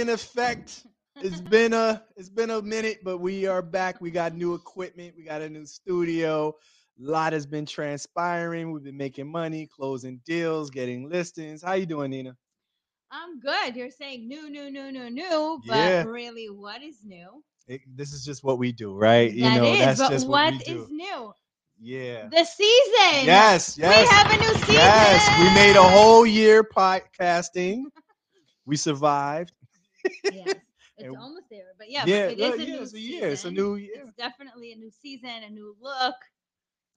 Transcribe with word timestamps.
In 0.00 0.10
effect. 0.10 0.86
It's 1.20 1.40
been 1.42 1.74
a 1.74 2.04
it's 2.16 2.30
been 2.30 2.50
a 2.50 2.62
minute, 2.62 3.00
but 3.04 3.18
we 3.18 3.46
are 3.46 3.62
back. 3.62 4.00
We 4.00 4.10
got 4.10 4.34
new 4.34 4.54
equipment, 4.54 5.14
we 5.16 5.24
got 5.24 5.42
a 5.42 5.50
new 5.50 5.66
studio. 5.66 6.54
A 7.00 7.02
lot 7.10 7.32
has 7.32 7.46
been 7.46 7.66
transpiring. 7.66 8.72
We've 8.72 8.84
been 8.84 8.96
making 8.98 9.28
money, 9.30 9.66
closing 9.66 10.20
deals, 10.24 10.70
getting 10.70 11.08
listings. 11.08 11.62
How 11.62 11.74
you 11.74 11.86
doing, 11.86 12.10
Nina? 12.10 12.36
I'm 13.10 13.40
good. 13.40 13.76
You're 13.76 13.90
saying 13.90 14.28
new, 14.28 14.50
new, 14.50 14.70
new, 14.70 14.90
new, 14.92 15.10
new, 15.10 15.62
but 15.66 15.94
Yeah. 15.94 16.02
really, 16.02 16.48
what 16.50 16.82
is 16.82 17.04
new? 17.04 17.44
It- 17.68 17.82
this 17.96 18.12
is 18.12 18.24
just 18.24 18.42
what 18.44 18.58
we 18.58 18.72
do, 18.72 18.94
right? 18.94 19.32
You 19.32 19.50
know, 19.50 19.76
is, 19.76 19.76
that's 19.76 19.98
but 19.98 20.08
just 20.08 20.28
what 20.28 20.28
what 20.28 20.54
we 20.54 20.58
do. 20.58 20.90
new? 20.90 21.32
yeah. 21.78 22.30
The 22.30 22.44
season. 22.44 23.26
Yes, 23.26 23.76
yes. 23.78 24.06
We 24.06 24.16
have 24.16 24.30
a 24.30 24.36
new 24.38 24.54
season. 24.54 24.82
Yes, 24.82 25.28
we 25.38 25.50
made 25.54 25.76
a 25.76 25.82
whole 25.82 26.26
year 26.26 26.62
podcasting. 26.64 27.84
We 28.66 28.76
survived. 28.76 29.52
Yes, 30.28 30.60
it's 30.96 31.12
almost 31.18 31.46
there, 31.50 31.72
but 31.78 31.90
yeah, 31.90 32.06
yeah, 32.06 32.26
but 32.26 32.38
it 32.38 32.38
yeah, 32.38 32.54
a 32.58 32.66
yeah, 32.66 32.66
new 32.66 32.88
it's 32.88 32.94
a 32.94 33.00
season. 33.00 33.24
year. 33.24 33.28
It's 33.30 33.44
a 33.44 33.50
new 33.50 33.74
year. 33.76 34.04
It's 34.04 34.12
definitely 34.14 34.72
a 34.72 34.76
new 34.76 34.90
season, 34.90 35.42
a 35.44 35.50
new 35.50 35.76
look, 35.80 36.14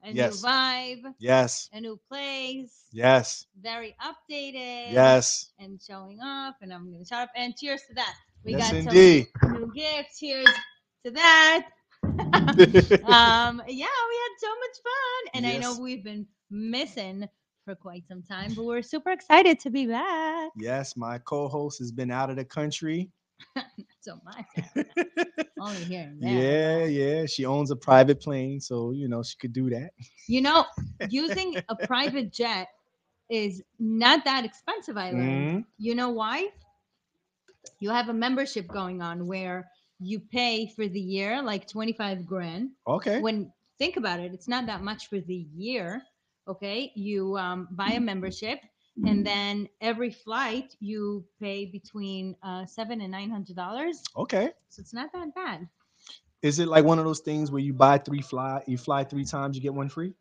a 0.04 0.14
Yes. 0.14 0.14
new 0.14 0.38
vibe, 0.38 1.14
Yes, 1.18 1.70
a 1.72 1.82
new 1.82 2.00
place. 2.10 2.92
yes, 2.92 3.46
Very 3.60 3.96
updated. 4.02 5.12
yes. 5.12 5.52
And 5.60 5.80
showing 5.82 6.20
off, 6.22 6.56
and 6.62 6.74
I'm 6.74 6.92
gonna 6.92 7.06
shut 7.06 7.20
up. 7.24 7.30
And 7.36 7.56
cheers 7.56 7.82
to 7.90 7.94
that. 7.96 8.14
We 8.44 8.56
yes, 8.56 8.72
got 8.74 8.76
indeed. 8.76 9.28
some 9.32 9.32
new 9.46 9.72
gifts. 9.74 10.20
Cheers 10.20 10.56
to 11.06 11.12
that. 11.12 11.68
um 13.04 13.62
yeah 13.68 13.98
we 14.10 14.16
had 14.24 14.36
so 14.40 14.48
much 14.50 14.78
fun 14.84 15.32
and 15.36 15.46
i 15.46 15.58
know 15.58 15.74
we've 15.74 16.04
been 16.04 16.28
missing 16.50 17.28
for 17.64 17.76
quite 17.76 18.08
some 18.08 18.24
time 18.24 18.54
but 18.54 18.64
we're 18.66 18.82
super 18.82 19.12
excited 19.12 19.60
to 19.60 19.70
be 19.70 19.86
back 19.88 20.52
yes, 20.56 20.96
my 20.98 21.18
co-host 21.20 21.80
has 21.80 21.92
been 21.92 22.12
out 22.12 22.30
of 22.30 22.36
the 22.38 22.46
country. 22.46 23.12
so 24.02 24.20
much 24.26 24.46
only 25.60 25.84
here 25.84 26.02
and 26.10 26.22
yeah, 26.22 26.86
yeah. 26.86 27.26
She 27.26 27.46
owns 27.46 27.72
a 27.72 27.76
private 27.76 28.22
plane, 28.22 28.60
so 28.60 28.92
you 28.92 29.08
know 29.08 29.24
she 29.24 29.36
could 29.38 29.54
do 29.54 29.70
that. 29.70 29.92
you 30.28 30.42
know 30.42 30.66
using 31.04 31.58
a 31.70 31.76
private 31.76 32.32
jet 32.32 32.68
is 33.30 33.64
not 33.80 34.24
that 34.26 34.46
expensive 34.46 34.98
i 34.98 35.12
learned 35.12 35.50
Mhm. 35.50 35.66
you 35.78 35.96
know 35.96 36.10
why 36.10 36.48
you 37.80 37.90
have 37.90 38.10
a 38.10 38.14
membership 38.14 38.70
going 38.72 39.02
on 39.02 39.28
where 39.28 39.70
you 40.00 40.20
pay 40.20 40.68
for 40.76 40.88
the 40.88 41.00
year 41.00 41.42
like 41.42 41.68
25 41.68 42.26
grand 42.26 42.70
Okay. 42.88 43.24
when 43.24 43.52
think 43.78 43.98
about 43.98 44.20
it 44.20 44.34
it's 44.34 44.48
not 44.48 44.66
that 44.68 44.82
much 44.82 45.08
for 45.08 45.20
the 45.20 45.48
year 45.56 46.02
okay 46.48 46.92
you 46.96 47.38
um, 47.38 47.68
buy 47.72 47.92
a 47.92 48.00
membership 48.00 48.60
and 49.06 49.26
then 49.26 49.68
every 49.82 50.12
flight 50.12 50.76
you 50.80 51.26
pay 51.40 51.66
between 51.66 52.36
uh, 52.44 52.66
seven 52.66 53.02
and 53.02 53.12
nine 53.12 53.30
hundred 53.30 53.56
dollars 53.56 54.10
Okay. 54.16 54.52
so 54.70 54.82
it's 54.82 54.94
not 54.94 55.12
that 55.14 55.34
bad 55.36 55.68
Is 56.42 56.60
it 56.60 56.68
like 56.68 56.86
one 56.86 57.00
of 57.00 57.06
those 57.06 57.20
things 57.22 57.52
where 57.52 57.62
you 57.62 57.74
buy 57.74 57.98
three 57.98 58.22
fly, 58.22 58.64
you 58.68 58.78
fly 58.78 59.04
three 59.04 59.26
times, 59.26 59.56
you 59.56 59.62
get 59.62 59.74
one 59.74 59.90
free? 59.90 60.14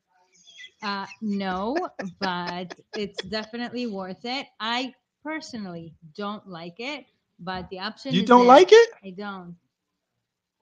uh, 0.83 1.07
no 1.21 1.89
but 2.21 2.69
it's 2.95 3.21
definitely 3.23 3.87
worth 3.87 4.25
it 4.25 4.47
i 4.61 4.95
personally 5.23 5.95
don't 6.17 6.47
like 6.49 6.77
it 6.79 7.05
but 7.39 7.69
the 7.71 7.79
option 7.79 8.19
You 8.19 8.23
don't 8.23 8.47
there. 8.47 8.47
like 8.47 8.73
it? 8.73 8.89
i 9.05 9.11
don't 9.11 9.57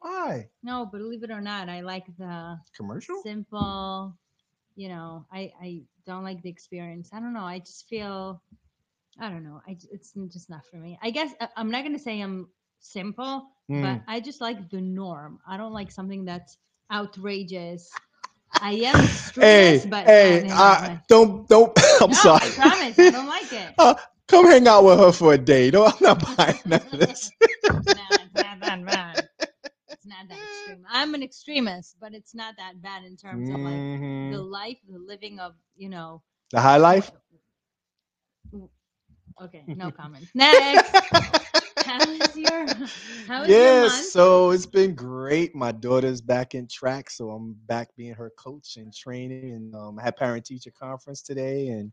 Why? 0.00 0.50
no 0.62 0.84
believe 0.86 1.22
it 1.22 1.30
or 1.30 1.40
not 1.40 1.68
i 1.68 1.80
like 1.80 2.06
the 2.18 2.58
Commercial? 2.74 3.22
simple 3.22 4.16
you 4.76 4.88
know 4.88 5.26
i 5.32 5.50
i 5.62 5.82
don't 6.06 6.24
like 6.24 6.42
the 6.42 6.50
experience 6.50 7.10
i 7.12 7.20
don't 7.20 7.34
know 7.34 7.44
i 7.44 7.58
just 7.58 7.86
feel 7.88 8.42
i 9.20 9.28
don't 9.28 9.44
know 9.44 9.60
I, 9.68 9.76
it's 9.92 10.12
just 10.32 10.50
not 10.50 10.64
for 10.70 10.76
me 10.76 10.98
i 11.02 11.10
guess 11.10 11.32
I- 11.40 11.48
i'm 11.56 11.70
not 11.70 11.82
going 11.82 11.96
to 11.96 12.02
say 12.02 12.20
i'm 12.20 12.48
simple 12.80 13.44
but 13.74 14.00
Mm. 14.00 14.04
i 14.08 14.20
just 14.20 14.40
like 14.40 14.70
the 14.70 14.80
norm 14.80 15.38
i 15.48 15.56
don't 15.56 15.72
like 15.72 15.90
something 15.90 16.24
that's 16.24 16.58
outrageous 16.92 18.00
i 18.60 18.72
am 18.72 19.08
Hey, 19.40 19.82
but 19.84 20.06
hey, 20.06 20.46
I, 20.50 20.98
don't, 21.08 21.48
don't. 21.48 21.72
I'm 22.00 22.12
No, 22.12 22.14
sorry. 22.14 22.40
i 22.40 22.48
promise 22.50 22.98
i 23.00 23.10
don't 23.10 23.26
like 23.26 23.52
it 23.52 23.74
Uh, 23.78 23.94
come 24.28 24.46
hang 24.46 24.66
out 24.68 24.84
with 24.84 24.98
her 24.98 25.12
for 25.12 25.34
a 25.34 25.38
day. 25.38 25.70
No, 25.70 25.86
I'm 25.86 25.94
not 26.00 26.36
buying 26.36 26.60
none 26.66 26.82
of 26.92 26.98
this. 26.98 27.32
Nah, 27.92 28.22
it's 28.24 28.36
not 28.38 28.60
that 28.60 28.84
bad 28.84 29.18
it's 29.18 29.19
not 30.20 30.38
that 30.38 30.44
extreme 30.44 30.96
i'm 31.02 31.14
an 31.14 31.22
extremist 31.22 31.96
but 32.00 32.14
it's 32.14 32.34
not 32.34 32.56
that 32.58 32.82
bad 32.82 33.04
in 33.04 33.16
terms 33.16 33.50
of 33.50 33.62
like 33.62 33.84
the 34.28 34.40
life 34.40 34.78
the 34.88 34.98
living 34.98 35.40
of 35.40 35.54
you 35.76 35.88
know 35.90 36.22
The 36.52 36.60
high 36.60 36.76
life. 36.78 37.12
Okay, 39.42 39.66
no 39.74 39.90
comment. 39.92 40.28
Next. 40.34 41.00
how 41.84 42.08
is 42.08 42.36
your 42.36 42.68
how 43.26 43.44
is 43.44 43.58
yes, 43.58 44.12
so 44.12 44.50
it's 44.50 44.66
been 44.66 44.94
great. 44.94 45.54
My 45.54 45.72
daughter's 45.72 46.20
back 46.20 46.54
in 46.54 46.68
track, 46.68 47.10
so 47.10 47.30
I'm 47.30 47.56
back 47.66 47.96
being 47.96 48.14
her 48.14 48.30
coach 48.38 48.76
and 48.76 48.94
training. 48.94 49.52
And 49.52 49.74
um, 49.74 49.98
I 49.98 50.04
had 50.04 50.16
parent 50.16 50.46
teacher 50.46 50.70
conference 50.70 51.22
today, 51.22 51.68
and 51.68 51.92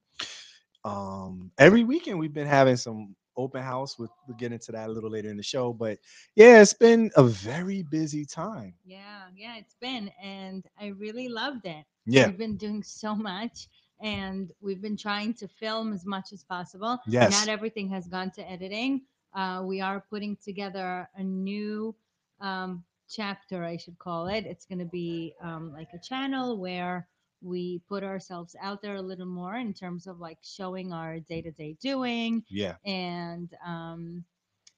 um, 0.83 1.51
every 1.57 1.83
weekend 1.83 2.19
we've 2.19 2.33
been 2.33 2.47
having 2.47 2.77
some 2.77 3.15
open 3.37 3.61
house. 3.63 3.97
With 3.97 4.11
we'll 4.27 4.37
get 4.37 4.51
into 4.51 4.71
that 4.73 4.89
a 4.89 4.91
little 4.91 5.09
later 5.09 5.29
in 5.29 5.37
the 5.37 5.43
show, 5.43 5.73
but 5.73 5.99
yeah, 6.35 6.61
it's 6.61 6.73
been 6.73 7.11
a 7.15 7.23
very 7.23 7.83
busy 7.83 8.25
time. 8.25 8.73
yeah, 8.85 9.23
yeah, 9.35 9.57
it's 9.57 9.75
been 9.79 10.11
and 10.23 10.65
I 10.79 10.87
really 10.87 11.29
loved 11.29 11.65
it. 11.65 11.85
Yeah, 12.05 12.27
We've 12.27 12.37
been 12.37 12.57
doing 12.57 12.83
so 12.83 13.15
much 13.15 13.67
and 14.01 14.51
we've 14.61 14.81
been 14.81 14.97
trying 14.97 15.33
to 15.35 15.47
film 15.47 15.93
as 15.93 16.05
much 16.05 16.31
as 16.33 16.43
possible. 16.43 16.99
Yes. 17.07 17.31
Not 17.31 17.47
everything 17.49 17.89
has 17.89 18.07
gone 18.07 18.31
to 18.31 18.49
editing. 18.49 19.01
Uh, 19.33 19.63
we 19.65 19.81
are 19.81 20.03
putting 20.09 20.37
together 20.37 21.09
a 21.15 21.23
new 21.23 21.95
um, 22.41 22.83
chapter, 23.09 23.63
I 23.63 23.77
should 23.77 23.97
call 23.99 24.27
it. 24.27 24.45
It's 24.45 24.65
going 24.65 24.79
to 24.79 24.85
be 24.85 25.33
um, 25.41 25.73
like 25.73 25.89
a 25.93 25.99
channel 25.99 26.57
where 26.57 27.07
we 27.41 27.81
put 27.87 28.03
ourselves 28.03 28.55
out 28.61 28.81
there 28.81 28.95
a 28.95 29.01
little 29.01 29.25
more 29.27 29.55
in 29.55 29.73
terms 29.73 30.07
of 30.07 30.19
like 30.19 30.39
showing 30.41 30.93
our 30.93 31.19
day 31.19 31.41
to 31.41 31.51
day 31.51 31.75
doing 31.81 32.43
yeah, 32.49 32.75
and 32.85 33.53
um, 33.65 34.23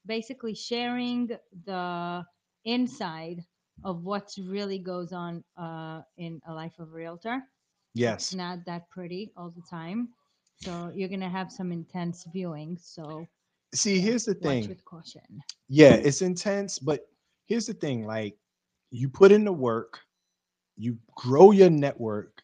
basically 0.05 0.53
sharing 0.55 1.29
the 1.65 2.25
inside 2.65 3.45
of 3.83 4.03
what 4.03 4.29
really 4.37 4.79
goes 4.79 5.11
on 5.13 5.43
uh, 5.57 6.01
in 6.17 6.41
a 6.47 6.53
life 6.53 6.79
of 6.79 6.89
a 6.89 6.95
realtor. 6.95 7.41
yes. 7.93 8.17
It's 8.17 8.33
not 8.33 8.65
that 8.65 8.89
pretty 8.89 9.31
all 9.37 9.49
the 9.49 9.61
time. 9.69 10.09
So 10.55 10.91
you're 10.93 11.09
gonna 11.09 11.29
have 11.29 11.51
some 11.51 11.71
intense 11.71 12.25
viewing. 12.31 12.77
So 12.79 13.29
See, 13.73 13.99
yeah, 13.99 14.01
here's 14.01 14.25
the 14.25 14.35
watch 14.39 14.67
thing. 14.67 14.69
with 14.69 14.83
caution. 14.85 15.43
yeah 15.69 15.93
it's 15.93 16.21
intense 16.21 16.79
but 16.79 17.07
here's 17.47 17.67
the 17.67 17.73
thing 17.73 18.05
like 18.05 18.37
you 18.91 19.09
put 19.09 19.31
in 19.31 19.43
the 19.45 19.51
work 19.51 19.99
you 20.77 20.97
grow 21.15 21.51
your 21.51 21.69
network 21.69 22.43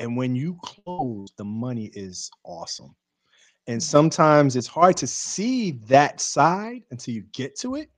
and 0.00 0.16
when 0.16 0.34
you 0.34 0.58
close 0.62 1.32
the 1.36 1.44
money 1.44 1.90
is 1.94 2.30
awesome. 2.44 2.94
And 3.66 3.82
sometimes 3.82 4.56
it's 4.56 4.66
hard 4.66 4.96
to 4.98 5.06
see 5.06 5.72
that 5.88 6.20
side 6.20 6.82
until 6.90 7.14
you 7.14 7.22
get 7.32 7.56
to 7.60 7.74
it 7.76 7.90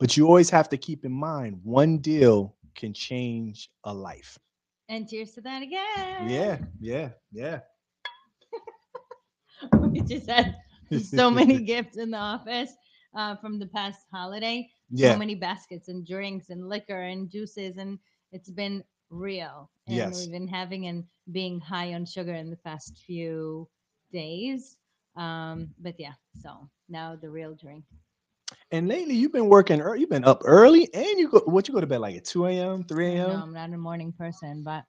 but 0.00 0.16
you 0.16 0.26
always 0.26 0.50
have 0.50 0.68
to 0.70 0.78
keep 0.78 1.04
in 1.04 1.12
mind 1.12 1.60
one 1.62 1.98
deal 1.98 2.56
can 2.74 2.92
change 2.94 3.70
a 3.84 3.92
life. 3.92 4.38
And 4.88 5.06
cheers 5.08 5.32
to 5.32 5.42
that 5.42 5.62
again. 5.62 6.28
yeah 6.28 6.58
yeah 6.80 7.10
yeah. 7.30 7.60
We 9.92 10.00
just 10.00 10.28
had 10.28 10.56
so 11.04 11.30
many 11.30 11.60
gifts 11.72 11.96
in 11.98 12.10
the 12.10 12.18
office 12.18 12.72
uh, 13.14 13.36
from 13.36 13.58
the 13.58 13.66
past 13.66 14.00
holiday. 14.12 14.68
yeah. 14.90 15.12
So 15.12 15.18
many 15.18 15.34
baskets 15.34 15.88
and 15.88 16.06
drinks 16.06 16.48
and 16.48 16.68
liquor 16.68 17.02
and 17.02 17.30
juices, 17.30 17.76
and 17.76 17.98
it's 18.32 18.50
been 18.50 18.82
real. 19.10 19.70
And 19.88 19.96
Yes. 19.96 20.16
we've 20.16 20.32
been 20.32 20.48
having 20.48 20.86
and 20.86 21.04
being 21.32 21.60
high 21.60 21.94
on 21.94 22.06
sugar 22.06 22.34
in 22.34 22.50
the 22.50 22.56
past 22.58 22.98
few 23.06 23.68
days. 24.12 24.76
Um, 25.16 25.70
but 25.80 25.96
yeah, 25.98 26.14
so 26.42 26.68
now 26.88 27.16
the 27.16 27.30
real 27.30 27.54
drink. 27.54 27.84
And 28.72 28.88
lately, 28.88 29.14
you've 29.16 29.32
been 29.32 29.48
working. 29.48 29.80
ear- 29.80 29.96
You've 29.96 30.10
been 30.10 30.24
up 30.24 30.42
early, 30.44 30.92
and 30.94 31.18
you 31.18 31.28
go. 31.30 31.40
What 31.46 31.68
you 31.68 31.74
go 31.74 31.80
to 31.80 31.86
bed 31.86 32.00
like 32.00 32.16
at 32.16 32.24
two 32.26 32.46
a.m., 32.46 32.84
three 32.84 33.16
a.m. 33.16 33.28
No. 33.28 33.44
I'm 33.44 33.54
not 33.54 33.72
a 33.72 33.78
morning 33.78 34.12
person, 34.12 34.62
but 34.64 34.84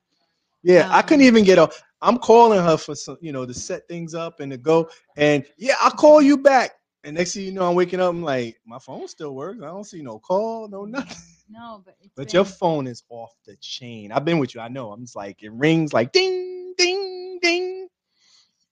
Yeah, 0.63 0.87
I 0.91 1.01
couldn't 1.01 1.23
Um, 1.23 1.25
even 1.25 1.43
get 1.43 1.59
up. 1.59 1.73
I'm 2.01 2.17
calling 2.17 2.59
her 2.63 2.77
for 2.77 2.95
some, 2.95 3.17
you 3.21 3.31
know, 3.31 3.45
to 3.45 3.53
set 3.53 3.87
things 3.87 4.13
up 4.13 4.39
and 4.39 4.51
to 4.51 4.57
go. 4.57 4.89
And 5.15 5.45
yeah, 5.57 5.75
I'll 5.81 5.91
call 5.91 6.21
you 6.21 6.37
back. 6.37 6.71
And 7.03 7.15
next 7.15 7.33
thing 7.33 7.45
you 7.45 7.51
know, 7.51 7.69
I'm 7.69 7.75
waking 7.75 7.99
up. 8.01 8.09
I'm 8.09 8.23
like, 8.23 8.57
my 8.65 8.79
phone 8.79 9.07
still 9.07 9.35
works. 9.35 9.61
I 9.63 9.67
don't 9.67 9.85
see 9.85 10.01
no 10.01 10.19
call, 10.19 10.67
no 10.67 10.85
nothing. 10.85 11.17
No, 11.51 11.83
but 11.85 11.97
it's 12.01 12.17
But 12.17 12.33
your 12.33 12.45
phone 12.45 12.87
is 12.87 13.03
off 13.09 13.33
the 13.45 13.55
chain. 13.57 14.11
I've 14.11 14.25
been 14.25 14.39
with 14.39 14.55
you. 14.55 14.61
I 14.61 14.69
know. 14.69 14.91
I'm 14.91 15.01
just 15.01 15.15
like 15.15 15.41
it 15.43 15.51
rings 15.53 15.93
like 15.93 16.11
ding, 16.13 16.73
ding, 16.77 17.39
ding. 17.41 17.87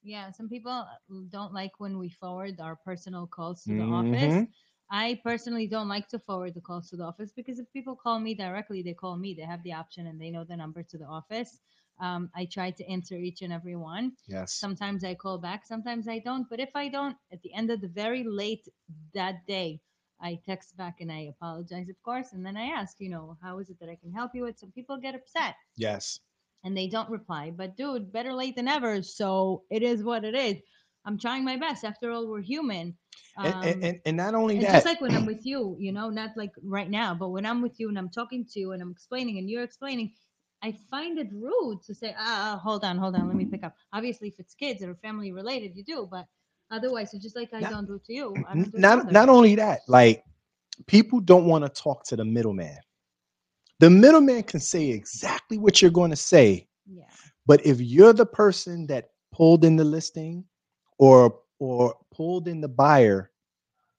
yeah, 0.04 0.32
some 0.32 0.50
people 0.50 0.72
uh, 0.72 0.86
don't 1.30 1.54
like 1.54 1.72
when 1.80 1.98
we 1.98 2.10
forward 2.10 2.60
our 2.60 2.76
personal 2.76 3.28
calls 3.28 3.66
to 3.66 3.74
the 3.74 3.84
office. 3.84 4.36
Mhm. 4.36 4.48
I 4.92 5.20
personally 5.24 5.68
don't 5.68 5.88
like 5.88 6.08
to 6.10 6.20
forward 6.20 6.54
the 6.56 6.62
calls 6.62 6.90
to 6.90 6.98
the 6.98 7.04
office 7.04 7.32
because 7.36 7.60
if 7.60 7.72
people 7.74 7.96
call 7.96 8.20
me 8.20 8.34
directly, 8.36 8.82
they 8.82 8.94
call 8.94 9.18
me. 9.18 9.34
They 9.34 9.44
have 9.44 9.64
the 9.64 9.74
option 9.74 10.08
and 10.08 10.20
they 10.20 10.30
know 10.32 10.44
the 10.44 10.58
number 10.58 10.84
to 10.84 10.98
the 10.98 11.06
office. 11.06 11.60
Um, 12.00 12.30
I 12.36 12.46
try 12.46 12.72
to 12.72 12.86
answer 12.92 13.16
each 13.16 13.42
and 13.42 13.54
every 13.54 13.76
one. 13.76 14.14
Yes. 14.28 14.66
Sometimes 14.66 15.04
I 15.04 15.16
call 15.16 15.38
back, 15.40 15.66
sometimes 15.66 16.08
I 16.08 16.20
don't. 16.20 16.48
But 16.50 16.60
if 16.60 16.70
I 16.76 16.90
don't, 16.90 17.16
at 17.32 17.42
the 17.42 17.54
end 17.54 17.70
of 17.72 17.82
the 17.82 17.88
very 17.88 18.24
late 18.24 18.68
that 19.14 19.46
day, 19.48 19.82
I 20.22 20.40
text 20.46 20.76
back 20.78 21.02
and 21.02 21.12
I 21.12 21.22
apologize, 21.30 21.90
of 21.90 22.02
course. 22.04 22.34
And 22.34 22.46
then 22.46 22.58
I 22.58 22.66
ask, 22.68 22.98
you 23.00 23.10
know, 23.10 23.38
how 23.42 23.60
is 23.60 23.70
it 23.70 23.80
that 23.80 23.90
I 23.90 23.96
can 23.96 24.12
help 24.12 24.32
you 24.34 24.44
with? 24.44 24.60
Some 24.60 24.72
people 24.72 24.98
get 24.98 25.16
upset 25.16 25.56
Yes. 25.78 26.20
and 26.64 26.76
they 26.78 26.88
don't 26.88 27.10
reply. 27.10 27.52
But 27.52 27.76
dude, 27.78 28.12
better 28.12 28.34
late 28.34 28.56
than 28.56 28.68
ever. 28.68 29.02
So 29.02 29.64
it 29.70 29.84
is 29.84 30.04
what 30.04 30.24
it 30.26 30.36
is. 30.36 30.58
I'm 31.06 31.18
trying 31.18 31.44
my 31.46 31.58
best. 31.58 31.84
After 31.84 32.12
all, 32.12 32.28
we're 32.28 32.42
human. 32.42 32.98
And, 33.44 33.54
Um, 33.54 33.64
and, 33.64 33.84
and, 33.84 34.02
and 34.06 34.18
not 34.18 34.36
only 34.36 34.60
that, 34.60 34.72
just 34.72 34.86
like 34.86 35.02
when 35.02 35.16
I'm 35.16 35.26
with 35.26 35.46
you, 35.46 35.76
you 35.80 35.92
know, 35.92 36.10
not 36.10 36.36
like 36.36 36.52
right 36.64 36.90
now, 36.90 37.14
but 37.16 37.30
when 37.30 37.46
I'm 37.46 37.62
with 37.62 37.80
you 37.80 37.90
and 37.90 37.98
I'm 37.98 38.10
talking 38.10 38.46
to 38.46 38.60
you 38.60 38.72
and 38.74 38.82
I'm 38.82 38.92
explaining 38.92 39.38
and 39.38 39.50
you're 39.50 39.64
explaining, 39.64 40.12
I 40.62 40.74
find 40.90 41.18
it 41.18 41.30
rude 41.32 41.82
to 41.84 41.94
say, 41.94 42.14
ah, 42.18 42.56
ah, 42.56 42.60
hold 42.62 42.84
on, 42.84 42.98
hold 42.98 43.16
on, 43.16 43.28
let 43.28 43.38
me 43.38 43.46
pick 43.46 43.64
up. 43.64 43.76
Obviously, 43.94 44.28
if 44.28 44.40
it's 44.40 44.54
kids 44.56 44.84
or 44.84 44.94
family 44.96 45.32
related, 45.32 45.76
you 45.76 45.84
do, 45.84 46.08
but 46.10 46.26
otherwise, 46.72 47.14
it's 47.14 47.24
just 47.24 47.36
like 47.36 47.54
I 47.54 47.62
Not- 47.62 47.72
don't 47.72 47.86
do 47.86 48.00
to 48.06 48.14
you. 48.14 48.46
Don't 48.54 49.06
to 49.06 49.12
not 49.12 49.30
only 49.30 49.56
that, 49.56 49.82
like 49.88 50.24
people 50.88 51.20
don't 51.20 51.46
want 51.46 51.64
to 51.64 51.82
talk 51.82 52.04
to 52.06 52.16
the 52.16 52.26
middleman. 52.26 52.78
The 53.80 53.90
middleman 53.90 54.44
can 54.44 54.60
say 54.60 54.90
exactly 54.90 55.58
what 55.58 55.82
you're 55.82 55.92
going 55.92 56.10
to 56.10 56.16
say, 56.18 56.68
yeah, 56.86 57.06
but 57.46 57.66
if 57.66 57.80
you're 57.80 58.14
the 58.14 58.26
person 58.26 58.86
that 58.88 59.12
pulled 59.32 59.64
in 59.64 59.76
the 59.76 59.86
listing 59.86 60.44
or 60.98 61.40
or 61.60 61.96
pulled 62.12 62.48
in 62.48 62.62
the 62.62 62.68
buyer, 62.68 63.32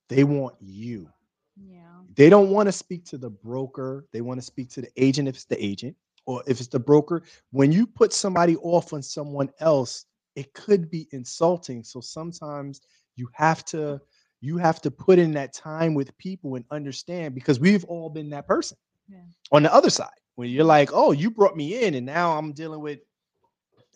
they 0.09 0.25
want 0.25 0.55
you. 0.61 1.09
yeah, 1.57 2.01
They 2.15 2.29
don't 2.31 2.51
want 2.51 2.67
to 2.69 2.73
speak 2.73 3.05
to 3.07 3.19
the 3.19 3.31
broker. 3.31 4.07
They 4.13 4.21
want 4.21 4.41
to 4.41 4.45
speak 4.47 4.71
to 4.71 4.81
the 4.81 4.91
agent 4.97 5.29
if 5.29 5.35
it's 5.37 5.45
the 5.45 5.63
agent 5.63 5.97
or 6.27 6.43
if 6.47 6.59
it's 6.59 6.69
the 6.69 6.81
broker. 6.81 7.23
When 7.51 7.71
you 7.73 7.87
put 7.87 8.13
somebody 8.13 8.57
off 8.57 8.93
on 8.93 9.03
someone 9.03 9.51
else, 9.61 10.07
it 10.37 10.53
could 10.55 10.91
be 10.91 11.09
insulting. 11.13 11.83
So 11.85 12.01
sometimes 12.01 12.81
you 13.17 13.29
have 13.35 13.65
to 13.67 14.01
you 14.41 14.57
have 14.57 14.81
to 14.83 14.91
put 14.91 15.19
in 15.19 15.33
that 15.33 15.53
time 15.53 15.95
with 15.95 16.17
people 16.19 16.55
and 16.57 16.65
understand 16.71 17.35
because 17.35 17.61
we've 17.61 17.85
all 17.85 18.09
been 18.11 18.31
that 18.31 18.47
person. 18.47 18.77
Yeah. 19.09 19.19
On 19.53 19.63
the 19.63 19.73
other 19.75 19.91
side, 19.91 20.09
when 20.37 20.49
you're 20.51 20.65
like, 20.65 20.91
"Oh, 20.93 21.13
you 21.13 21.31
brought 21.31 21.57
me 21.57 21.85
in 21.85 21.95
and 21.95 22.07
now 22.07 22.39
I'm 22.39 22.53
dealing 22.53 22.81
with 22.81 23.01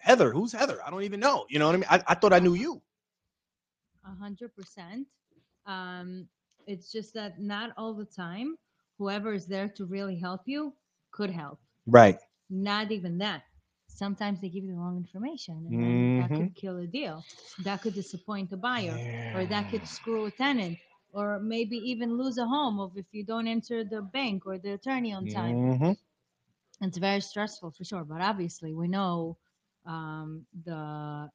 Heather. 0.00 0.32
Who's 0.32 0.52
Heather? 0.52 0.81
I 0.86 0.90
don't 0.90 1.02
even 1.04 1.20
know." 1.20 1.46
You 1.48 1.58
know 1.58 1.66
what 1.66 1.75
I 1.75 1.78
mean? 1.78 1.86
I, 1.90 2.02
I 2.08 2.14
thought 2.14 2.32
I 2.32 2.40
knew 2.40 2.54
you. 2.54 2.82
a 4.04 4.14
hundred 4.14 4.54
percent. 4.54 5.06
Um, 5.66 6.28
it's 6.66 6.90
just 6.92 7.14
that 7.14 7.40
not 7.40 7.70
all 7.76 7.94
the 7.94 8.04
time, 8.04 8.56
whoever 8.98 9.32
is 9.32 9.46
there 9.46 9.69
to 9.76 9.84
really 9.86 10.16
help 10.16 10.42
you 10.46 10.75
could 11.12 11.31
help. 11.31 11.58
Right. 11.86 12.19
not 12.50 12.90
even 12.92 13.19
that. 13.19 13.42
Sometimes 13.94 14.43
they 14.43 14.50
give 14.50 14.64
you 14.64 14.73
the 14.73 14.79
wrong 14.79 14.99
information, 14.99 15.67
and 15.67 15.81
then 15.81 16.12
that 16.17 16.35
could 16.35 16.55
kill 16.55 16.79
a 16.79 16.87
deal. 16.87 17.26
That 17.58 17.82
could 17.82 17.94
disappoint 17.94 18.52
a 18.52 18.58
buyer, 18.58 19.02
or 19.32 19.46
that 19.46 19.70
could 19.70 19.87
screw 19.88 20.26
a 20.26 20.31
tenant, 20.32 20.79
or 21.12 21.41
maybe 21.41 21.79
even 21.79 22.19
lose 22.19 22.38
a 22.38 22.46
home 22.46 22.81
of 22.81 22.99
if 22.99 23.06
you 23.12 23.25
don't 23.25 23.49
enter 23.49 23.85
the 23.85 24.02
bank 24.02 24.46
or 24.46 24.58
the 24.58 24.73
attorney 24.75 25.12
on 25.14 25.29
time. 25.29 25.62
Mhm. 25.64 25.96
It's 26.81 26.99
very 26.99 27.20
stressful 27.20 27.70
for 27.73 27.85
sure. 27.85 28.05
But 28.05 28.20
obviously, 28.23 28.75
we 28.75 28.88
know 28.88 29.38
um, 29.87 30.46
the 30.64 31.31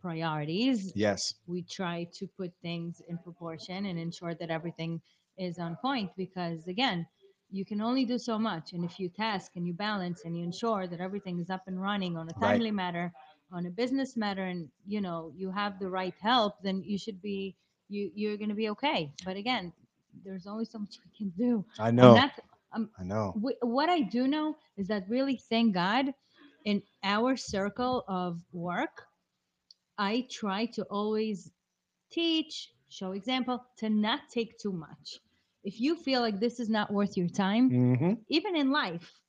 priorities. 0.00 0.94
Yes. 0.94 1.34
We 1.46 1.62
try 1.62 2.08
to 2.14 2.26
put 2.26 2.52
things 2.62 3.00
in 3.08 3.18
proportion 3.18 3.86
and 3.86 3.98
ensure 3.98 4.34
that 4.34 4.50
everything 4.50 5.02
is 5.38 5.58
on 5.58 5.76
point 5.76 6.12
because 6.16 6.66
again 6.68 7.06
you 7.54 7.66
can 7.66 7.82
only 7.82 8.06
do 8.06 8.18
so 8.18 8.38
much 8.38 8.72
and 8.74 8.84
if 8.84 9.00
you 9.00 9.08
task 9.10 9.52
and 9.56 9.66
you 9.66 9.74
balance 9.74 10.24
and 10.24 10.36
you 10.38 10.44
ensure 10.44 10.88
that 10.88 11.00
everything 11.00 11.40
is 11.40 11.50
up 11.50 11.62
and 11.68 11.80
running 11.80 12.16
on 12.16 12.28
a 12.28 12.34
Right. 12.36 12.62
timely 12.62 12.72
matter 12.72 13.12
on 13.52 13.66
a 13.66 13.70
business 13.70 14.16
matter 14.16 14.44
and 14.44 14.70
you 14.86 15.00
know 15.00 15.32
you 15.36 15.50
have 15.50 15.78
the 15.80 15.88
right 15.90 16.14
help 16.20 16.54
then 16.62 16.82
you 16.84 16.98
should 16.98 17.22
be 17.22 17.56
you 17.88 18.10
you're 18.14 18.36
going 18.38 18.50
to 18.50 18.54
be 18.64 18.70
okay 18.70 19.12
but 19.24 19.36
again 19.36 19.72
there's 20.24 20.46
only 20.46 20.64
so 20.64 20.78
much 20.78 20.98
we 21.04 21.10
can 21.16 21.30
do 21.38 21.64
I 21.78 21.90
know. 21.90 22.22
that's 22.22 22.40
um, 22.74 22.90
I 22.98 23.04
know. 23.04 23.38
wh- 23.42 23.62
what 23.62 23.88
I 23.88 24.00
do 24.02 24.26
know 24.28 24.56
is 24.76 24.88
that 24.88 25.08
really, 25.08 25.36
thank 25.36 25.74
God, 25.74 26.14
in 26.64 26.82
our 27.02 27.36
circle 27.36 28.04
of 28.08 28.42
work, 28.52 29.06
I 29.98 30.26
try 30.30 30.66
to 30.66 30.84
always 30.84 31.52
teach, 32.10 32.72
show 32.88 33.12
example, 33.12 33.64
to 33.78 33.88
not 33.90 34.28
take 34.30 34.58
too 34.58 34.72
much. 34.72 35.20
If 35.64 35.80
you 35.80 35.96
feel 35.96 36.20
like 36.20 36.40
this 36.40 36.60
is 36.60 36.70
not 36.70 36.92
worth 36.92 37.16
your 37.16 37.28
time, 37.28 37.78
Mhm. 37.78 38.24
even 38.28 38.56
in 38.56 38.70
life, 38.70 39.20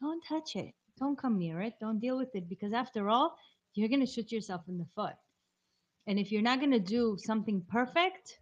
don't 0.00 0.22
touch 0.24 0.56
it. 0.56 0.74
Don't 0.98 1.18
come 1.18 1.38
near 1.38 1.60
it. 1.60 1.74
Don't 1.80 2.00
deal 2.00 2.16
with 2.18 2.34
it 2.34 2.48
because 2.48 2.72
after 2.72 3.08
all, 3.08 3.36
you're 3.74 3.88
going 3.88 4.00
to 4.00 4.06
shoot 4.06 4.32
yourself 4.32 4.62
in 4.68 4.78
the 4.78 4.86
foot. 4.94 5.14
And 6.06 6.18
if 6.18 6.30
you're 6.32 6.42
not 6.42 6.60
going 6.60 6.72
to 6.72 6.78
do 6.80 7.16
something 7.18 7.62
perfect, 7.68 8.38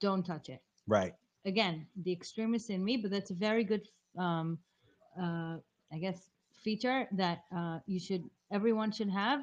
don't 0.00 0.24
touch 0.24 0.48
it 0.48 0.62
Right. 0.86 1.14
again 1.44 1.86
the 2.02 2.12
extremist 2.12 2.70
in 2.70 2.84
me 2.84 2.96
but 2.96 3.10
that's 3.10 3.30
a 3.30 3.34
very 3.34 3.64
good 3.64 3.82
um 4.18 4.58
uh 5.20 5.56
i 5.92 5.98
guess 6.00 6.30
feature 6.62 7.06
that 7.12 7.40
uh 7.54 7.78
you 7.86 7.98
should 7.98 8.22
everyone 8.52 8.90
should 8.92 9.10
have 9.10 9.40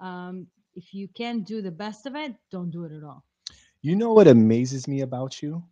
um 0.00 0.46
if 0.74 0.94
you 0.94 1.08
can't 1.08 1.46
do 1.46 1.60
the 1.62 1.70
best 1.70 2.06
of 2.06 2.14
it 2.14 2.34
don't 2.50 2.70
do 2.70 2.84
it 2.84 2.92
at 2.92 3.02
all 3.02 3.24
You 3.82 3.94
know 3.96 4.12
what 4.12 4.26
amazes 4.26 4.86
me 4.88 5.00
about 5.00 5.42
you 5.42 5.64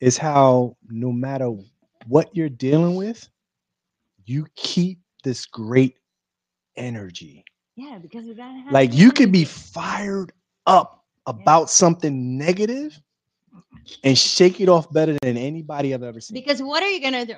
is 0.00 0.16
how 0.16 0.76
no 0.88 1.12
matter 1.12 1.50
what 2.06 2.34
you're 2.34 2.48
dealing 2.48 2.96
with, 2.96 3.28
you 4.24 4.46
keep 4.56 5.00
this 5.24 5.46
great 5.46 5.98
energy. 6.76 7.44
yeah 7.76 7.98
because 7.98 8.24
we 8.26 8.34
gotta 8.34 8.58
have 8.58 8.72
Like 8.72 8.94
you 8.94 9.10
could 9.10 9.32
be 9.32 9.44
fired 9.44 10.32
up 10.66 11.04
about 11.26 11.70
something 11.70 12.38
negative 12.38 13.00
and 14.04 14.16
shake 14.16 14.60
it 14.60 14.68
off 14.68 14.90
better 14.92 15.16
than 15.22 15.36
anybody 15.36 15.92
I've 15.94 16.02
ever 16.02 16.20
seen. 16.20 16.34
because 16.34 16.62
what 16.62 16.82
are 16.82 16.90
you 16.90 17.00
gonna 17.00 17.26
do 17.26 17.36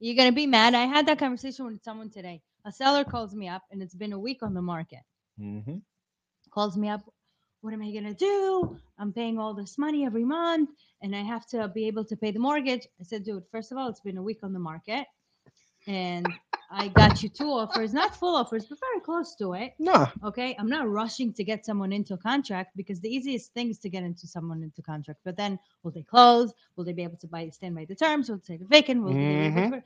you're 0.00 0.16
gonna 0.16 0.32
be 0.32 0.46
mad 0.46 0.74
i 0.74 0.84
had 0.86 1.06
that 1.06 1.18
conversation 1.18 1.66
with 1.66 1.82
someone 1.82 2.10
today 2.10 2.40
a 2.64 2.72
seller 2.72 3.04
calls 3.04 3.34
me 3.34 3.48
up 3.48 3.62
and 3.70 3.82
it's 3.82 3.94
been 3.94 4.12
a 4.12 4.18
week 4.18 4.42
on 4.42 4.54
the 4.54 4.62
market 4.62 5.00
Mhm. 5.40 5.82
calls 6.50 6.76
me 6.76 6.88
up. 6.88 7.02
What 7.62 7.72
am 7.72 7.82
I 7.82 7.92
going 7.92 8.04
to 8.04 8.14
do? 8.14 8.76
I'm 8.98 9.12
paying 9.12 9.38
all 9.38 9.54
this 9.54 9.78
money 9.78 10.04
every 10.04 10.24
month 10.24 10.70
and 11.00 11.14
I 11.14 11.22
have 11.22 11.46
to 11.46 11.68
be 11.68 11.86
able 11.86 12.04
to 12.06 12.16
pay 12.16 12.32
the 12.32 12.40
mortgage. 12.40 12.88
I 13.00 13.04
said, 13.04 13.24
dude, 13.24 13.44
first 13.52 13.70
of 13.70 13.78
all, 13.78 13.88
it's 13.88 14.00
been 14.00 14.18
a 14.18 14.22
week 14.22 14.40
on 14.42 14.52
the 14.52 14.58
market 14.58 15.06
and 15.86 16.26
I 16.72 16.88
got 16.88 17.22
you 17.22 17.28
two 17.28 17.50
offers, 17.50 17.94
not 17.94 18.16
full 18.16 18.34
offers, 18.34 18.66
but 18.66 18.80
very 18.80 19.00
close 19.00 19.36
to 19.36 19.52
it. 19.52 19.74
No. 19.78 20.08
Okay. 20.24 20.56
I'm 20.58 20.68
not 20.68 20.88
rushing 20.88 21.32
to 21.34 21.44
get 21.44 21.64
someone 21.64 21.92
into 21.92 22.14
a 22.14 22.18
contract 22.18 22.76
because 22.76 23.00
the 23.00 23.14
easiest 23.14 23.54
thing 23.54 23.70
is 23.70 23.78
to 23.78 23.88
get 23.88 24.02
into 24.02 24.26
someone 24.26 24.64
into 24.64 24.82
contract. 24.82 25.20
But 25.24 25.36
then 25.36 25.56
will 25.84 25.92
they 25.92 26.02
close? 26.02 26.52
Will 26.74 26.84
they 26.84 26.92
be 26.92 27.04
able 27.04 27.18
to 27.18 27.28
buy 27.28 27.48
stand 27.50 27.76
by 27.76 27.84
the 27.84 27.94
terms? 27.94 28.28
Will 28.28 28.38
they 28.38 28.54
take 28.54 28.62
a 28.62 28.68
vacant? 28.68 29.04
Will 29.04 29.12
they 29.12 29.18
be 29.18 29.24
able 29.24 29.60
mm-hmm. 29.60 29.72
to? 29.74 29.82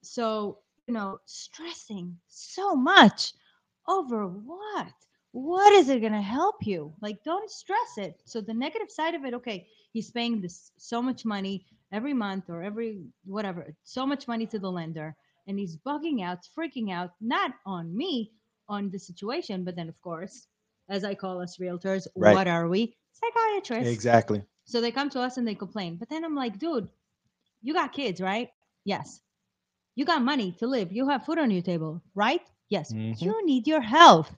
So, 0.00 0.58
you 0.86 0.94
know, 0.94 1.18
stressing 1.26 2.16
so 2.28 2.74
much 2.74 3.34
over 3.88 4.26
what? 4.26 4.92
What 5.34 5.72
is 5.72 5.88
it 5.88 5.98
going 6.00 6.12
to 6.12 6.22
help 6.22 6.64
you? 6.64 6.94
Like, 7.02 7.24
don't 7.24 7.50
stress 7.50 7.98
it. 7.98 8.20
So, 8.24 8.40
the 8.40 8.54
negative 8.54 8.88
side 8.90 9.14
of 9.16 9.24
it, 9.24 9.34
okay, 9.34 9.66
he's 9.92 10.10
paying 10.12 10.40
this 10.40 10.70
so 10.78 11.02
much 11.02 11.24
money 11.24 11.66
every 11.90 12.14
month 12.14 12.48
or 12.48 12.62
every 12.62 13.02
whatever, 13.24 13.74
so 13.82 14.06
much 14.06 14.28
money 14.28 14.46
to 14.46 14.58
the 14.60 14.70
lender, 14.70 15.16
and 15.48 15.58
he's 15.58 15.76
bugging 15.76 16.22
out, 16.22 16.38
freaking 16.56 16.92
out, 16.92 17.10
not 17.20 17.52
on 17.66 17.96
me, 17.96 18.30
on 18.68 18.90
the 18.90 18.98
situation, 18.98 19.64
but 19.64 19.74
then, 19.74 19.88
of 19.88 20.00
course, 20.02 20.46
as 20.88 21.02
I 21.04 21.14
call 21.16 21.40
us 21.40 21.58
realtors, 21.58 22.06
Right. 22.14 22.34
what 22.34 22.46
are 22.46 22.68
we? 22.68 22.96
Psychiatrists. 23.12 23.92
exactly. 23.92 24.42
So 24.66 24.80
they 24.80 24.92
come 24.92 25.10
to 25.10 25.20
us 25.20 25.36
and 25.36 25.46
they 25.48 25.54
complain. 25.56 25.96
But 25.96 26.08
then 26.10 26.24
I'm 26.24 26.34
like, 26.36 26.58
dude, 26.58 26.88
you 27.60 27.74
got 27.74 27.92
kids, 27.92 28.20
right? 28.20 28.50
Yes. 28.84 29.20
You 29.96 30.04
got 30.04 30.22
money 30.22 30.52
to 30.60 30.66
live. 30.66 30.92
You 30.92 31.08
have 31.08 31.24
food 31.26 31.38
on 31.38 31.50
your 31.50 31.62
table, 31.62 32.02
right? 32.14 32.40
Yes. 32.68 32.92
Mhm. 32.92 33.20
You 33.20 33.44
need 33.46 33.66
your 33.66 33.80
health. 33.80 34.30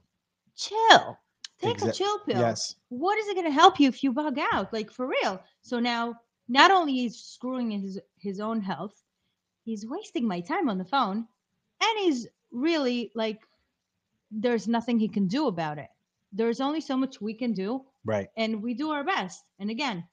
Chill. 0.56 1.18
Take 1.60 1.82
a 1.82 1.92
chill 1.92 2.18
pill. 2.20 2.38
Yes. 2.40 2.75
What 2.88 3.18
is 3.18 3.28
it 3.28 3.34
going 3.34 3.46
to 3.46 3.52
help 3.52 3.80
you 3.80 3.88
if 3.88 4.02
you 4.04 4.12
bug 4.12 4.38
out? 4.52 4.72
Like 4.72 4.90
for 4.90 5.06
real. 5.06 5.40
So 5.62 5.78
now 5.80 6.14
not 6.48 6.70
only 6.70 6.92
he's 6.92 7.16
screwing 7.16 7.70
his 7.70 7.98
his 8.18 8.40
own 8.40 8.60
health, 8.60 9.02
he's 9.64 9.86
wasting 9.86 10.26
my 10.26 10.40
time 10.40 10.68
on 10.68 10.78
the 10.78 10.84
phone, 10.84 11.26
and 11.80 11.98
he's 11.98 12.26
really 12.52 13.10
like, 13.14 13.40
there's 14.30 14.68
nothing 14.68 14.98
he 14.98 15.08
can 15.08 15.26
do 15.28 15.46
about 15.46 15.78
it. 15.78 15.88
There's 16.32 16.60
only 16.60 16.80
so 16.80 16.96
much 16.96 17.20
we 17.20 17.34
can 17.34 17.52
do, 17.52 17.84
Right. 18.04 18.28
and 18.36 18.62
we 18.62 18.75
do 18.75 18.90
our 18.90 19.04
best. 19.04 19.44
And 19.58 19.70
again, 19.70 20.04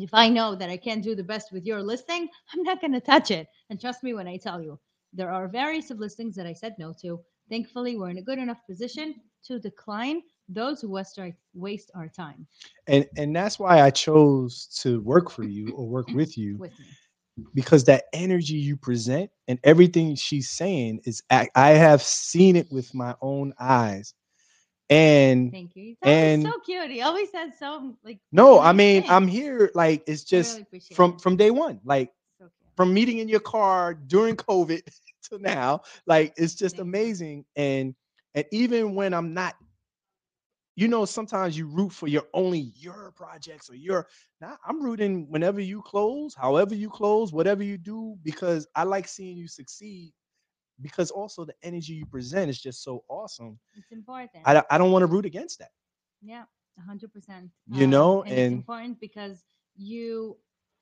if 0.00 0.12
I 0.14 0.28
know 0.28 0.54
that 0.54 0.70
I 0.70 0.76
can't 0.76 1.02
do 1.04 1.14
the 1.14 1.24
best 1.24 1.52
with 1.52 1.64
your 1.64 1.82
listing, 1.82 2.28
I'm 2.52 2.62
not 2.62 2.80
going 2.80 2.92
to 2.92 3.00
touch 3.00 3.30
it. 3.30 3.48
And 3.70 3.80
trust 3.80 4.02
me 4.02 4.14
when 4.14 4.28
I 4.28 4.36
tell 4.36 4.60
you, 4.60 4.78
there 5.12 5.30
are 5.30 5.48
various 5.48 5.90
of 5.90 5.98
listings 5.98 6.34
that 6.36 6.46
I 6.46 6.52
said 6.52 6.74
no 6.78 6.92
to. 7.02 7.20
Thankfully, 7.48 7.96
we're 7.96 8.10
in 8.10 8.18
a 8.18 8.22
good 8.22 8.38
enough 8.38 8.64
position 8.66 9.14
to 9.44 9.58
decline 9.58 10.22
those 10.48 10.80
who 10.80 10.90
waste 10.90 11.18
our, 11.18 11.30
waste 11.54 11.90
our 11.94 12.08
time 12.08 12.46
And 12.86 13.06
and 13.16 13.34
that's 13.34 13.58
why 13.58 13.80
I 13.80 13.90
chose 13.90 14.66
to 14.82 15.00
work 15.00 15.30
for 15.30 15.44
you 15.44 15.72
or 15.72 15.86
work 15.86 16.08
with 16.14 16.36
you 16.36 16.56
with 16.58 16.78
me. 16.78 16.86
because 17.54 17.84
that 17.84 18.04
energy 18.12 18.54
you 18.56 18.76
present 18.76 19.30
and 19.48 19.58
everything 19.64 20.14
she's 20.16 20.50
saying 20.50 21.00
is 21.04 21.22
I 21.30 21.70
have 21.70 22.02
seen 22.02 22.56
it 22.56 22.70
with 22.70 22.92
my 22.94 23.14
own 23.20 23.54
eyes. 23.58 24.14
And 24.90 25.50
Thank 25.52 25.74
you. 25.76 25.82
He's 25.84 25.96
and- 26.02 26.42
so 26.42 26.58
cute. 26.64 26.90
He 26.90 27.00
always 27.00 27.30
says 27.30 27.52
so 27.58 27.96
like. 28.04 28.18
no, 28.30 28.60
I 28.60 28.72
mean. 28.72 29.04
I'm 29.08 29.26
here 29.26 29.70
like 29.74 30.02
it's 30.06 30.24
just 30.24 30.58
really 30.58 30.80
from 30.92 31.12
it. 31.12 31.20
from 31.22 31.36
day 31.36 31.50
one. 31.50 31.80
Like 31.84 32.12
So 32.38 32.50
from 32.76 32.92
meeting 32.92 33.18
in 33.18 33.28
your 33.28 33.40
car 33.40 33.94
during 33.94 34.36
COVID 34.36 34.82
to 35.30 35.38
now, 35.38 35.80
like 36.06 36.34
it's 36.36 36.54
just 36.54 36.76
Thank 36.76 36.84
you. 36.86 36.90
amazing. 36.90 37.44
And 37.56 37.94
and 38.34 38.44
even 38.52 38.94
when 38.94 39.12
I'm 39.14 39.34
not, 39.34 39.54
you 40.74 40.88
know, 40.88 41.04
sometimes 41.04 41.56
you 41.56 41.66
root 41.66 41.92
for 41.92 42.06
your 42.08 42.24
only 42.32 42.72
your 42.76 43.12
projects 43.16 43.68
or 43.70 43.74
your. 43.74 44.06
Now 44.40 44.56
I'm 44.66 44.82
rooting 44.82 45.30
whenever 45.30 45.60
you 45.60 45.82
close, 45.82 46.34
however 46.34 46.74
you 46.74 46.88
close, 46.88 47.32
whatever 47.32 47.62
you 47.62 47.76
do, 47.78 48.16
because 48.22 48.66
I 48.74 48.84
like 48.84 49.06
seeing 49.08 49.36
you 49.36 49.48
succeed. 49.48 50.12
Because 50.80 51.10
also 51.10 51.44
the 51.44 51.54
energy 51.62 51.92
you 51.92 52.06
present 52.06 52.50
is 52.50 52.60
just 52.60 52.82
so 52.82 53.04
awesome. 53.08 53.58
It's 53.76 53.92
important. 53.92 54.42
I 54.44 54.54
don't- 54.54 54.66
I 54.70 54.78
don't 54.78 54.90
want 54.90 55.02
to 55.02 55.06
root 55.06 55.26
against 55.26 55.58
that. 55.58 55.70
Yeah, 56.22 56.44
a 56.78 56.80
hundred 56.82 57.12
percent. 57.12 57.50
You 57.68 57.84
um, 57.84 57.90
know, 57.90 58.22
and, 58.22 58.32
it's 58.32 58.38
and- 58.38 58.52
important 58.52 58.98
because 59.00 59.44
you 59.76 60.38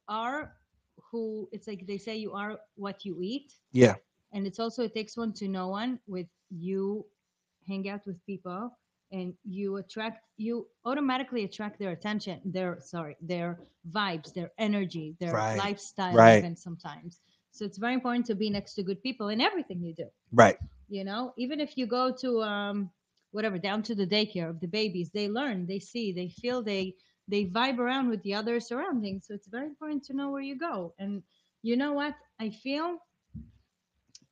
are 0.08 0.54
who 1.10 1.48
it's 1.52 1.66
like 1.66 1.86
they 1.86 1.98
say 1.98 2.16
you 2.16 2.32
are 2.32 2.58
what 2.76 3.04
you 3.04 3.20
eat, 3.20 3.54
Yeah. 3.72 3.96
and 4.32 4.46
it's 4.46 4.58
also 4.60 4.84
it 4.84 4.94
takes 4.94 5.16
one 5.16 5.32
to 5.34 5.48
know 5.48 5.68
one. 5.68 5.98
With 6.06 6.28
you, 6.50 7.06
hang 7.68 7.88
out 7.88 8.06
with 8.06 8.24
people, 8.26 8.70
and 9.12 9.34
you 9.44 9.76
attract 9.76 10.20
you 10.36 10.66
automatically 10.84 11.44
attract 11.44 11.78
their 11.78 11.90
attention, 11.92 12.40
their 12.44 12.78
sorry, 12.80 13.16
their 13.20 13.58
vibes, 13.90 14.32
their 14.34 14.50
energy, 14.58 15.16
their 15.20 15.42
Right, 15.42 15.52
lifestyle, 15.52 16.22
right. 16.22 16.28
even 16.28 16.56
sometimes. 16.56 17.20
So 17.52 17.64
it's 17.64 17.78
very 17.78 17.94
important 17.94 18.26
to 18.26 18.34
be 18.34 18.50
next 18.50 18.74
to 18.74 18.82
good 18.82 19.02
people 19.02 19.28
in 19.28 19.40
everything 19.40 19.82
you 19.82 19.94
do 19.94 20.06
Right. 20.32 20.58
you 20.88 21.04
know 21.04 21.32
even 21.36 21.60
if 21.60 21.76
you 21.76 21.86
go 21.86 22.12
to 22.12 22.42
um 22.42 22.90
whatever 23.32 23.58
down 23.58 23.82
to 23.82 23.94
the 23.94 24.06
daycare 24.06 24.48
of 24.48 24.60
the 24.60 24.66
babies 24.68 25.10
they 25.12 25.28
learn 25.28 25.66
they 25.66 25.78
see 25.78 26.12
they 26.12 26.28
feel 26.28 26.62
they 26.62 26.94
they 27.28 27.46
vibe 27.46 27.78
around 27.78 28.08
with 28.08 28.22
the 28.22 28.34
other 28.34 28.60
surroundings 28.60 29.26
so 29.26 29.34
it's 29.34 29.48
very 29.48 29.66
important 29.66 30.02
to 30.04 30.14
know 30.14 30.30
where 30.30 30.42
you 30.42 30.56
go 30.58 30.92
and 30.98 31.22
you 31.62 31.76
know 31.76 31.92
what 31.92 32.14
i 32.40 32.50
feel 32.50 32.98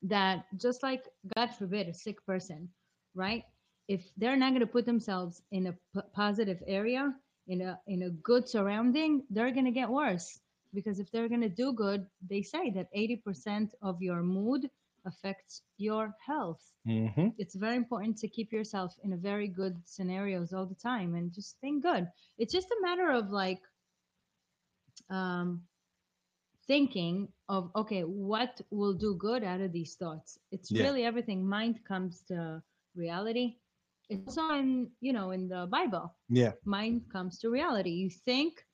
that 0.03 0.45
just 0.61 0.83
like 0.83 1.03
god 1.37 1.49
forbid 1.49 1.89
a 1.89 1.95
sick 1.95 2.25
person 2.27 2.69
right? 3.19 3.45
If 3.89 4.03
they're 4.19 4.37
not 4.37 4.51
going 4.53 4.67
to 4.69 4.75
put 4.79 4.87
themselves 4.87 5.43
in 5.53 5.67
a 5.69 5.75
p- 5.95 6.09
positive 6.15 6.63
area 6.67 7.15
in 7.49 7.63
a 7.63 7.81
in 7.89 8.03
a 8.05 8.11
good 8.11 8.49
surrounding 8.49 9.25
they're 9.31 9.53
going 9.53 9.67
to 9.67 9.81
get 9.83 9.91
worse. 9.91 10.41
Because 10.75 11.01
if 11.01 11.11
they're 11.13 11.29
going 11.29 11.43
to 11.49 11.49
do 11.65 11.73
good 11.75 12.07
they 12.31 12.43
say 12.43 12.71
that 12.73 12.89
80% 12.95 13.71
of 13.83 14.03
your 14.03 14.23
mood 14.23 14.71
affects 15.07 15.63
your 15.79 16.15
health. 16.27 16.63
Mm-hmm. 16.87 17.29
it's 17.39 17.57
very 17.57 17.77
important 17.77 18.19
to 18.19 18.29
keep 18.29 18.53
yourself 18.53 18.95
in 19.05 19.13
a 19.13 19.17
very 19.31 19.49
good 19.49 19.77
scenarios 19.87 20.53
all 20.53 20.67
the 20.67 20.75
time 20.91 21.15
and 21.15 21.33
just 21.33 21.59
think 21.61 21.83
good. 21.83 22.09
It's 22.39 22.53
just 22.53 22.71
a 22.71 22.83
matter 22.83 23.11
of 23.11 23.31
like 23.31 23.61
um 25.11 25.63
thinking 26.67 27.29
of 27.49 27.71
okay 27.77 28.03
what 28.03 28.61
will 28.71 28.95
do 28.95 29.15
good 29.17 29.45
out 29.45 29.61
of 29.61 29.73
these 29.73 29.95
thoughts? 29.97 30.39
It's 30.53 30.73
Yeah. 30.73 30.83
really 30.83 31.05
everything. 31.05 31.47
Mind 31.49 31.81
comes 31.87 32.23
to 32.29 32.63
reality 32.99 33.57
it's 34.11 34.39
also 34.39 34.55
in 34.55 34.89
you 35.01 35.13
know 35.13 35.31
in 35.33 35.49
the 35.49 35.67
bible. 35.71 36.15
Yeah. 36.29 36.53
mind 36.65 37.03
comes 37.13 37.39
to 37.41 37.51
reality. 37.51 37.91
You 37.91 38.11
think 38.11 38.65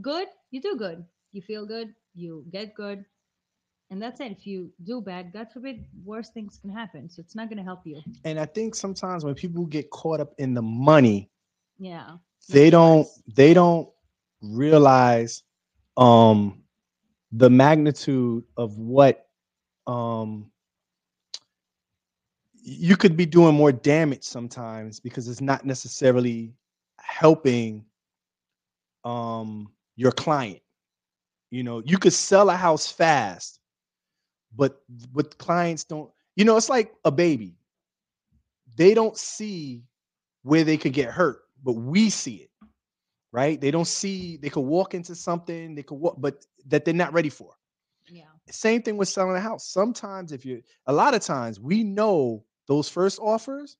good 0.00 0.28
you 0.50 0.60
do 0.60 0.76
good. 0.76 1.04
You 1.32 1.42
feel 1.42 1.66
good 1.66 1.94
you 2.14 2.44
get 2.52 2.74
good 2.74 3.04
and 3.90 4.00
that's 4.00 4.20
it. 4.20 4.32
If 4.32 4.46
you 4.46 4.70
do 4.84 5.00
bad 5.00 5.32
god 5.32 5.48
forbid 5.52 5.84
worse 6.04 6.30
things 6.30 6.58
can 6.60 6.70
happen. 6.70 7.08
So 7.10 7.20
it's 7.20 7.34
not 7.34 7.48
going 7.48 7.58
to 7.58 7.64
help 7.64 7.80
you. 7.84 8.00
And 8.24 8.38
I 8.38 8.46
think 8.46 8.74
sometimes 8.74 9.24
when 9.24 9.34
people 9.34 9.66
get 9.66 9.90
caught 9.90 10.20
up 10.20 10.34
in 10.38 10.54
the 10.54 10.62
money, 10.62 11.30
yeah. 11.78 12.16
They 12.48 12.70
don't 12.70 13.08
they 13.34 13.54
don't 13.54 13.88
realize 14.42 15.42
um 15.96 16.62
the 17.32 17.50
magnitude 17.50 18.44
of 18.56 18.78
what 18.78 19.26
um 19.86 20.51
you 22.62 22.96
could 22.96 23.16
be 23.16 23.26
doing 23.26 23.54
more 23.54 23.72
damage 23.72 24.22
sometimes 24.22 25.00
because 25.00 25.28
it's 25.28 25.40
not 25.40 25.66
necessarily 25.66 26.54
helping 27.00 27.84
um 29.04 29.72
your 29.96 30.12
client. 30.12 30.60
You 31.50 31.64
know 31.64 31.82
you 31.84 31.98
could 31.98 32.12
sell 32.12 32.50
a 32.50 32.56
house 32.56 32.90
fast 32.90 33.58
but 34.56 34.80
what 35.12 35.36
clients 35.38 35.84
don't 35.84 36.10
you 36.36 36.44
know 36.44 36.56
it's 36.56 36.68
like 36.68 36.94
a 37.04 37.10
baby. 37.10 37.56
They 38.76 38.94
don't 38.94 39.16
see 39.16 39.82
where 40.42 40.64
they 40.64 40.76
could 40.76 40.92
get 40.92 41.10
hurt 41.10 41.40
but 41.62 41.72
we 41.72 42.10
see 42.10 42.36
it 42.36 42.50
right? 43.32 43.60
They 43.60 43.70
don't 43.70 43.86
see 43.86 44.36
they 44.36 44.50
could 44.50 44.60
walk 44.60 44.94
into 44.94 45.14
something 45.14 45.74
they 45.74 45.82
could 45.82 45.96
walk 45.96 46.16
but 46.18 46.46
that 46.66 46.84
they're 46.84 46.94
not 46.94 47.12
ready 47.12 47.30
for. 47.30 47.54
Yeah. 48.08 48.24
Same 48.50 48.82
thing 48.82 48.96
with 48.96 49.08
selling 49.08 49.36
a 49.36 49.40
house. 49.40 49.66
Sometimes 49.66 50.32
if 50.32 50.44
you 50.44 50.62
a 50.86 50.92
lot 50.92 51.14
of 51.14 51.22
times 51.22 51.58
we 51.58 51.82
know 51.82 52.44
those 52.66 52.88
first 52.88 53.18
offers 53.20 53.76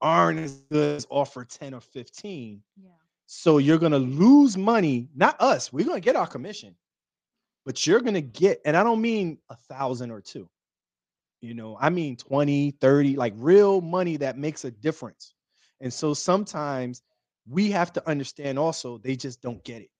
aren't 0.00 0.38
as 0.40 0.62
good 0.70 0.96
as 0.96 1.06
offer 1.10 1.44
10 1.44 1.74
or 1.74 1.80
15 1.80 2.62
yeah. 2.82 2.90
So 3.26 3.58
you're 3.58 3.78
going 3.78 3.92
to 3.92 3.98
lose 3.98 4.56
money 4.56 5.08
not 5.14 5.40
us 5.40 5.72
we're 5.72 5.86
going 5.86 6.00
to 6.00 6.04
get 6.04 6.16
our 6.16 6.26
commission 6.26 6.74
but 7.64 7.86
you're 7.86 8.00
going 8.00 8.14
to 8.14 8.20
get 8.20 8.60
and 8.64 8.76
i 8.76 8.82
don't 8.82 9.00
mean 9.00 9.38
a 9.50 9.56
thousand 9.56 10.10
or 10.10 10.20
two. 10.20 10.48
You 11.40 11.54
know 11.54 11.76
i 11.80 11.90
mean 11.90 12.16
20 12.16 12.72
30 12.72 13.16
like 13.16 13.34
real 13.36 13.80
money 13.80 14.16
that 14.18 14.38
makes 14.38 14.64
a 14.64 14.70
difference. 14.70 15.34
And 15.80 15.92
so 15.92 16.14
sometimes 16.14 17.02
we 17.48 17.70
have 17.70 17.92
to 17.92 18.08
understand 18.08 18.58
also 18.58 18.98
they 18.98 19.16
just 19.16 19.42
don't 19.42 19.62
get 19.64 19.82
it 19.82 19.90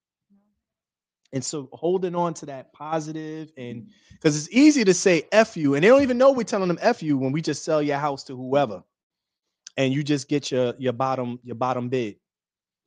and 1.34 1.44
so 1.44 1.68
holding 1.72 2.14
on 2.14 2.32
to 2.34 2.46
that 2.46 2.72
positive 2.72 3.52
and 3.56 3.90
because 4.12 4.36
it's 4.36 4.54
easy 4.54 4.84
to 4.84 4.94
say 4.94 5.24
F 5.32 5.56
you, 5.56 5.74
and 5.74 5.84
they 5.84 5.88
don't 5.88 6.02
even 6.02 6.16
know 6.16 6.32
we're 6.32 6.44
telling 6.44 6.68
them 6.68 6.78
F 6.80 7.02
you 7.02 7.18
when 7.18 7.32
we 7.32 7.42
just 7.42 7.64
sell 7.64 7.82
your 7.82 7.98
house 7.98 8.24
to 8.24 8.36
whoever. 8.36 8.82
And 9.76 9.92
you 9.92 10.04
just 10.04 10.28
get 10.28 10.52
your 10.52 10.74
your 10.78 10.92
bottom, 10.92 11.40
your 11.42 11.56
bottom 11.56 11.88
bid. 11.88 12.16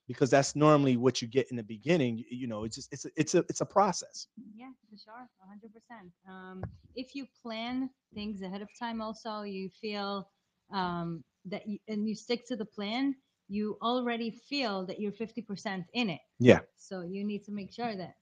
Because 0.07 0.29
that's 0.29 0.55
normally 0.55 0.95
what 0.95 1.21
you 1.21 1.27
get 1.27 1.47
in 1.51 1.57
the 1.57 1.63
beginning. 1.63 2.23
You 2.31 2.47
know, 2.47 2.63
it's 2.63 2.77
just 2.77 2.93
it's 2.93 3.03
a 3.03 3.09
it's 3.17 3.35
a 3.35 3.39
it's 3.49 3.59
a 3.59 3.65
process. 3.65 4.27
Yeah, 4.55 4.71
for 4.89 4.97
sure, 4.97 5.27
hundred 5.49 5.73
percent. 5.73 6.13
Um, 6.29 6.63
if 6.95 7.13
you 7.13 7.27
plan 7.43 7.89
things 8.13 8.41
ahead 8.41 8.61
of 8.61 8.69
time, 8.79 9.01
also 9.01 9.41
you 9.41 9.69
feel 9.69 10.29
um, 10.71 11.25
that 11.43 11.67
you, 11.67 11.79
and 11.89 12.07
you 12.07 12.15
stick 12.15 12.47
to 12.47 12.55
the 12.55 12.63
plan, 12.63 13.15
you 13.49 13.77
already 13.81 14.31
feel 14.31 14.85
that 14.85 14.97
you're 15.01 15.11
fifty 15.11 15.41
percent 15.41 15.83
in 15.93 16.09
it. 16.09 16.21
Yeah. 16.39 16.59
So 16.77 17.01
you 17.01 17.25
need 17.25 17.43
to 17.43 17.51
make 17.51 17.73
sure 17.73 17.93
that 17.97 18.13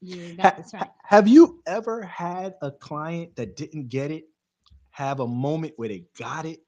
you 0.00 0.36
Ha- 0.40 0.54
got 0.54 0.56
this 0.56 0.72
right. 0.74 0.90
Have 1.04 1.28
you 1.28 1.62
ever 1.66 2.02
had 2.02 2.54
a 2.62 2.70
client 2.70 3.36
that 3.36 3.56
didn't 3.56 3.88
get 3.88 4.10
it 4.10 4.24
have 4.90 5.20
a 5.20 5.26
moment 5.26 5.74
where 5.76 5.88
they 5.88 6.04
got 6.18 6.46
it 6.46 6.60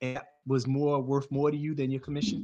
and 0.00 0.20
was 0.46 0.66
more 0.66 1.00
worth 1.02 1.30
more 1.30 1.50
to 1.50 1.56
you 1.56 1.74
than 1.74 1.90
your 1.90 2.00
commission? 2.00 2.42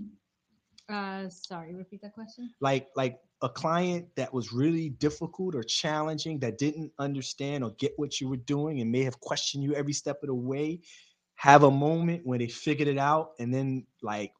Uh, 0.88 1.28
sorry, 1.28 1.74
repeat 1.74 2.02
that 2.02 2.12
question. 2.14 2.52
like 2.60 2.88
like 2.96 3.18
a 3.42 3.48
client 3.48 4.06
that 4.16 4.32
was 4.32 4.52
really 4.52 4.90
difficult 4.90 5.54
or 5.54 5.62
challenging 5.62 6.38
that 6.40 6.58
didn't 6.58 6.92
understand 6.98 7.64
or 7.64 7.70
get 7.78 7.92
what 7.96 8.20
you 8.20 8.28
were 8.28 8.36
doing 8.36 8.80
and 8.80 8.90
may 8.90 9.02
have 9.04 9.20
questioned 9.20 9.62
you 9.64 9.74
every 9.74 9.92
step 9.92 10.22
of 10.22 10.28
the 10.28 10.34
way 10.34 10.80
have 11.36 11.64
a 11.64 11.70
moment 11.70 12.24
where 12.24 12.38
they 12.38 12.46
figured 12.48 12.88
it 12.88 12.98
out 12.98 13.30
and 13.38 13.52
then 13.52 13.84
like 14.02 14.32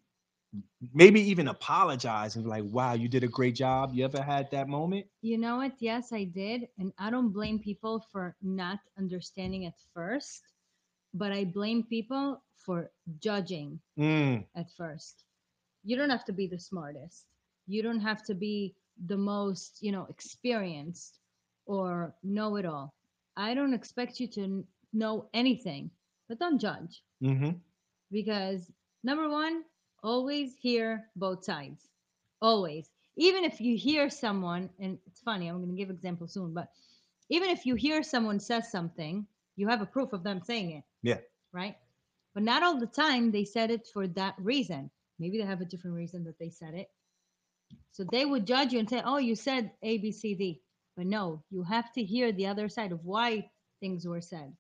maybe 0.95 1.21
even 1.21 1.49
apologize 1.49 2.37
and 2.37 2.47
like 2.47 2.65
wow 2.67 2.93
you 2.93 3.09
did 3.09 3.25
a 3.25 3.29
great 3.29 3.55
job 3.55 3.91
you 3.95 4.05
ever 4.05 4.21
had 4.23 4.51
that 4.51 4.69
moment 4.69 5.07
You 5.23 5.39
know 5.39 5.57
what? 5.57 5.81
Yes, 5.81 6.13
I 6.13 6.25
did. 6.25 6.69
And 6.79 6.93
I 6.99 7.11
don't 7.11 7.33
blame 7.33 7.59
people 7.59 8.01
for 8.13 8.37
not 8.43 8.81
understanding 8.99 9.65
at 9.67 9.75
first, 9.95 10.43
but 11.15 11.33
I 11.33 11.45
blame 11.45 11.83
people 11.85 12.43
for 12.57 12.91
judging 13.19 13.81
Mm, 13.97 14.45
at 14.55 14.71
first. 14.73 15.25
You 15.85 15.97
don't 15.97 16.11
have 16.11 16.25
to 16.27 16.33
be 16.33 16.47
the 16.47 16.59
smartest. 16.59 17.27
You 17.67 17.83
don't 17.83 18.01
have 18.01 18.23
to 18.25 18.35
be 18.35 18.75
the 19.07 19.17
most, 19.17 19.83
you 19.83 19.93
know, 19.93 20.07
experienced 20.09 21.19
or 21.67 22.15
know 22.23 22.57
it 22.57 22.65
all. 22.67 22.95
I 23.37 23.55
don't 23.55 23.75
expect 23.75 24.21
you 24.21 24.29
to 24.29 24.65
know 24.93 25.29
anything, 25.33 25.91
but 26.29 26.39
don't 26.39 26.61
judge 26.61 27.03
Mm-hmm. 27.23 27.61
because 28.11 28.71
number 29.03 29.29
one, 29.29 29.65
always 30.03 30.55
hear 30.61 31.05
both 31.17 31.45
sides. 31.45 31.89
Always. 32.41 32.89
Even 33.17 33.45
if 33.45 33.61
you 33.61 33.77
hear 33.77 34.11
someone, 34.11 34.71
and 34.81 34.99
it's 35.07 35.21
funny, 35.21 35.49
I'm 35.49 35.59
going 35.59 35.71
to 35.71 35.77
give 35.77 35.91
example 35.91 36.29
soon, 36.29 36.55
but 36.55 36.69
even 37.29 37.51
if 37.51 37.67
you 37.67 37.75
hear 37.75 38.03
someone 38.03 38.41
says 38.41 38.71
something, 38.71 39.27
you 39.57 39.69
have 39.69 39.83
a 39.83 39.87
proof 39.87 40.13
of 40.13 40.23
them 40.23 40.43
saying 40.45 40.71
it. 40.71 40.85
Yeah. 41.03 41.19
Right. 41.53 41.77
But 42.35 42.43
not 42.43 42.63
all 42.63 42.79
the 42.79 42.87
time 42.87 43.31
they 43.31 43.45
said 43.45 43.71
it 43.71 43.87
for 43.93 44.07
that 44.09 44.35
reason. 44.39 44.91
Maybe 45.19 45.39
they 45.39 45.45
have 45.45 45.61
a 45.61 45.67
different 45.67 45.97
reason 45.97 46.25
that 46.25 46.39
they 46.39 46.51
said 46.51 46.75
it. 46.75 46.89
So 47.93 48.05
they 48.11 48.25
would 48.25 48.47
judge 48.47 48.73
you 48.73 48.79
and 48.79 48.89
say, 48.89 49.03
oh, 49.05 49.19
you 49.19 49.37
said 49.37 49.71
A, 49.83 49.99
B, 49.99 50.13
C, 50.13 50.35
D. 50.35 50.63
But 50.97 51.07
no, 51.07 51.43
you 51.51 51.63
have 51.63 51.93
to 51.93 52.03
hear 52.03 52.33
the 52.33 52.47
other 52.47 52.69
side 52.69 52.93
of 52.93 53.05
why 53.05 53.51
things 53.81 54.07
were 54.07 54.21
said. 54.21 54.55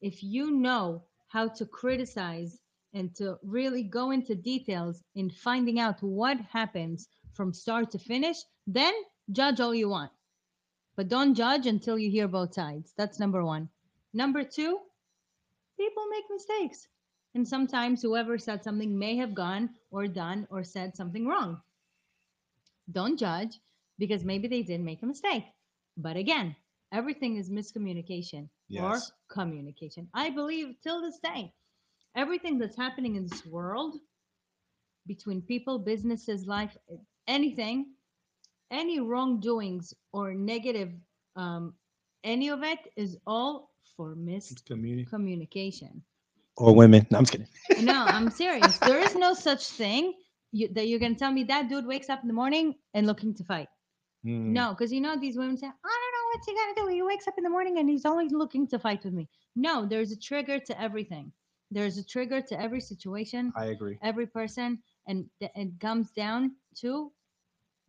If 0.00 0.22
you 0.22 0.50
know 0.50 1.04
how 1.28 1.48
to 1.48 1.66
criticize 1.66 2.58
and 2.98 3.14
to 3.14 3.38
really 3.42 3.82
go 3.84 4.10
into 4.10 4.34
details 4.34 5.02
in 5.14 5.30
finding 5.30 5.78
out 5.78 6.02
what 6.02 6.38
happens 6.52 7.08
from 7.32 7.52
start 7.54 7.90
to 7.92 7.98
finish, 7.98 8.38
then 8.66 8.92
judge 9.30 9.60
all 9.60 9.74
you 9.74 9.88
want. 9.88 10.10
But 10.96 11.08
don't 11.08 11.34
judge 11.34 11.66
until 11.66 11.96
you 11.98 12.10
hear 12.10 12.26
both 12.28 12.54
sides. 12.54 12.92
That's 12.96 13.20
number 13.20 13.44
one. 13.44 13.68
Number 14.12 14.42
two, 14.42 14.78
people 15.78 16.06
make 16.10 16.24
mistakes. 16.30 16.88
And 17.34 17.46
sometimes 17.46 18.02
whoever 18.02 18.36
said 18.38 18.64
something 18.64 18.98
may 18.98 19.16
have 19.16 19.34
gone 19.34 19.70
or 19.90 20.08
done 20.08 20.48
or 20.50 20.64
said 20.64 20.96
something 20.96 21.26
wrong. 21.26 21.60
Don't 22.90 23.18
judge 23.18 23.60
because 23.98 24.24
maybe 24.24 24.48
they 24.48 24.62
did 24.62 24.80
make 24.80 25.02
a 25.02 25.06
mistake. 25.06 25.44
But 25.96 26.16
again, 26.16 26.56
everything 26.92 27.36
is 27.36 27.50
miscommunication 27.50 28.48
Yes. 28.68 28.82
or 28.82 28.98
communication. 29.28 30.08
I 30.14 30.30
believe 30.30 30.76
till 30.82 31.00
this 31.00 31.18
day, 31.20 31.52
everything 32.16 32.58
that's 32.58 32.76
happening 32.76 33.16
in 33.16 33.22
this 33.24 33.44
world 33.46 33.96
between 35.06 35.40
people, 35.42 35.78
businesses, 35.78 36.46
life, 36.46 36.76
anything, 37.26 37.86
any 38.70 39.00
wrongdoings 39.00 39.94
or 40.12 40.34
negative, 40.34 40.92
um, 41.36 41.74
any 42.24 42.48
of 42.48 42.62
it 42.62 42.78
is 42.96 43.16
all 43.26 43.70
for 43.96 44.14
Community 44.66 45.04
miscommunication. 45.10 46.00
or 46.56 46.74
women. 46.74 47.06
No, 47.10 47.18
I'm 47.18 47.24
just 47.24 47.32
kidding. 47.32 47.48
No, 47.84 48.04
I'm 48.04 48.30
serious. 48.30 48.78
There 48.78 49.00
is 49.00 49.14
no 49.14 49.34
such 49.34 49.66
thing 49.70 50.14
you, 50.52 50.68
that 50.74 50.88
you're 50.88 50.98
gonna 50.98 51.14
tell 51.14 51.32
me 51.32 51.44
that 51.44 51.68
dude 51.68 51.86
wakes 51.86 52.08
up 52.10 52.22
in 52.22 52.28
the 52.28 52.34
morning 52.34 52.74
and 52.94 53.06
looking 53.06 53.34
to 53.34 53.44
fight. 53.44 53.68
Mm, 54.26 54.52
No, 54.52 54.70
because 54.70 54.92
you 54.92 55.00
know 55.00 55.16
these 55.18 55.36
women 55.36 55.56
say, 55.56 55.66
I 55.66 55.70
don't 55.70 56.14
know 56.16 56.26
what 56.32 56.46
you 56.46 56.54
gotta 56.54 56.80
do. 56.88 56.94
He 56.94 57.02
wakes 57.02 57.28
up 57.28 57.34
in 57.38 57.44
the 57.44 57.50
morning 57.50 57.78
and 57.78 57.88
he's 57.88 58.04
always 58.04 58.32
looking 58.32 58.66
to 58.68 58.78
fight 58.78 59.04
with 59.04 59.14
me. 59.14 59.28
No, 59.56 59.86
there's 59.86 60.12
a 60.12 60.16
trigger 60.18 60.58
to 60.58 60.80
everything. 60.80 61.32
There's 61.70 61.98
a 61.98 62.04
trigger 62.04 62.40
to 62.42 62.60
every 62.60 62.80
situation, 62.80 63.52
I 63.56 63.66
agree. 63.66 63.98
every 64.02 64.26
person, 64.26 64.82
and 65.06 65.28
th- 65.40 65.52
it 65.54 65.80
comes 65.80 66.10
down 66.12 66.56
to 66.76 67.12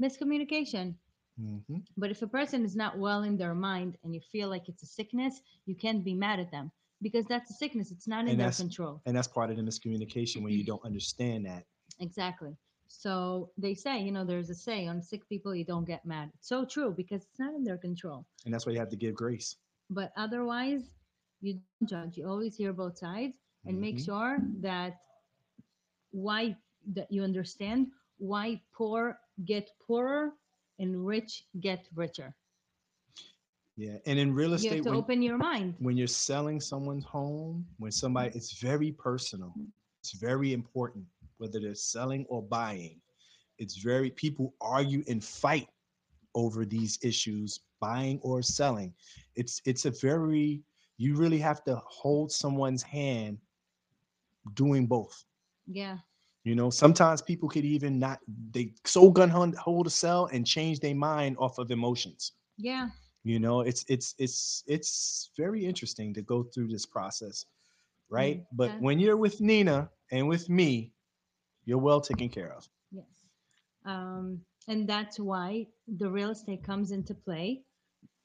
miscommunication. 0.01 0.95
hmm 1.37 1.79
But 1.97 2.11
if 2.11 2.21
a 2.21 2.27
person 2.27 2.63
is 2.65 2.75
not 2.75 2.97
well 2.97 3.23
in 3.23 3.37
their 3.37 3.53
mind 3.55 3.97
and 4.03 4.13
you 4.13 4.21
feel 4.21 4.49
like 4.49 4.67
it's 4.69 4.83
a 4.83 4.87
sickness, 4.87 5.41
you 5.65 5.75
can't 5.75 6.03
be 6.03 6.13
mad 6.13 6.39
at 6.39 6.51
them 6.51 6.71
because 7.01 7.25
that's 7.27 7.49
a 7.51 7.53
sickness. 7.53 7.91
It's 7.91 8.07
not 8.07 8.25
in 8.27 8.31
And 8.31 8.39
their 8.39 8.51
control. 8.51 9.01
And 9.05 9.15
that's 9.15 9.27
part 9.27 9.49
of 9.51 9.57
the 9.57 9.63
miscommunication 9.63 10.43
when 10.43 10.53
you 10.53 10.63
don't 10.65 10.83
understand 10.85 11.45
that. 11.45 11.65
Exactly. 11.99 12.55
So 12.87 13.51
they 13.57 13.73
say, 13.75 13.99
you 14.01 14.11
know, 14.11 14.25
there's 14.25 14.49
a 14.49 14.55
say 14.55 14.87
on 14.87 15.01
sick 15.01 15.27
people, 15.29 15.53
you 15.55 15.65
don't 15.65 15.85
get 15.85 16.05
mad. 16.05 16.31
It's 16.35 16.47
so 16.47 16.65
true 16.65 16.91
because 16.95 17.23
it's 17.23 17.39
not 17.39 17.53
in 17.55 17.63
their 17.63 17.77
control. 17.77 18.25
And 18.45 18.53
that's 18.53 18.65
why 18.65 18.73
you 18.73 18.79
have 18.79 18.89
to 18.89 18.97
give 18.97 19.15
grace. 19.15 19.57
But 19.89 20.11
otherwise, 20.17 20.91
you 21.41 21.53
don't 21.55 21.89
judge. 21.89 22.17
You 22.17 22.27
always 22.27 22.55
hear 22.55 22.73
both 22.73 22.97
sides 22.97 23.35
and 23.65 23.79
make 23.79 23.97
Mhm. 23.97 24.05
sure 24.05 24.39
that 24.61 24.99
why 26.11 26.57
that 26.93 27.11
you 27.11 27.23
understand 27.23 27.87
why 28.17 28.61
poor 28.73 29.19
get 29.45 29.71
poorer 29.79 30.33
and 30.79 31.05
rich 31.05 31.45
get 31.59 31.87
richer. 31.95 32.35
Yeah. 33.77 33.97
And 34.05 34.19
in 34.19 34.33
real 34.33 34.53
estate, 34.53 34.69
You 34.71 34.75
have 34.77 34.83
to 34.85 34.89
when, 34.89 34.97
open 34.99 35.21
your 35.21 35.37
mind. 35.37 35.75
when 35.79 35.97
you're 35.97 36.07
selling 36.07 36.59
someone's 36.59 37.05
home, 37.05 37.65
when 37.77 37.91
somebody, 37.91 38.31
it's 38.35 38.53
very 38.59 38.91
personal. 38.91 39.53
It's 40.01 40.13
very 40.13 40.53
important, 40.53 41.05
whether 41.37 41.59
they're 41.59 41.75
selling 41.75 42.25
or 42.29 42.41
buying. 42.41 43.01
It's 43.57 43.77
very, 43.77 44.09
people 44.11 44.53
argue 44.61 45.03
and 45.07 45.23
fight 45.23 45.67
over 46.35 46.65
these 46.65 46.99
issues, 47.03 47.59
buying 47.79 48.19
or 48.21 48.41
selling. 48.41 48.93
It's, 49.35 49.61
it's 49.65 49.85
a 49.85 49.91
very, 49.91 50.61
you 50.97 51.15
really 51.15 51.39
have 51.39 51.63
to 51.65 51.75
hold 51.87 52.31
someone's 52.31 52.83
hand 52.83 53.37
doing 54.53 54.87
both. 54.87 55.23
Yeah. 55.67 55.97
You 56.43 56.55
know, 56.55 56.69
sometimes 56.69 57.21
people 57.21 57.49
could 57.49 57.65
even 57.65 57.99
not, 57.99 58.19
they 58.51 58.73
so 58.85 59.09
gun 59.11 59.29
hold 59.29 59.87
a 59.87 59.89
cell 59.89 60.29
and 60.31 60.45
change 60.45 60.79
their 60.79 60.95
mind 60.95 61.35
off 61.39 61.57
of 61.57 61.71
emotions 61.71 62.33
Yeah. 62.57 62.89
you 63.23 63.39
know 63.39 63.61
it's 63.61 63.83
it's 63.87 64.15
it's 64.17 64.63
it's 64.67 65.31
very 65.37 65.65
interesting 65.65 66.13
to 66.13 66.21
go 66.21 66.43
through 66.43 66.67
this 66.69 66.85
process 66.85 67.45
right 68.09 68.43
but 68.53 68.69
okay. 68.69 68.79
when 68.79 68.99
you're 68.99 69.17
with 69.17 69.41
nina 69.41 69.89
and 70.11 70.27
with 70.27 70.49
me 70.49 70.91
you're 71.65 71.77
well 71.89 72.01
taken 72.01 72.29
care 72.29 72.51
of 72.53 72.67
Yes. 72.91 73.05
Um, 73.85 74.39
and 74.67 74.87
that's 74.87 75.19
why 75.19 75.67
the 75.87 76.09
real 76.09 76.31
estate 76.31 76.63
comes 76.63 76.91
into 76.91 77.13
play, 77.13 77.61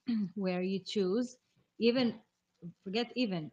where 0.35 0.63
you 0.63 0.79
choose, 0.79 1.37
even, 1.79 2.15
forget 2.83 3.13
even, 3.15 3.51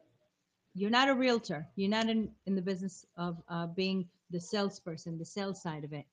you're 0.74 0.90
not 0.90 1.10
a 1.10 1.14
realtor. 1.14 1.68
You're 1.76 1.90
not 1.90 2.10
in, 2.10 2.30
in 2.46 2.56
the 2.56 2.62
business 2.62 3.06
of 3.18 3.42
uh, 3.50 3.68
being 3.68 4.08
the 4.30 4.40
salesperson, 4.40 5.18
the 5.18 5.26
sales 5.26 5.62
side 5.62 5.84
of 5.84 5.94
it. 5.94 6.06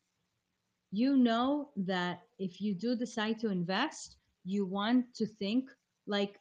You 0.90 1.16
know 1.16 1.70
that 1.76 2.22
if 2.38 2.60
you 2.60 2.74
do 2.74 2.96
decide 2.96 3.38
to 3.40 3.50
invest, 3.50 4.16
you 4.44 4.64
want 4.64 5.14
to 5.14 5.26
think 5.26 5.70
like 6.06 6.40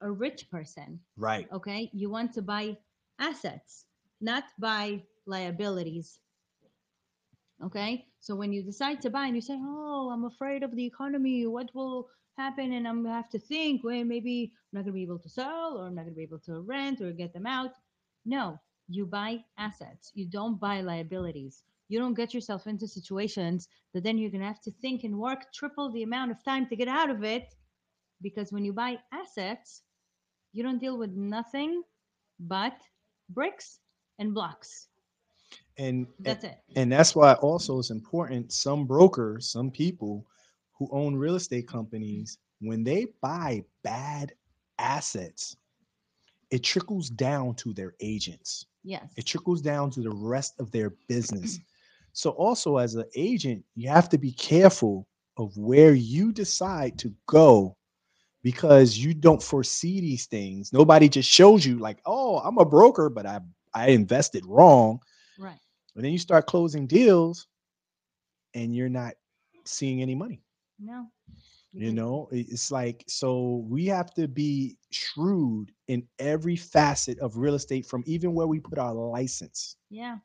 a 0.00 0.10
rich 0.10 0.50
person 0.50 1.00
right 1.16 1.48
okay 1.52 1.90
you 1.92 2.10
want 2.10 2.32
to 2.32 2.42
buy 2.42 2.76
assets 3.18 3.86
not 4.20 4.44
buy 4.58 5.02
liabilities 5.26 6.20
okay? 7.64 8.06
So 8.20 8.34
when 8.34 8.52
you 8.52 8.62
decide 8.62 9.00
to 9.02 9.10
buy 9.10 9.26
and 9.26 9.36
you 9.36 9.40
say 9.40 9.58
oh 9.58 10.10
i'm 10.12 10.24
afraid 10.24 10.62
of 10.62 10.74
the 10.74 10.84
economy 10.84 11.46
what 11.46 11.70
will 11.74 12.08
happen? 12.36 12.72
And 12.72 12.86
i'm 12.86 13.02
gonna 13.02 13.14
have 13.14 13.30
to 13.30 13.38
think 13.38 13.82
well 13.84 14.04
maybe 14.04 14.52
i'm 14.72 14.78
not 14.78 14.84
gonna 14.84 14.92
be 14.92 15.02
able 15.02 15.18
to 15.20 15.28
sell 15.28 15.78
or 15.78 15.86
i'm 15.86 15.94
not 15.94 16.02
gonna 16.02 16.14
be 16.14 16.22
able 16.22 16.40
to 16.40 16.60
rent 16.60 17.00
or 17.00 17.12
get 17.12 17.32
them 17.32 17.46
out. 17.46 17.72
No 18.24 18.58
you 18.88 19.04
buy 19.04 19.38
assets. 19.58 20.12
You 20.14 20.26
don't 20.26 20.60
buy 20.60 20.80
liabilities. 20.80 21.64
You 21.88 21.98
don't 21.98 22.14
get 22.14 22.32
yourself 22.32 22.66
into 22.66 22.86
situations 22.86 23.68
that 23.94 24.04
then 24.04 24.18
you're 24.18 24.30
gonna 24.30 24.46
have 24.46 24.62
to 24.62 24.70
think 24.70 25.04
and 25.04 25.18
work 25.18 25.52
triple 25.52 25.90
the 25.90 26.02
amount 26.02 26.30
of 26.30 26.44
time 26.44 26.66
to 26.68 26.76
get 26.76 26.88
out 26.88 27.10
of 27.10 27.24
it 27.24 27.54
because 28.22 28.52
when 28.52 28.64
you 28.64 28.72
buy 28.72 28.98
assets 29.12 29.82
you 30.52 30.62
don't 30.62 30.80
deal 30.80 30.96
with 30.96 31.10
nothing 31.10 31.82
but 32.40 32.76
bricks 33.28 33.80
and 34.18 34.32
blocks. 34.32 34.88
And 35.78 36.06
That's 36.18 36.44
it. 36.44 36.58
and 36.76 36.90
that's 36.92 37.14
why 37.14 37.34
also 37.34 37.78
it's 37.78 37.90
important 37.90 38.52
some 38.52 38.86
brokers 38.86 39.50
some 39.50 39.70
people 39.70 40.24
who 40.78 40.88
own 40.92 41.14
real 41.16 41.34
estate 41.36 41.66
companies 41.68 42.38
when 42.60 42.84
they 42.84 43.06
buy 43.20 43.62
bad 43.82 44.32
assets 44.78 45.56
it 46.50 46.62
trickles 46.62 47.08
down 47.10 47.54
to 47.56 47.72
their 47.72 47.94
agents 48.00 48.66
Yes. 48.84 49.12
it 49.16 49.26
trickles 49.26 49.60
down 49.60 49.90
to 49.90 50.00
the 50.00 50.10
rest 50.10 50.54
of 50.60 50.70
their 50.70 50.90
business. 51.08 51.58
Mm-hmm. 51.58 51.64
So 52.12 52.30
also 52.30 52.76
as 52.78 52.94
an 52.94 53.04
agent, 53.16 53.64
you 53.74 53.88
have 53.88 54.08
to 54.10 54.18
be 54.18 54.32
careful 54.32 55.06
of 55.36 55.56
where 55.56 55.92
you 55.94 56.32
decide 56.32 56.98
to 56.98 57.12
go 57.26 57.76
because 58.42 58.96
you 58.98 59.14
don't 59.14 59.42
foresee 59.42 60.00
these 60.00 60.26
things. 60.26 60.72
Nobody 60.72 61.08
just 61.08 61.28
shows 61.30 61.64
you 61.66 61.78
like, 61.78 61.98
"Oh, 62.06 62.38
I'm 62.38 62.58
a 62.58 62.64
broker, 62.64 63.08
but 63.10 63.26
I 63.26 63.40
I 63.74 63.88
invested 63.88 64.44
wrong." 64.46 65.00
Right. 65.36 65.60
And 65.96 66.04
then 66.04 66.12
you 66.12 66.18
start 66.18 66.46
closing 66.46 66.86
deals 66.86 67.48
and 68.54 68.76
you're 68.76 68.88
not 68.88 69.14
seeing 69.64 70.02
any 70.02 70.14
money. 70.14 70.42
No. 70.78 71.06
You 71.72 71.92
know, 71.92 72.28
it's 72.30 72.70
like 72.70 73.04
so 73.06 73.66
we 73.68 73.84
have 73.86 74.14
to 74.14 74.28
be 74.28 74.78
shrewd 74.90 75.72
in 75.88 76.06
every 76.18 76.56
facet 76.56 77.18
of 77.18 77.36
real 77.36 77.54
estate 77.54 77.84
from 77.84 78.02
even 78.06 78.32
where 78.32 78.46
we 78.46 78.60
put 78.60 78.78
our 78.78 78.94
license. 78.94 79.76
Yeah. 79.90 80.16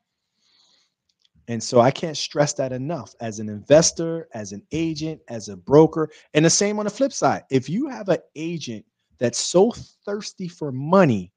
And 1.48 1.62
so 1.62 1.80
I 1.80 1.90
can't 1.90 2.16
stress 2.16 2.54
that 2.54 2.72
enough 2.72 3.14
as 3.20 3.38
an 3.38 3.48
investor, 3.48 4.28
as 4.32 4.52
an 4.52 4.62
agent, 4.72 5.20
as 5.28 5.48
a 5.48 5.56
broker. 5.56 6.08
And 6.32 6.44
the 6.44 6.50
same 6.50 6.78
on 6.78 6.84
the 6.84 6.90
flip 6.90 7.12
side. 7.12 7.42
If 7.50 7.68
you 7.68 7.88
have 7.88 8.08
an 8.08 8.20
agent 8.36 8.84
that's 9.18 9.40
so 9.40 9.72
thirsty 10.06 10.48
for 10.48 10.72
money, 10.72 11.31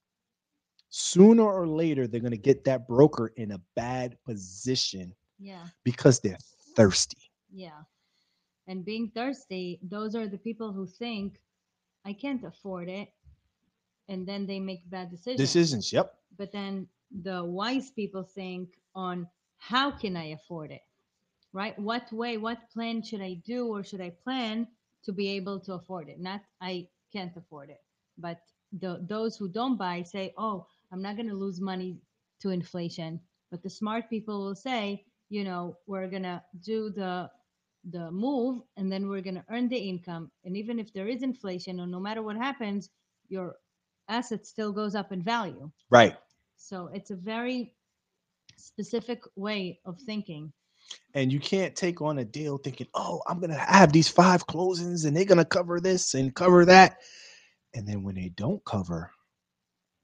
sooner 0.97 1.43
or 1.43 1.67
later, 1.67 2.07
they're 2.07 2.21
going 2.21 2.31
to 2.31 2.37
get 2.51 2.63
that 2.63 2.87
broker 2.87 3.27
in 3.35 3.51
a 3.51 3.61
bad 3.75 4.17
position 4.25 5.13
Yeah. 5.39 5.67
because 5.83 6.19
they're 6.21 6.37
thirsty. 6.75 7.17
Yeah. 7.51 7.83
and 8.67 8.83
being 8.83 9.07
thirsty 9.13 9.79
those 9.95 10.15
are 10.19 10.27
the 10.27 10.37
people 10.47 10.69
who 10.73 10.85
think 10.87 11.27
i 12.09 12.11
can't 12.23 12.43
afford 12.43 12.87
it 12.89 13.09
and 14.09 14.25
then 14.29 14.41
they 14.49 14.59
make 14.59 14.81
bad 14.89 15.07
decisions 15.15 15.37
Decisions. 15.47 15.93
Yep. 15.93 16.07
but 16.39 16.51
then 16.51 16.87
the 17.27 17.39
wise 17.45 17.89
people 17.91 18.23
think 18.23 18.69
on 18.95 19.27
how 19.69 19.87
can 20.01 20.13
i 20.17 20.27
afford 20.39 20.71
it 20.71 20.81
right 21.53 21.77
what 21.79 22.05
way 22.11 22.33
what 22.37 22.59
plan 22.73 23.01
should 23.07 23.21
i 23.21 23.33
do 23.53 23.59
or 23.73 23.83
should 23.83 24.01
i 24.01 24.11
plan 24.25 24.67
to 25.05 25.11
be 25.13 25.27
able 25.39 25.59
to 25.65 25.73
afford 25.79 26.09
it 26.09 26.19
not 26.19 26.41
i 26.61 26.73
can't 27.13 27.35
afford 27.37 27.69
it 27.69 27.81
but 28.17 28.39
the 28.81 28.91
those 29.13 29.37
who 29.37 29.47
don't 29.47 29.77
buy 29.77 29.97
say 30.03 30.33
oh 30.37 30.65
i'm 30.95 31.03
not 31.03 31.17
going 31.17 31.29
to 31.29 31.35
lose 31.35 31.61
money 31.61 31.97
to 32.41 32.51
inflation 32.51 33.21
but 33.51 33.63
the 33.63 33.71
smart 33.71 34.09
people 34.09 34.45
will 34.45 34.55
say 34.55 35.05
you 35.29 35.45
know 35.45 35.77
we're 35.87 36.09
going 36.09 36.23
to 36.23 36.41
do 36.65 36.91
the 36.91 37.29
the 37.91 38.11
move 38.11 38.61
and 38.77 38.91
then 38.91 39.09
we're 39.09 39.21
going 39.21 39.35
to 39.35 39.45
earn 39.51 39.69
the 39.69 39.77
income 39.77 40.31
and 40.45 40.57
even 40.57 40.79
if 40.79 40.93
there 40.93 41.09
is 41.09 41.23
inflation 41.23 41.81
or 41.81 41.87
no 41.87 42.01
matter 42.01 42.23
what 42.23 42.37
happens 42.37 42.89
your 43.29 43.55
asset 44.09 44.47
still 44.47 44.73
goes 44.73 44.95
up 44.95 45.13
in 45.13 45.23
value 45.23 45.71
Right. 45.91 46.17
so 46.57 46.89
it's 46.93 47.11
a 47.11 47.17
very 47.17 47.73
specific 48.57 49.23
way 49.37 49.79
of 49.85 49.99
thinking. 50.01 50.53
And 51.15 51.33
you 51.33 51.39
can't 51.41 51.75
take 51.75 52.01
on 52.01 52.19
a 52.19 52.25
deal 52.25 52.57
thinking, 52.59 52.87
oh, 52.95 53.21
I'm 53.27 53.41
gonna 53.41 53.57
have 53.57 53.93
these 53.93 54.09
five 54.09 54.47
closings 54.47 55.05
and 55.07 55.17
they're 55.17 55.25
gonna 55.25 55.45
cover 55.45 55.81
this 55.81 56.15
and 56.15 56.35
cover 56.35 56.65
that. 56.65 56.97
And 57.75 57.87
then 57.87 58.03
when 58.03 58.15
they 58.15 58.29
don't 58.29 58.63
cover, 58.65 59.11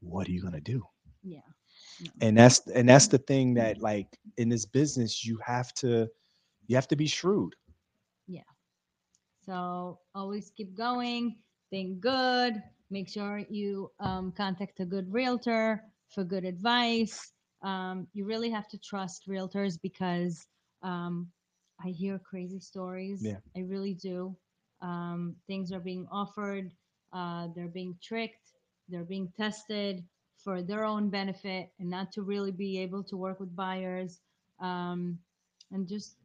what 0.01 0.27
are 0.27 0.31
you 0.31 0.41
gonna 0.41 0.61
do? 0.61 0.83
Yeah. 1.23 1.39
and 2.21 2.37
that's 2.37 2.67
and 2.67 2.89
that's 2.89 3.07
the 3.07 3.17
thing 3.19 3.53
that 3.55 3.79
like 3.79 4.07
in 4.37 4.49
this 4.49 4.65
business 4.65 5.25
you 5.25 5.39
have 5.45 5.73
to 5.75 6.07
you 6.67 6.75
have 6.75 6.87
to 6.87 6.95
be 6.95 7.07
shrewd 7.07 7.55
Yeah. 8.27 8.41
So 9.45 9.99
always 10.15 10.51
keep 10.51 10.75
going, 10.75 11.37
think 11.69 11.99
good, 11.99 12.61
make 12.89 13.09
sure 13.09 13.43
you 13.49 13.91
um, 13.99 14.31
contact 14.31 14.79
a 14.79 14.85
good 14.85 15.11
realtor 15.11 15.83
for 16.09 16.23
good 16.23 16.45
advice. 16.45 17.31
Um, 17.63 18.07
you 18.13 18.25
really 18.25 18.49
have 18.49 18.67
to 18.69 18.77
trust 18.77 19.27
realtors 19.27 19.77
because 19.81 20.47
um, 20.83 21.27
I 21.83 21.89
hear 21.89 22.19
crazy 22.19 22.59
stories. 22.59 23.23
Yeah. 23.23 23.37
I 23.55 23.61
really 23.61 23.93
do. 23.95 24.35
Um, 24.81 25.35
things 25.47 25.71
are 25.71 25.79
being 25.79 26.07
offered, 26.11 26.71
uh, 27.13 27.47
they're 27.55 27.67
being 27.67 27.95
tricked, 28.01 28.53
they're 28.91 29.03
being 29.03 29.31
tested 29.37 30.03
for 30.43 30.61
their 30.61 30.83
own 30.83 31.09
benefit 31.09 31.71
and 31.79 31.89
not 31.89 32.11
to 32.13 32.21
really 32.21 32.51
be 32.51 32.79
able 32.79 33.03
to 33.03 33.17
work 33.17 33.39
with 33.39 33.55
buyers. 33.55 34.19
Um, 34.59 35.17
and 35.71 35.87
just, 35.87 36.15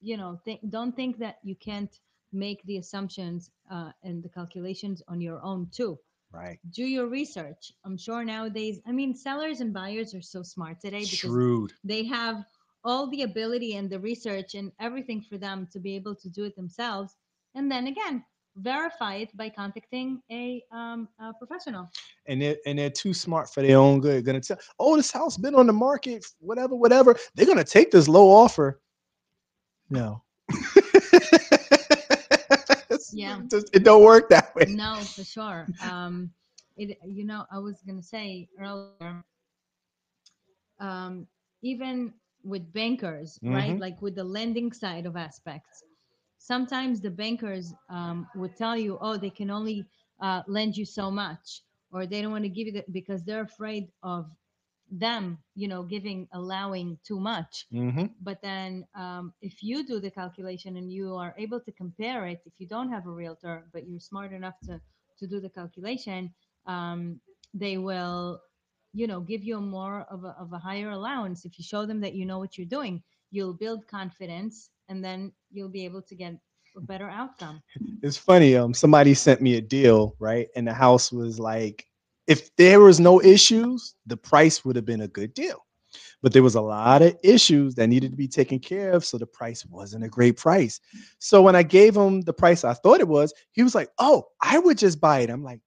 you 0.00 0.16
know, 0.16 0.40
think, 0.44 0.60
don't 0.70 0.94
think 0.94 1.18
that 1.18 1.38
you 1.42 1.54
can't 1.54 1.98
make 2.32 2.62
the 2.64 2.78
assumptions 2.78 3.50
uh, 3.70 3.90
and 4.02 4.22
the 4.22 4.28
calculations 4.28 5.02
on 5.08 5.20
your 5.20 5.42
own 5.44 5.68
too. 5.72 5.98
Right. 6.32 6.58
Do 6.70 6.84
your 6.84 7.06
research. 7.06 7.72
I'm 7.84 7.96
sure 7.96 8.24
nowadays 8.24 8.80
i 8.88 8.92
mean 8.92 9.14
sellers 9.14 9.60
and 9.60 9.72
buyers 9.72 10.14
are 10.14 10.22
so 10.22 10.42
smart 10.42 10.80
today 10.80 11.00
because 11.00 11.10
shrewd. 11.10 11.72
they 11.84 12.04
have 12.04 12.44
all 12.84 13.08
the 13.08 13.22
ability 13.22 13.76
and 13.76 13.88
the 13.88 14.00
research 14.00 14.54
and 14.54 14.72
everything 14.80 15.20
for 15.22 15.38
them 15.38 15.68
to 15.72 15.78
be 15.78 15.94
able 15.94 16.14
to 16.16 16.28
do 16.28 16.44
it 16.44 16.56
themselves. 16.56 17.16
And 17.54 17.70
then 17.70 17.86
again 17.86 18.24
verify 18.56 19.16
it 19.16 19.36
by 19.36 19.48
contacting 19.50 20.20
a, 20.30 20.62
um, 20.72 21.08
a 21.20 21.32
professional. 21.34 21.88
And 22.26 22.40
they're 22.40 22.56
and 22.66 22.78
they're 22.78 22.90
too 22.90 23.12
smart 23.14 23.50
for 23.52 23.62
their 23.62 23.78
own 23.78 24.00
good. 24.00 24.24
Gonna 24.24 24.40
tell 24.40 24.58
oh 24.78 24.96
this 24.96 25.10
house 25.12 25.36
been 25.36 25.54
on 25.54 25.66
the 25.66 25.72
market 25.72 26.24
whatever 26.40 26.74
whatever. 26.74 27.16
They're 27.34 27.46
gonna 27.46 27.64
take 27.64 27.90
this 27.90 28.08
low 28.08 28.28
offer. 28.30 28.80
No. 29.90 30.22
Yeah. 33.12 33.40
it, 33.40 33.50
just- 33.50 33.74
it 33.74 33.84
don't 33.84 34.02
work 34.02 34.28
that 34.30 34.54
way. 34.54 34.66
No 34.66 35.04
for 35.14 35.24
sure. 35.24 35.72
Um 35.80 36.30
it 36.76 36.98
you 37.06 37.24
know 37.24 37.44
i 37.52 37.58
was 37.58 37.82
gonna 37.86 38.02
say 38.02 38.48
earlier 38.58 39.24
um 40.80 41.26
even 41.62 42.12
with 42.42 42.72
bankers 42.72 43.38
right? 43.44 43.76
Mhm. 43.76 43.80
like 43.80 44.00
with 44.02 44.14
the 44.16 44.24
lending 44.24 44.72
side 44.72 45.06
of 45.06 45.16
aspects 45.16 45.84
sometimes 46.44 47.00
the 47.00 47.10
bankers 47.10 47.72
um, 47.88 48.28
would 48.36 48.54
tell 48.56 48.76
you 48.76 48.98
oh 49.00 49.16
they 49.16 49.30
can 49.30 49.50
only 49.50 49.86
uh, 50.20 50.42
lend 50.46 50.76
you 50.76 50.84
so 50.84 51.10
much 51.10 51.62
or 51.92 52.06
they 52.06 52.20
don't 52.20 52.32
want 52.32 52.44
to 52.44 52.50
give 52.50 52.66
you 52.66 52.72
that 52.72 52.92
because 52.92 53.24
they're 53.24 53.48
afraid 53.52 53.88
of 54.02 54.26
them 54.90 55.38
you 55.54 55.66
know 55.66 55.82
giving 55.82 56.28
allowing 56.32 56.98
too 57.04 57.18
much. 57.18 57.66
Hmm 57.70 58.06
but 58.20 58.40
then 58.42 58.86
um, 58.94 59.32
if 59.42 59.62
you 59.62 59.84
do 59.86 59.98
the 60.00 60.10
calculation 60.10 60.76
and 60.76 60.92
you 60.92 61.14
are 61.16 61.34
able 61.38 61.60
to 61.60 61.72
compare 61.72 62.26
it 62.26 62.40
if 62.46 62.52
you 62.58 62.66
don't 62.66 62.90
have 62.90 63.06
a 63.06 63.10
realtor 63.10 63.64
but 63.72 63.88
you're 63.88 64.00
smart 64.12 64.32
enough 64.32 64.58
to 64.66 64.80
to 65.18 65.26
do 65.26 65.40
the 65.40 65.48
calculation 65.48 66.32
um, 66.66 67.20
they 67.54 67.76
will 67.78 68.40
you 68.92 69.06
know 69.06 69.20
give 69.20 69.42
you 69.44 69.56
a 69.56 69.60
more 69.60 70.06
of 70.10 70.24
a, 70.24 70.36
of 70.38 70.52
a 70.52 70.58
higher 70.58 70.90
allowance. 70.90 71.44
If 71.44 71.58
you 71.58 71.64
show 71.64 71.86
them 71.86 72.00
that 72.02 72.14
you 72.14 72.24
know 72.26 72.38
what 72.38 72.56
you're 72.58 72.74
doing 72.78 73.02
you'll 73.30 73.54
build 73.64 73.86
confidence 73.88 74.70
and 74.88 75.04
then 75.04 75.32
you'll 75.50 75.68
be 75.68 75.84
able 75.84 76.02
to 76.02 76.14
get 76.14 76.34
a 76.76 76.80
better 76.80 77.08
outcome. 77.08 77.62
It's 78.02 78.16
funny 78.16 78.56
um 78.56 78.74
somebody 78.74 79.14
sent 79.14 79.40
me 79.40 79.56
a 79.56 79.60
deal 79.60 80.16
right? 80.18 80.48
And 80.56 80.66
the 80.66 80.74
house 80.74 81.12
was 81.12 81.38
like 81.38 81.86
if 82.26 82.54
there 82.56 82.80
was 82.80 83.00
no 83.00 83.22
issues 83.22 83.94
the 84.06 84.16
price 84.16 84.64
would 84.64 84.76
have 84.76 84.84
been 84.86 85.02
a 85.02 85.08
good 85.08 85.34
deal. 85.34 85.64
But 86.22 86.32
there 86.32 86.42
was 86.42 86.54
a 86.54 86.60
lot 86.60 87.02
of 87.02 87.16
issues 87.22 87.74
that 87.74 87.86
needed 87.88 88.10
to 88.10 88.16
be 88.16 88.26
taken 88.28 88.58
care 88.58 88.92
of 88.92 89.04
so 89.04 89.18
the 89.18 89.26
price 89.26 89.64
wasn't 89.66 90.04
a 90.04 90.08
great 90.08 90.36
price. 90.36 90.80
So 91.18 91.42
when 91.42 91.54
i 91.56 91.62
gave 91.62 91.96
him 91.96 92.22
the 92.22 92.32
price 92.32 92.64
i 92.64 92.74
thought 92.74 93.00
it 93.00 93.08
was 93.08 93.32
he 93.52 93.62
was 93.62 93.74
like 93.74 93.90
oh 93.98 94.24
i 94.42 94.58
would 94.58 94.78
just 94.78 95.00
buy 95.00 95.20
it. 95.20 95.30
I'm 95.30 95.44
like 95.44 95.60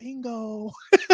bingo 0.00 0.70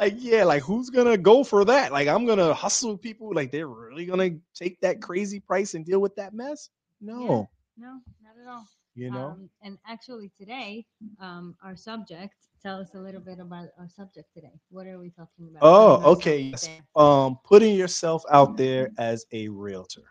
like 0.00 0.14
yeah 0.18 0.44
like 0.44 0.62
who's 0.62 0.90
gonna 0.90 1.18
go 1.18 1.44
for 1.44 1.64
that 1.64 1.92
like 1.92 2.08
i'm 2.08 2.26
gonna 2.26 2.54
hustle 2.54 2.98
people 2.98 3.32
like 3.34 3.52
they're 3.52 3.68
really 3.68 4.06
gonna 4.06 4.30
take 4.54 4.80
that 4.80 5.00
crazy 5.02 5.40
price 5.40 5.74
and 5.74 5.86
deal 5.86 6.00
with 6.00 6.16
that 6.16 6.34
mess 6.34 6.70
no 7.00 7.50
no 7.78 8.00
not 8.22 8.34
at 8.40 8.48
all 8.48 8.66
you 8.94 9.10
know 9.10 9.38
um, 9.38 9.50
and 9.62 9.78
actually 9.86 10.30
today 10.38 10.86
um, 11.20 11.56
our 11.62 11.76
subject 11.76 12.34
tell 12.62 12.80
us 12.80 12.94
a 12.94 13.00
little 13.00 13.20
bit 13.20 13.38
about 13.40 13.68
our 13.78 13.88
subject 13.88 14.28
today 14.34 14.60
what 14.70 14.86
are 14.86 14.98
we 14.98 15.10
talking 15.10 15.48
about 15.50 15.70
Oh, 15.72 16.12
okay. 16.14 16.40
yes. 16.40 16.70
Um, 16.96 17.38
putting 17.44 17.74
yourself 17.74 18.22
out 18.30 18.56
there 18.56 18.90
as 18.98 19.26
a 19.32 19.48
realtor. 19.48 20.02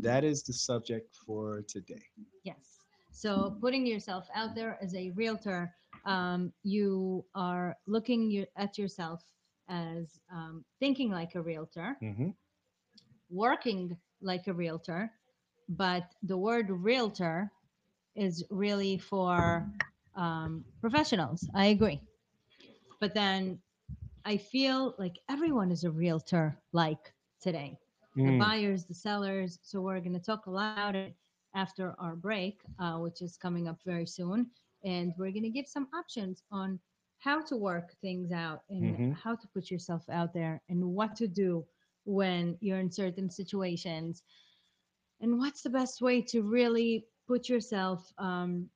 That 0.00 0.24
is 0.24 0.42
the 0.42 0.52
subject 0.52 1.14
for 1.14 1.62
today. 1.62 2.02
Yes. 2.42 2.80
So 3.10 3.56
putting 3.60 3.86
yourself 3.86 4.28
out 4.34 4.54
there 4.54 4.78
as 4.82 4.94
a 4.94 5.10
realtor, 5.10 5.74
um, 6.06 6.52
you 6.64 7.26
are 7.34 7.76
looking 7.86 8.30
your, 8.30 8.46
at 8.56 8.78
yourself 8.78 9.22
as 9.68 10.20
um, 10.32 10.64
thinking 10.80 11.10
like 11.10 11.34
a 11.36 11.42
realtor, 11.42 11.98
Mm-hmm. 12.02 12.30
working 13.30 13.96
like 14.20 14.46
a 14.48 14.52
realtor, 14.54 15.12
but 15.68 16.14
the 16.22 16.36
word 16.38 16.70
realtor 16.70 17.52
is 18.14 18.44
really 18.50 18.98
for 18.98 19.68
um, 20.16 20.64
professionals. 20.80 21.48
I 21.54 21.66
agree. 21.66 22.00
But 23.00 23.14
then 23.14 23.60
I 24.24 24.36
feel 24.38 24.94
like 24.98 25.18
everyone 25.28 25.70
is 25.72 25.84
a 25.84 25.90
realtor 25.90 26.58
like 26.72 27.12
today 27.40 27.78
the 28.24 28.32
Mm. 28.32 28.44
buyers, 28.44 28.84
the 28.86 28.94
sellers. 28.94 29.58
So 29.62 29.80
we're 29.82 30.00
going 30.00 30.14
to 30.14 30.20
talk 30.20 30.46
a 30.46 30.50
lot 30.50 30.70
about 30.70 30.96
it 30.96 31.14
after 31.54 31.94
our 31.98 32.16
break, 32.16 32.60
uh, 32.78 32.98
which 32.98 33.22
is 33.22 33.36
coming 33.36 33.68
up 33.68 33.80
very 33.84 34.06
soon, 34.06 34.50
and 34.84 35.12
we're 35.18 35.30
going 35.32 35.42
to 35.42 35.50
give 35.50 35.66
some 35.66 35.88
options 35.94 36.42
on 36.50 36.78
how 37.18 37.40
to 37.42 37.56
work 37.56 37.92
things 38.00 38.32
out 38.32 38.62
and 38.70 38.98
Mhm. 38.98 39.18
how 39.22 39.34
to 39.34 39.46
put 39.54 39.70
yourself 39.70 40.02
out 40.10 40.32
there 40.34 40.62
and 40.68 40.84
what 40.94 41.14
to 41.16 41.26
do 41.28 41.64
when 42.04 42.56
you're 42.60 42.78
in 42.78 42.90
certain 42.90 43.30
situations 43.30 44.22
and 45.20 45.38
what's 45.38 45.62
the 45.62 45.70
best 45.70 46.00
way 46.00 46.20
to 46.22 46.42
really 46.42 47.06
put 47.26 47.48
yourself 47.48 48.12
um, 48.18 48.68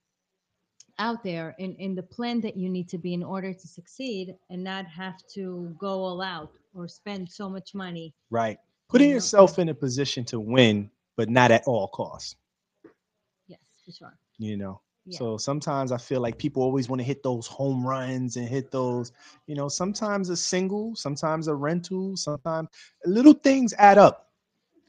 out 0.98 1.22
there 1.22 1.54
in, 1.58 1.74
in 1.76 1.94
the 1.94 2.02
plan 2.02 2.40
that 2.40 2.56
you 2.56 2.68
need 2.68 2.88
to 2.88 2.98
be 2.98 3.12
in 3.14 3.22
order 3.22 3.52
to 3.52 3.68
succeed 3.68 4.34
and 4.50 4.62
not 4.64 4.86
have 4.86 5.16
to 5.34 5.74
go 5.78 5.88
all 6.04 6.20
out 6.22 6.50
or 6.74 6.88
spend 6.88 7.28
so 7.30 7.48
much 7.48 7.74
money 7.74 8.14
Right. 8.30 8.58
Putting 8.88 9.10
know, 9.10 9.10
yourself 9.10 9.58
in 9.58 9.68
a 9.68 9.74
position 9.74 10.24
to 10.26 10.40
win, 10.40 10.90
but 11.16 11.28
not 11.28 11.50
at 11.50 11.64
all 11.66 11.88
costs. 11.88 12.36
yes 13.46 13.82
for 13.84 13.92
sure 13.92 14.18
You 14.38 14.56
know. 14.56 14.80
Yeah. 15.06 15.18
So 15.18 15.36
sometimes 15.38 15.92
I 15.92 15.98
feel 15.98 16.20
like 16.20 16.38
people 16.38 16.62
always 16.62 16.88
want 16.88 17.00
to 17.00 17.04
hit 17.06 17.22
those 17.22 17.46
home 17.46 17.86
runs 17.86 18.36
and 18.36 18.48
hit 18.48 18.70
those, 18.70 19.12
you 19.46 19.54
know, 19.54 19.68
sometimes 19.68 20.28
a 20.30 20.36
single, 20.36 20.94
sometimes 20.94 21.48
a 21.48 21.54
rental, 21.54 22.16
sometimes 22.16 22.68
little 23.04 23.32
things 23.34 23.74
add 23.78 23.98
up. 23.98 24.28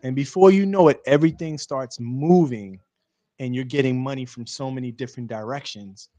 And 0.03 0.15
before 0.15 0.51
you 0.51 0.65
know 0.65 0.87
it, 0.89 1.01
everything 1.05 1.57
starts 1.57 1.99
moving 1.99 2.79
and 3.39 3.55
you're 3.55 3.63
getting 3.65 4.01
money 4.01 4.25
from 4.25 4.45
so 4.45 4.69
many 4.71 4.91
different 4.91 5.29
directions. 5.29 6.09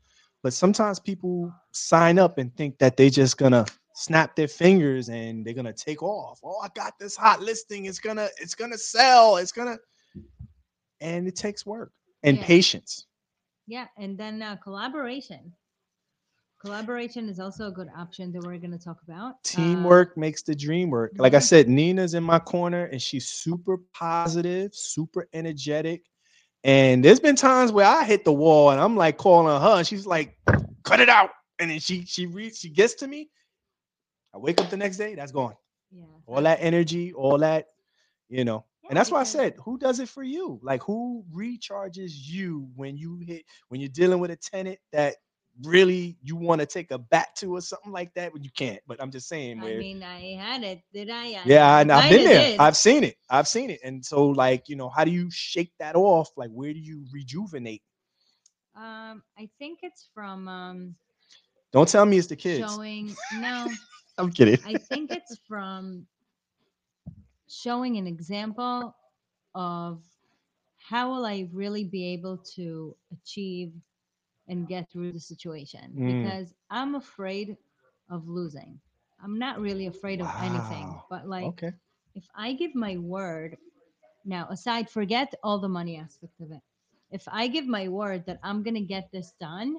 But 0.43 0.53
sometimes 0.53 0.99
people 0.99 1.53
sign 1.73 2.19
up 2.19 2.39
and 2.39 2.55
think 2.57 2.79
that 2.79 2.97
they're 2.97 3.11
just 3.11 3.39
gonna 3.39 3.65
snap 3.95 4.35
their 4.37 4.49
fingers 4.49 5.09
and 5.09 5.45
they're 5.45 5.55
gonna 5.55 5.73
take 5.73 6.03
off. 6.03 6.41
Oh, 6.45 6.61
I 6.63 6.69
got 6.75 6.99
this 6.99 7.17
hot 7.17 7.41
listing. 7.43 7.87
It's 7.87 7.99
gonna, 8.01 8.29
it's 8.41 8.55
gonna 8.55 8.79
sell. 8.79 9.37
It's 9.37 9.53
gonna. 9.53 9.79
and 11.01 11.27
it 11.29 11.37
takes 11.37 11.67
work 11.67 11.93
and 12.23 12.39
Yeah. 12.39 12.45
patience. 12.45 13.07
Yeah, 13.67 13.87
and 13.97 14.19
then 14.19 14.43
uh, 14.43 14.57
collaboration. 14.57 15.53
Collaboration 16.61 17.29
is 17.29 17.41
also 17.41 17.67
a 17.67 17.73
good 17.73 17.89
option 17.97 18.31
that 18.33 18.43
we're 18.45 18.59
going 18.59 18.71
to 18.71 18.79
talk 18.79 18.99
about. 19.03 19.33
Uh, 19.33 19.39
Teamwork 19.43 20.17
makes 20.17 20.43
the 20.43 20.55
dream 20.55 20.91
work. 20.91 21.13
Like 21.17 21.35
I 21.35 21.41
said, 21.41 21.69
Nina's 21.69 22.15
in 22.15 22.23
my 22.23 22.39
corner 22.39 22.85
and 22.85 23.03
she's 23.03 23.29
super 23.29 23.79
positive, 23.93 24.73
super 24.73 25.29
energetic. 25.33 26.05
And 26.63 27.05
there's 27.05 27.19
been 27.19 27.35
times 27.35 27.73
where 27.73 27.87
I 27.87 28.05
hit 28.05 28.25
the 28.25 28.33
wall 28.33 28.71
and 28.71 28.81
I'm 28.81 28.97
like 28.97 29.17
calling 29.17 29.49
her, 29.61 29.79
and 29.79 29.87
she's 29.87 30.07
like, 30.07 30.37
"Cut 30.85 31.01
it 31.01 31.09
out!" 31.09 31.31
And 31.59 31.71
then 31.71 31.81
she 31.81 32.05
she 32.05 32.27
reads, 32.27 32.59
she 32.59 32.69
gets 32.71 32.95
to 32.95 33.09
me. 33.09 33.31
I 34.33 34.39
wake 34.39 34.61
up 34.61 34.71
the 34.71 34.77
next 34.77 34.97
day, 34.97 35.17
that's 35.17 35.33
gone. 35.33 35.57
yeah, 35.91 36.05
All 36.27 36.43
that 36.43 36.59
energy, 36.61 37.13
all 37.13 37.39
that, 37.39 37.67
you 38.29 38.45
know. 38.45 38.65
Yeah, 38.83 38.91
and 38.91 38.97
that's 38.97 39.11
why 39.11 39.21
I 39.21 39.25
said, 39.25 39.55
who 39.65 39.79
does 39.79 40.01
it 40.01 40.09
for 40.09 40.23
you? 40.23 40.61
Like 40.63 40.83
who 40.83 41.25
recharges 41.35 42.13
you 42.15 42.69
when 42.75 42.97
you 42.97 43.19
hit 43.19 43.45
when 43.69 43.81
you're 43.81 43.89
dealing 43.91 44.21
with 44.21 44.31
a 44.31 44.37
tenant 44.37 44.79
that 44.93 45.17
really 45.63 46.17
you 46.23 46.37
want 46.37 46.61
to 46.61 46.67
take 46.67 46.91
a 46.91 46.99
bat 46.99 47.29
to 47.37 47.57
or 47.57 47.61
something 47.61 47.93
like 47.93 48.13
that, 48.15 48.33
but 48.33 48.43
you 48.43 48.51
can't. 48.57 48.81
But 48.87 49.01
I'm 49.01 49.11
just 49.11 49.29
saying, 49.29 49.61
I 49.61 49.75
mean, 49.75 50.03
I 50.03 50.35
had 50.35 50.63
it. 50.63 50.83
Did 50.93 51.11
I? 51.11 51.27
I 51.35 51.45
yeah, 51.45 51.77
I've 51.77 52.09
been 52.09 52.25
there. 52.25 52.51
did. 52.51 52.61
I've 52.61 52.77
seen 52.77 53.05
it. 53.05 53.17
I've 53.29 53.49
seen 53.49 53.71
it. 53.71 53.81
And 53.85 54.05
so, 54.05 54.27
like, 54.27 54.69
you 54.69 54.77
know, 54.77 54.89
how 54.89 55.05
do 55.05 55.11
you 55.11 55.29
shake 55.31 55.73
that 55.79 55.97
off? 55.97 56.31
Like, 56.37 56.51
where 56.51 56.73
do 56.73 56.79
you 56.79 57.05
rejuvenate? 57.13 57.83
Um, 58.75 59.23
I 59.39 59.49
think 59.59 59.81
it's 59.83 60.09
from 60.15 60.49
um 60.49 60.95
Don't 61.73 61.89
tell 61.89 62.07
me 62.07 62.19
it's 62.19 62.29
the 62.29 62.37
kids. 62.37 62.61
showing. 62.61 63.15
No, 63.35 63.69
I'm 64.19 64.31
kidding. 64.31 64.59
I 64.65 64.77
think 64.77 65.13
it's 65.13 65.39
from 65.49 66.07
showing 67.53 67.99
an 67.99 68.09
example 68.09 68.97
of 69.55 70.03
how 70.79 71.11
will 71.13 71.27
I 71.27 71.49
really 71.53 71.85
be 71.85 72.07
able 72.15 72.39
to 72.57 72.97
achieve 73.13 73.73
and 74.49 74.69
get 74.69 74.91
through 74.91 75.13
the 75.13 75.21
situation 75.21 75.95
Mm. 75.99 76.07
because 76.07 76.55
I'm 76.71 76.97
afraid 76.97 77.57
of 78.11 78.29
losing. 78.29 78.81
I'm 79.23 79.39
not 79.39 79.61
really 79.61 79.87
afraid 79.89 80.21
of 80.21 80.29
anything, 80.41 81.01
but 81.11 81.29
like 81.29 81.49
okay. 81.49 81.73
if 82.15 82.25
I 82.37 82.55
give 82.55 82.75
my 82.75 82.99
word, 82.99 83.59
now 84.25 84.49
aside, 84.51 84.91
forget 84.91 85.35
all 85.45 85.61
the 85.61 85.69
money 85.69 85.99
aspect 85.99 86.41
of 86.41 86.53
it. 86.53 86.63
If 87.11 87.25
I 87.33 87.49
give 87.49 87.67
my 87.67 87.89
word 87.89 88.27
that 88.27 88.41
I'm 88.45 88.63
going 88.65 88.75
to 88.75 88.81
get 88.83 89.11
this 89.13 89.33
done, 89.41 89.77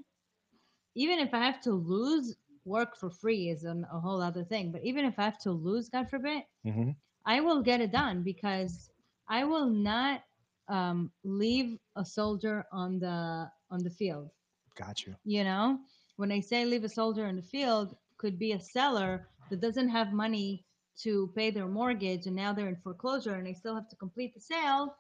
even 0.96 1.20
if 1.20 1.34
I 1.34 1.40
have 1.40 1.62
to 1.64 1.74
lose, 1.74 2.36
work 2.66 2.98
for 2.98 3.10
free 3.12 3.50
is 3.50 3.64
an, 3.66 3.86
a 3.94 4.00
whole 4.00 4.22
other 4.22 4.44
thing. 4.46 4.72
But 4.72 4.86
even 4.86 5.06
if 5.06 5.20
I 5.20 5.24
have 5.24 5.40
to 5.42 5.52
lose, 5.52 5.90
God 5.90 6.10
forbid, 6.10 6.44
hmm 6.66 6.92
I 7.26 7.40
will 7.40 7.62
get 7.62 7.82
it 7.82 7.92
done 7.92 8.24
because 8.24 8.90
I 9.30 9.44
will 9.46 9.70
not 9.70 10.24
um, 10.68 11.12
leave 11.24 11.78
a 11.96 12.06
soldier 12.06 12.66
on 12.72 13.00
the 13.00 13.50
on 13.72 13.84
the 13.84 13.90
field. 13.90 14.30
Got 14.76 15.06
you. 15.06 15.16
you 15.24 15.44
know 15.44 15.78
when 16.16 16.32
i 16.32 16.40
say 16.40 16.66
leave 16.66 16.84
a 16.84 16.90
soldier 16.90 17.28
in 17.28 17.36
the 17.36 17.44
field 17.44 17.96
could 18.18 18.40
be 18.40 18.54
a 18.54 18.60
seller 18.60 19.28
that 19.50 19.62
doesn't 19.62 19.90
have 19.90 20.14
money 20.14 20.66
to 20.98 21.32
pay 21.36 21.52
their 21.52 21.68
mortgage 21.68 22.26
and 22.26 22.36
now 22.36 22.54
they're 22.54 22.70
in 22.70 22.76
foreclosure 22.78 23.36
and 23.36 23.46
they 23.46 23.54
still 23.54 23.76
have 23.76 23.90
to 23.90 23.96
complete 23.96 24.34
the 24.34 24.40
sale. 24.40 24.96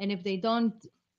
And 0.00 0.12
if 0.12 0.22
they 0.22 0.36
don't 0.36 0.74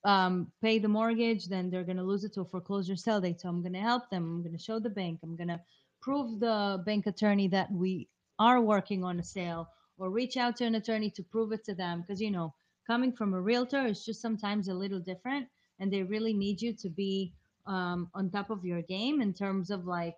um, 0.05 0.51
pay 0.62 0.79
the 0.79 0.88
mortgage 0.88 1.47
then 1.47 1.69
they're 1.69 1.84
going 1.84 1.97
to 1.97 2.03
lose 2.03 2.23
it 2.23 2.34
to 2.34 2.41
a 2.41 2.45
foreclosure 2.45 2.95
sale 2.95 3.21
date. 3.21 3.41
So 3.41 3.49
i'm 3.49 3.62
going 3.62 3.73
to 3.73 3.79
help 3.79 4.10
them. 4.10 4.23
I'm 4.23 4.43
going 4.43 4.58
to 4.58 4.63
show 4.63 4.79
the 4.79 4.89
bank. 4.89 5.19
I'm 5.23 5.36
going 5.36 5.49
to 5.49 5.60
prove 6.01 6.39
the 6.39 6.82
bank 6.86 7.08
attorney 7.08 7.47
that 7.49 7.71
we 7.71 8.08
are 8.39 8.62
working 8.62 9.04
on 9.04 9.19
a 9.19 9.23
sale 9.23 9.69
or 9.97 10.10
reach 10.10 10.38
out 10.38 10.56
to 10.58 10.65
an 10.65 10.75
attorney 10.75 11.10
to 11.12 11.23
prove 11.23 11.52
it 11.52 11.63
to 11.65 11.75
them 11.75 12.02
because 12.02 12.21
you 12.21 12.32
know 12.32 12.54
coming 12.88 13.12
from 13.12 13.34
a 13.34 13.41
realtor 13.41 13.86
is 13.86 14.06
just 14.06 14.21
sometimes 14.21 14.67
a 14.67 14.73
little 14.73 14.99
different 14.99 15.47
and 15.80 15.91
they 15.91 16.04
really 16.04 16.34
need 16.34 16.62
you 16.62 16.73
to 16.73 16.89
be 16.89 17.34
um, 17.67 18.10
on 18.15 18.30
top 18.30 18.49
of 18.49 18.65
your 18.65 18.82
game 18.82 19.21
in 19.21 19.34
terms 19.34 19.69
of 19.69 19.86
like 19.86 20.17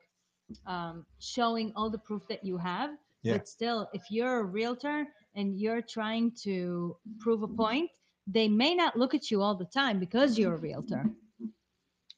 um, 0.66 1.06
showing 1.20 1.72
all 1.76 1.90
the 1.90 1.98
proof 1.98 2.28
that 2.28 2.46
you 2.46 2.58
have. 2.58 2.92
Yeah. 3.24 3.34
But 3.34 3.48
still, 3.48 3.90
if 3.94 4.04
you're 4.10 4.40
a 4.40 4.44
realtor 4.44 5.06
and 5.36 5.60
you're 5.60 5.82
trying 5.82 6.32
to 6.44 6.98
prove 7.20 7.44
a 7.44 7.48
point, 7.48 7.90
they 8.28 8.48
may 8.48 8.74
not 8.74 8.98
look 8.98 9.14
at 9.14 9.30
you 9.30 9.42
all 9.42 9.56
the 9.56 9.66
time 9.66 10.00
because 10.00 10.38
you're 10.38 10.56
a 10.56 10.58
realtor. 10.60 11.06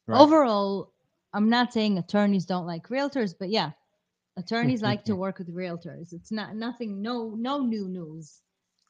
Right. 0.08 0.20
Overall, 0.20 0.92
I'm 1.34 1.50
not 1.50 1.74
saying 1.74 1.98
attorneys 1.98 2.46
don't 2.46 2.66
like 2.68 2.88
realtors, 2.90 3.34
but 3.38 3.50
yeah, 3.50 3.72
attorneys 4.38 4.82
like 4.82 5.04
to 5.06 5.16
work 5.24 5.40
with 5.40 5.54
realtors. 5.54 6.14
It's 6.14 6.32
not 6.32 6.56
nothing, 6.56 7.02
no, 7.02 7.34
no 7.36 7.60
new 7.60 7.88
news. 7.88 8.42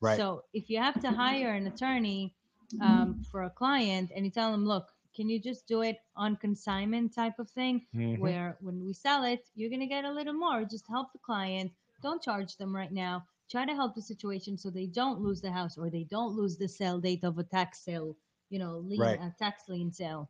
Right. 0.01 0.17
So 0.17 0.43
if 0.53 0.69
you 0.69 0.79
have 0.79 0.99
to 1.01 1.11
hire 1.11 1.53
an 1.53 1.67
attorney 1.67 2.35
um, 2.81 3.23
for 3.31 3.43
a 3.43 3.49
client 3.49 4.11
and 4.15 4.25
you 4.25 4.31
tell 4.31 4.51
them, 4.51 4.65
look, 4.65 4.87
can 5.15 5.29
you 5.29 5.39
just 5.39 5.67
do 5.67 5.81
it 5.81 5.97
on 6.15 6.35
consignment 6.37 7.13
type 7.13 7.37
of 7.39 7.49
thing, 7.51 7.85
Mhm. 7.93 8.19
where 8.19 8.57
when 8.61 8.83
we 8.83 8.93
sell 8.93 9.23
it, 9.23 9.47
you're 9.55 9.69
gonna 9.69 9.87
get 9.87 10.05
a 10.05 10.11
little 10.11 10.33
more. 10.33 10.65
Just 10.65 10.87
help 10.87 11.13
the 11.13 11.19
client. 11.19 11.71
Don't 12.01 12.21
charge 12.21 12.57
them 12.57 12.75
right 12.75 12.91
now. 12.91 13.25
Try 13.49 13.65
to 13.65 13.75
help 13.75 13.93
the 13.95 14.01
situation 14.01 14.57
so 14.57 14.69
they 14.71 14.87
don't 14.87 15.21
lose 15.21 15.39
the 15.41 15.51
house 15.51 15.77
or 15.77 15.89
they 15.89 16.03
don't 16.05 16.35
lose 16.35 16.57
the 16.57 16.67
sale 16.67 16.99
date 16.99 17.23
of 17.23 17.37
a 17.37 17.43
tax 17.43 17.79
sale, 17.81 18.15
you 18.49 18.57
know, 18.57 18.79
lien, 18.79 18.99
Right. 19.01 19.19
a 19.19 19.35
tax 19.37 19.69
lien 19.69 19.91
sale. 19.91 20.29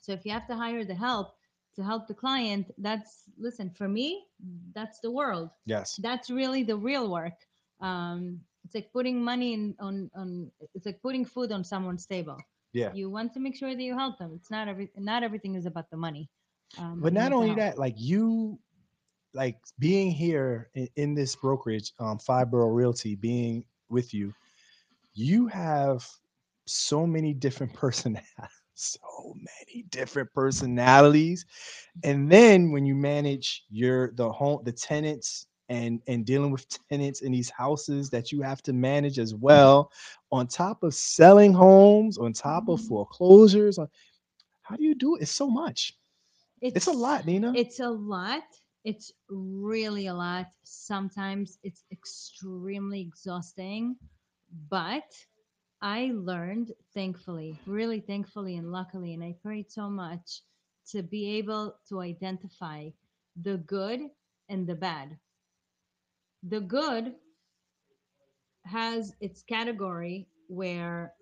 So 0.00 0.12
if 0.12 0.24
you 0.24 0.32
have 0.32 0.46
to 0.48 0.56
hire 0.56 0.84
the 0.84 0.94
help 0.94 1.36
to 1.74 1.82
help 1.84 2.06
the 2.06 2.14
client, 2.14 2.70
that's 2.78 3.24
listen 3.38 3.70
for 3.70 3.88
me, 3.88 4.24
that's 4.74 5.00
the 5.00 5.10
world 5.10 5.50
Yes. 5.66 6.00
that's 6.02 6.30
really 6.30 6.62
the 6.62 6.76
real 6.76 7.10
work 7.10 7.34
um 7.80 8.40
it's 8.64 8.74
like 8.74 8.90
putting 8.92 9.22
money 9.22 9.52
in 9.54 9.74
on 9.80 10.10
on 10.14 10.50
it's 10.74 10.86
like 10.86 11.00
putting 11.02 11.24
food 11.24 11.52
on 11.52 11.64
someone's 11.64 12.06
table 12.06 12.36
Yeah. 12.72 12.92
you 12.92 13.10
want 13.10 13.32
to 13.32 13.40
make 13.40 13.56
sure 13.56 13.74
that 13.74 13.82
you 13.82 13.96
help 13.96 14.18
them 14.18 14.32
it's 14.34 14.50
not 14.50 14.68
every 14.68 14.90
not 14.96 15.22
everything 15.22 15.54
is 15.54 15.66
about 15.66 15.88
the 15.90 15.96
money 15.96 16.28
um, 16.78 17.00
But 17.00 17.12
not 17.12 17.32
only 17.32 17.48
help. 17.48 17.58
that, 17.58 17.78
like 17.78 17.94
you, 17.96 18.58
like 19.34 19.56
being 19.78 20.10
here 20.10 20.70
in, 20.74 20.88
in 20.96 21.14
this 21.14 21.36
brokerage, 21.36 21.92
um, 21.98 22.18
Five 22.18 22.50
Borough 22.50 22.70
Realty, 22.72 23.14
being 23.14 23.64
with 23.88 24.12
you, 24.14 24.32
you 25.14 25.46
have 25.46 26.06
so 26.66 27.06
many 27.06 27.34
different 27.34 27.72
personalities, 27.84 28.28
so 28.74 29.34
many 29.34 29.84
different 29.90 30.32
personalities. 30.32 31.46
And 32.02 32.30
then 32.30 32.70
when 32.72 32.84
you 32.84 32.94
manage 32.94 33.64
your 33.70 34.12
the 34.12 34.30
home, 34.30 34.62
the 34.64 34.72
tenants 34.72 35.46
and 35.68 36.00
and 36.06 36.26
dealing 36.26 36.50
with 36.50 36.66
tenants 36.90 37.22
in 37.22 37.32
these 37.32 37.50
houses 37.50 38.10
that 38.10 38.30
you 38.30 38.42
have 38.42 38.62
to 38.62 38.72
manage 38.72 39.18
as 39.18 39.34
well, 39.34 39.90
on 40.32 40.46
top 40.46 40.82
of 40.82 40.94
selling 40.94 41.52
homes, 41.52 42.18
on 42.18 42.32
top 42.32 42.68
of 42.68 42.80
mm-hmm. 42.80 42.88
foreclosures, 42.88 43.78
on 43.78 43.88
how 44.62 44.76
do 44.76 44.82
you 44.84 44.94
do 44.94 45.16
it? 45.16 45.22
It's 45.22 45.30
so 45.30 45.48
much. 45.48 45.94
It's 46.60 46.86
a 46.86 46.92
lot, 46.92 47.26
Nina. 47.26 47.52
it's 47.54 47.80
a 47.80 47.88
lot 47.88 48.42
it's 48.84 49.12
really 49.28 50.06
a 50.08 50.14
lot 50.14 50.46
sometimes 50.62 51.58
it's 51.62 51.84
extremely 51.90 53.00
exhausting 53.00 53.96
but 54.68 55.10
i 55.82 56.12
learned 56.14 56.72
thankfully 56.94 57.58
really 57.66 58.00
thankfully 58.00 58.56
and 58.56 58.72
luckily 58.72 59.14
and 59.14 59.22
i 59.22 59.34
prayed 59.42 59.70
so 59.70 59.88
much 59.88 60.42
to 60.86 61.02
be 61.02 61.36
able 61.38 61.74
to 61.88 62.00
identify 62.00 62.88
the 63.42 63.56
good 63.58 64.00
and 64.48 64.66
the 64.66 64.74
bad 64.74 65.16
the 66.48 66.60
good 66.60 67.14
has 68.64 69.14
its 69.20 69.42
category 69.42 70.26
where 70.48 71.12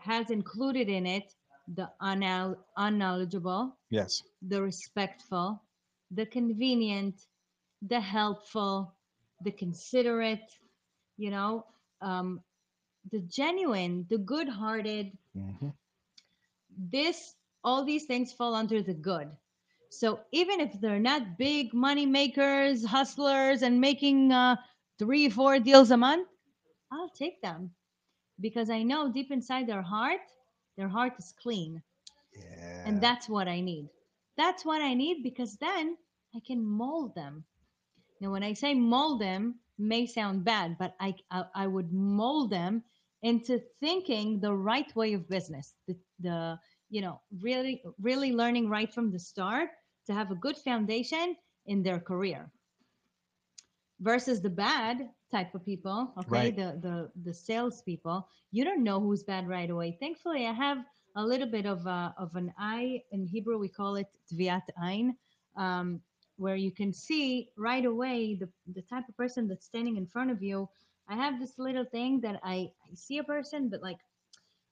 has 0.00 0.30
included 0.30 0.88
in 0.88 1.06
it 1.06 1.34
the 1.74 1.90
unknowl- 2.00 2.56
unknowledgeable 2.76 3.76
yes. 3.90 4.22
the 4.42 4.60
respectful, 4.62 5.62
the 6.10 6.24
convenient, 6.26 7.26
the 7.82 8.00
helpful, 8.00 8.94
the 9.44 9.50
considerate, 9.52 10.50
you 11.18 11.30
know, 11.30 11.64
um, 12.00 12.40
the 13.10 13.20
genuine, 13.20 14.06
the 14.08 14.18
good 14.18 14.48
hearted. 14.48 15.16
Mhm. 15.34 15.72
This, 16.78 17.34
all 17.64 17.84
these 17.84 18.04
things 18.06 18.32
fall 18.32 18.54
under 18.54 18.82
the 18.82 18.94
good. 18.94 19.36
So 19.90 20.20
even 20.32 20.60
if 20.60 20.80
they're 20.80 20.98
not 21.00 21.38
big 21.38 21.72
money 21.74 22.06
makers, 22.06 22.84
hustlers, 22.84 23.62
and 23.62 23.80
making 23.80 24.32
uh, 24.32 24.56
three, 24.98 25.28
four 25.28 25.58
deals 25.58 25.90
a 25.90 25.96
month, 25.96 26.28
I'll 26.90 27.10
take 27.10 27.40
them 27.42 27.74
because 28.40 28.70
I 28.70 28.82
know 28.82 29.10
deep 29.12 29.30
inside 29.30 29.66
their 29.66 29.82
heart, 29.82 30.20
their 30.76 30.88
heart 30.88 31.14
is 31.18 31.32
clean 31.32 31.82
Yeah. 32.32 32.84
and 32.84 33.00
that's 33.00 33.28
what 33.28 33.48
I 33.48 33.60
need. 33.60 33.88
That's 34.36 34.64
what 34.64 34.80
I 34.82 34.94
need 34.94 35.22
because 35.22 35.56
then 35.56 35.96
I 36.34 36.40
can 36.40 36.64
mold 36.64 37.14
them. 37.14 37.44
Now, 38.20 38.30
when 38.32 38.42
I 38.42 38.52
say 38.54 38.74
mold 38.74 39.20
them, 39.20 39.60
may 39.78 40.06
sound 40.06 40.44
bad, 40.44 40.76
but 40.78 40.94
I 41.00 41.14
I, 41.30 41.44
I 41.54 41.66
would 41.66 41.92
mold 41.92 42.50
them 42.50 42.84
into 43.22 43.60
thinking 43.80 44.40
the 44.40 44.54
right 44.54 44.94
way 44.96 45.12
of 45.14 45.28
business. 45.28 45.74
The 45.86 45.96
the 46.20 46.58
you 46.90 47.00
know 47.00 47.20
really 47.40 47.82
really 48.00 48.32
learning 48.32 48.68
right 48.68 48.92
from 48.92 49.10
the 49.10 49.18
start 49.20 49.70
to 50.06 50.14
have 50.14 50.30
a 50.30 50.34
good 50.36 50.56
foundation 50.56 51.36
in 51.66 51.82
their 51.82 52.00
career. 52.00 52.50
versus 54.00 54.40
the 54.42 54.50
bad 54.50 55.10
type 55.30 55.54
of 55.54 55.64
people. 55.64 56.12
Okay, 56.18 56.50
Right. 56.50 56.52
the 56.52 56.78
the 56.82 57.10
the 57.24 57.34
sales 57.34 57.82
people. 57.82 58.28
You 58.50 58.64
don't 58.64 58.82
know 58.84 59.00
who's 59.00 59.22
bad 59.24 59.48
right 59.48 59.70
away. 59.70 59.96
Thankfully, 60.00 60.46
I 60.46 60.52
have 60.52 60.78
a 61.16 61.24
little 61.24 61.48
bit 61.50 61.66
of 61.66 61.86
a, 61.86 62.14
of 62.18 62.34
an 62.36 62.52
eye 62.58 63.02
in 63.12 63.26
Hebrew. 63.26 63.58
We 63.58 63.68
call 63.68 63.96
it 63.96 64.08
tviat 64.32 64.62
ein, 64.80 65.16
um, 65.56 66.00
where 66.36 66.56
you 66.56 66.72
can 66.72 66.92
see 66.92 67.50
right 67.56 67.84
away 67.84 68.34
the 68.34 68.48
the 68.74 68.82
type 68.82 69.08
of 69.08 69.16
person 69.16 69.48
that's 69.48 69.66
standing 69.66 69.96
in 69.96 70.06
front 70.06 70.30
of 70.30 70.42
you. 70.42 70.68
I 71.08 71.16
have 71.16 71.40
this 71.40 71.58
little 71.58 71.84
thing 71.84 72.20
that 72.20 72.40
I, 72.44 72.70
I 72.90 72.94
see 72.94 73.18
a 73.18 73.24
person, 73.24 73.68
but 73.68 73.82
like 73.82 73.98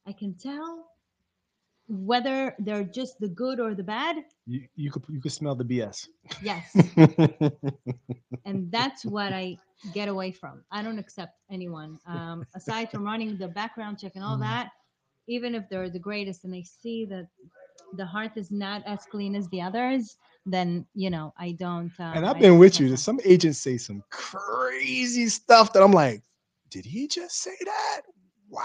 I 0.07 0.13
can 0.13 0.35
tell 0.35 0.87
whether 1.89 2.55
they're 2.59 2.85
just 2.85 3.19
the 3.21 3.29
good 3.29 3.61
or 3.61 3.75
the 3.75 3.83
bad. 3.85 4.17
You 4.47 4.67
you 4.77 4.91
could 4.91 5.05
you 5.09 5.21
could 5.21 5.33
smell 5.33 5.55
the 5.55 5.65
BS. 5.65 6.09
Yes. 6.41 6.75
and 8.45 8.71
that's 8.71 9.05
what 9.05 9.33
I 9.33 9.59
get 9.93 10.09
away 10.09 10.33
from. 10.33 10.65
I 10.71 10.83
don't 10.83 10.99
accept 10.99 11.33
anyone. 11.51 11.99
Um, 12.07 12.47
aside 12.55 12.91
from 12.91 13.05
running 13.05 13.37
the 13.39 13.49
background 13.49 13.99
check 13.99 14.13
and 14.15 14.25
all 14.25 14.39
Mhm. 14.39 14.41
that, 14.41 14.71
even 15.29 15.55
if 15.55 15.69
they're 15.69 15.91
the 15.91 15.99
greatest 15.99 16.45
and 16.45 16.55
I 16.55 16.63
see 16.63 17.05
that 17.07 17.27
the 17.97 18.07
heart 18.07 18.33
is 18.37 18.51
not 18.51 18.83
as 18.87 19.07
clean 19.07 19.35
as 19.35 19.49
the 19.49 19.61
others, 19.63 20.17
then 20.47 20.87
you 20.95 21.11
know 21.11 21.35
I 21.39 21.53
don't. 21.53 21.93
Um, 22.01 22.17
and 22.17 22.27
I've 22.27 22.39
been 22.39 22.59
with 22.59 22.81
you. 22.81 22.97
Some 22.97 23.21
agents 23.25 23.59
say 23.59 23.79
some 23.79 24.03
crazy 24.11 25.29
stuff 25.29 25.73
that 25.75 25.83
I'm 25.83 25.93
like, 25.93 26.23
did 26.71 26.85
he 26.87 27.09
just 27.09 27.43
say 27.43 27.57
that? 27.65 28.03
Wow. 28.49 28.63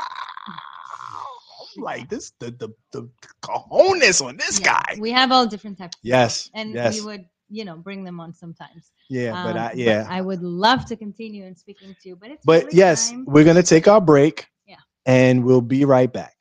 I'm 1.77 1.83
like 1.83 2.09
this 2.09 2.31
the 2.39 2.51
the 2.51 2.69
the 2.91 3.09
cojones 3.43 4.21
on 4.25 4.37
this 4.37 4.59
Yeah, 4.59 4.65
guy. 4.73 4.97
We 4.99 5.11
have 5.11 5.31
all 5.31 5.47
different 5.47 5.77
types. 5.77 5.95
of 5.97 6.01
Yes. 6.03 6.49
and 6.53 6.73
yes. 6.73 6.95
we 6.95 7.01
would 7.01 7.25
you 7.49 7.65
know 7.65 7.77
bring 7.77 8.03
them 8.03 8.19
on 8.19 8.33
sometimes. 8.33 8.91
yeah, 9.09 9.31
but 9.43 9.57
Um, 9.57 9.57
I 9.57 9.73
yeah. 9.75 10.05
I 10.09 10.21
would 10.21 10.41
love 10.41 10.85
to 10.85 10.95
continue 10.95 11.45
in 11.45 11.55
speaking 11.55 11.95
to, 12.01 12.09
you, 12.09 12.15
but 12.15 12.31
it's 12.31 12.45
But 12.45 12.65
really 12.65 12.77
yes, 12.77 13.09
time. 13.09 13.25
we're 13.27 13.43
gonna 13.45 13.63
take 13.63 13.87
our 13.87 14.01
break. 14.01 14.47
Yeah. 14.67 14.77
And 15.05 15.43
we'll 15.45 15.61
be 15.61 15.85
right 15.85 16.11
back. 16.11 16.40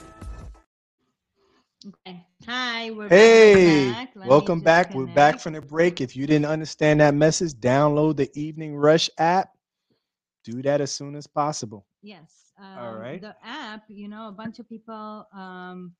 Okay. 2.43 2.51
Hi, 2.51 2.91
we're 2.91 3.07
Hey, 3.09 3.91
back. 3.91 4.11
Let 4.15 4.27
welcome 4.27 4.59
just 4.59 4.65
back. 4.65 4.93
We're 4.95 5.05
back 5.05 5.39
from 5.39 5.53
the 5.53 5.61
break. 5.61 6.01
If 6.01 6.15
you 6.15 6.25
didn't 6.25 6.45
understand 6.45 6.99
that 6.99 7.13
message, 7.13 7.53
download 7.53 8.17
the 8.17 8.31
Evening 8.39 8.75
Rush 8.75 9.09
app. 9.17 9.49
Do 10.43 10.61
that 10.63 10.81
as 10.81 10.91
soon 10.91 11.15
as 11.15 11.27
possible. 11.27 11.85
Yes. 12.01 12.51
All 12.59 12.95
um, 12.95 12.99
right. 12.99 13.21
The 13.21 13.35
app, 13.43 13.83
you 13.89 14.07
know, 14.07 14.27
a 14.27 14.31
bunch 14.31 14.59
of 14.59 14.67
people 14.67 15.27
um, 15.33 15.93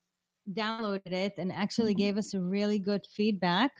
downloaded 0.52 1.12
it 1.12 1.34
and 1.38 1.52
actually 1.52 1.94
gave 1.94 2.16
us 2.16 2.34
a 2.34 2.40
really 2.40 2.78
good 2.78 3.06
feedback. 3.14 3.70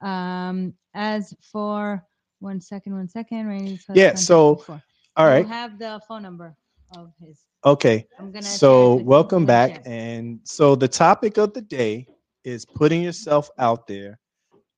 Um, 0.00 0.74
as 0.94 1.34
for 1.40 2.04
one 2.40 2.60
second, 2.60 2.94
one 2.94 3.08
second, 3.08 3.46
Randy's 3.46 3.84
first 3.84 3.96
Yeah, 3.96 4.14
so, 4.14 4.56
before. 4.56 4.82
All 5.16 5.26
We'll 5.26 5.44
have 5.44 5.78
the 5.78 6.00
phone 6.08 6.22
number 6.22 6.56
of 6.92 7.12
his. 7.20 7.40
Okay. 7.64 8.06
I'm 8.18 8.32
gonna. 8.32 8.46
So, 8.46 8.94
attach 8.94 8.94
it 8.94 8.98
to 8.98 9.04
welcome 9.04 9.46
back. 9.46 9.74
chat. 9.74 9.86
And 9.86 10.40
so, 10.44 10.74
the 10.74 10.88
topic 10.88 11.38
of 11.38 11.52
the 11.54 11.62
day 11.62 12.06
is 12.44 12.64
putting 12.64 13.02
yourself 13.02 13.50
out 13.58 13.86
there 13.86 14.18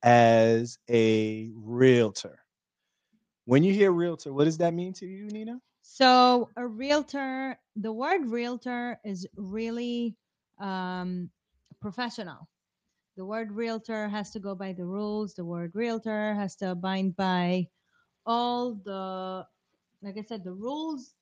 as 0.02 0.78
a 0.90 1.50
realtor. 1.54 2.38
When 3.44 3.62
you 3.62 3.72
hear 3.72 3.92
realtor, 3.92 4.32
what 4.32 4.44
does 4.44 4.58
that 4.58 4.74
mean 4.74 4.92
to 4.94 5.06
you, 5.06 5.26
Nina? 5.26 5.60
So 5.82 6.48
a 6.56 6.66
realtor, 6.66 7.58
the 7.76 7.92
word 7.92 8.26
realtor 8.26 8.98
is 9.04 9.26
really 9.36 10.16
um, 10.60 11.30
professional. 11.80 12.48
The 13.16 13.24
word 13.24 13.52
realtor 13.52 14.08
has 14.08 14.30
to 14.30 14.40
go 14.40 14.54
by 14.54 14.72
the 14.72 14.84
rules. 14.84 15.34
The 15.34 15.44
word 15.44 15.72
realtor 15.74 16.34
has 16.34 16.56
to 16.56 16.70
abide 16.70 17.16
by 17.16 17.66
all 18.24 18.74
the, 18.74 19.44
like 20.02 20.16
I 20.16 20.22
said, 20.22 20.44
the 20.44 20.52
rules 20.52 21.14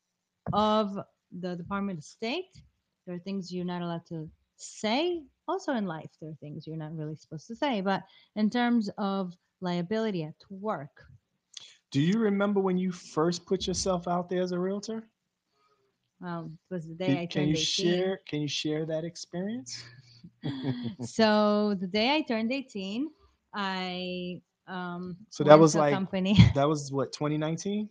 of 0.52 0.98
the 1.40 1.56
Department 1.56 1.98
of 1.98 2.04
State. 2.04 2.62
There 3.06 3.14
are 3.16 3.20
things 3.20 3.52
you're 3.52 3.64
not 3.64 3.82
allowed 3.82 4.06
to 4.08 4.28
say. 4.56 5.22
Also 5.46 5.72
in 5.74 5.86
life, 5.86 6.10
there 6.20 6.30
are 6.30 6.36
things 6.40 6.66
you're 6.66 6.76
not 6.76 6.94
really 6.96 7.16
supposed 7.16 7.46
to 7.48 7.56
say. 7.56 7.80
But 7.80 8.02
in 8.36 8.50
terms 8.50 8.90
of 8.98 9.34
liability 9.60 10.24
at 10.24 10.34
work, 10.50 11.04
Do 11.90 12.00
you 12.00 12.18
remember 12.18 12.60
when 12.60 12.76
you 12.76 12.92
first 12.92 13.46
put 13.46 13.66
yourself 13.66 14.06
out 14.08 14.28
there 14.28 14.42
as 14.42 14.52
a 14.52 14.58
realtor? 14.58 15.08
well, 16.20 16.50
it 16.70 16.74
was 16.74 16.86
the 16.88 16.94
day 16.94 17.06
Did- 17.14 17.18
I 17.18 17.26
can 17.26 17.42
you 17.48 17.54
18. 17.54 17.64
share 17.64 18.20
can 18.28 18.40
you 18.42 18.48
share 18.48 18.84
that 18.86 19.04
experience? 19.04 19.82
so 21.04 21.74
the 21.80 21.86
day 21.86 22.14
I 22.16 22.20
turned 22.22 22.52
18, 22.52 23.08
I 23.54 24.40
um 24.66 25.16
So 25.30 25.44
that 25.44 25.58
was 25.58 25.74
like- 25.74 25.94
company. 25.94 26.34
That 26.54 26.68
was 26.68 26.92
what 26.92 27.12
2019? 27.12 27.88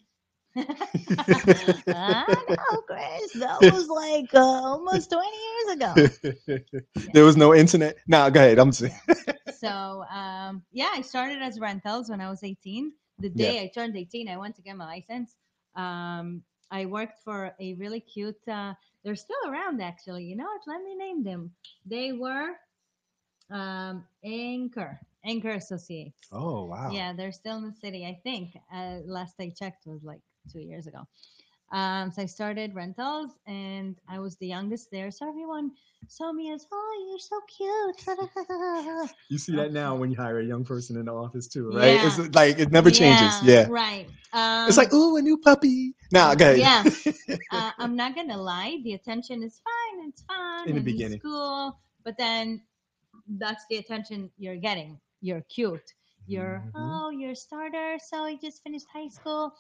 I 1.92 2.46
know, 2.58 2.82
Chris. 2.88 3.32
That 3.36 3.64
was 3.64 3.88
like 3.88 4.34
uh, 4.34 4.40
almost 4.40 5.12
20 5.12 5.28
years 5.28 5.76
ago. 5.78 6.06
there 7.14 7.24
was 7.24 7.38
no 7.38 7.54
internet. 7.54 7.98
No, 8.08 8.30
go 8.30 8.40
ahead. 8.40 8.60
I'm 8.60 8.72
saying. 8.72 8.94
So 9.48 10.04
um 10.12 10.64
yeah, 10.72 10.90
I 10.94 11.02
started 11.02 11.42
as 11.42 11.60
rentals 11.60 12.10
when 12.10 12.22
I 12.22 12.30
was 12.30 12.44
18. 12.44 12.94
The 13.20 13.30
Yeah. 13.34 13.54
day 13.54 13.62
I 13.62 13.68
turned 13.74 13.96
18, 13.98 14.30
I 14.30 14.38
went 14.38 14.56
to 14.56 14.62
get 14.62 14.78
my 14.78 14.86
license. 14.86 15.36
Um 15.76 16.44
I 16.72 16.86
worked 16.86 17.20
for 17.24 17.54
a 17.60 17.74
really 17.76 18.00
cute 18.02 18.48
uh 18.48 18.74
they're 19.04 19.16
still 19.16 19.44
around 19.48 19.82
actually. 19.82 20.26
You 20.26 20.36
know 20.38 20.46
what? 20.46 20.62
Let 20.68 20.84
me 20.84 20.96
name 20.96 21.24
them. 21.24 21.52
They 21.86 22.14
were 22.14 22.50
um 23.52 24.06
Anchor, 24.24 25.00
Anchor 25.26 25.52
Associates. 25.52 26.32
Oh 26.32 26.66
wow. 26.66 26.98
Yeah, 26.98 27.14
they're 27.14 27.32
still 27.32 27.58
in 27.58 27.66
the 27.66 27.74
city. 27.74 28.06
I 28.06 28.20
think 28.24 28.56
uh, 28.74 29.00
last 29.06 29.36
I 29.40 29.52
checked 29.58 29.86
was 29.88 30.04
like 30.04 30.22
two 30.48 30.60
years 30.62 30.88
ago. 30.88 31.00
Um, 31.72 32.12
so 32.12 32.22
I 32.22 32.26
started 32.26 32.74
rentals, 32.76 33.32
and 33.46 33.96
I 34.10 34.20
was 34.20 34.38
the 34.38 34.48
youngest 34.48 34.90
there. 34.92 35.12
So 35.12 35.28
everyone 35.28 35.72
saw 36.08 36.32
me 36.32 36.52
as, 36.52 36.66
"Oh, 36.72 37.08
you're 37.10 37.20
so 37.20 37.42
cute." 37.58 39.10
You 39.30 39.38
see 39.38 39.56
that 39.58 39.74
now 39.74 39.96
when 39.96 40.10
you 40.10 40.16
hire 40.16 40.40
a 40.40 40.46
young 40.46 40.64
person 40.64 40.96
in 40.98 41.06
the 41.06 41.14
office 41.14 41.48
too, 41.48 41.70
right? 41.76 42.00
It's 42.02 42.18
like 42.34 42.60
it 42.60 42.72
never 42.72 42.90
changes. 42.90 43.42
Yeah. 43.44 43.68
right. 43.68 44.08
Um, 44.32 44.70
It's 44.70 44.78
like, 44.78 44.94
ooh, 44.94 45.18
a 45.18 45.22
new 45.22 45.38
puppy. 45.38 45.94
Nah, 46.14 46.34
go 46.36 46.46
ahead. 46.46 46.60
Yeah. 46.60 46.84
uh, 47.52 47.72
I'm 47.78 47.96
not 47.98 48.16
gonna 48.16 48.38
lie. 48.38 48.78
The 48.86 48.94
attention 48.94 49.44
is 49.44 49.60
fine. 49.60 50.08
It's 50.08 50.22
fun. 50.24 50.70
In 50.70 50.76
the 50.76 50.82
beginning. 50.82 51.20
cool. 51.20 51.78
But 52.06 52.18
then 52.18 52.62
that's 53.38 53.66
the 53.70 53.78
attention 53.78 54.30
you're 54.38 54.56
getting. 54.56 55.00
You're 55.22 55.42
cute. 55.42 55.94
You're 56.28 56.64
Mhm. 56.68 56.72
oh, 56.76 57.10
you're 57.10 57.32
a 57.32 57.36
starter. 57.36 57.98
So 58.00 58.28
you 58.28 58.38
just 58.40 58.64
finished 58.64 58.88
high 58.94 59.10
school. 59.10 59.54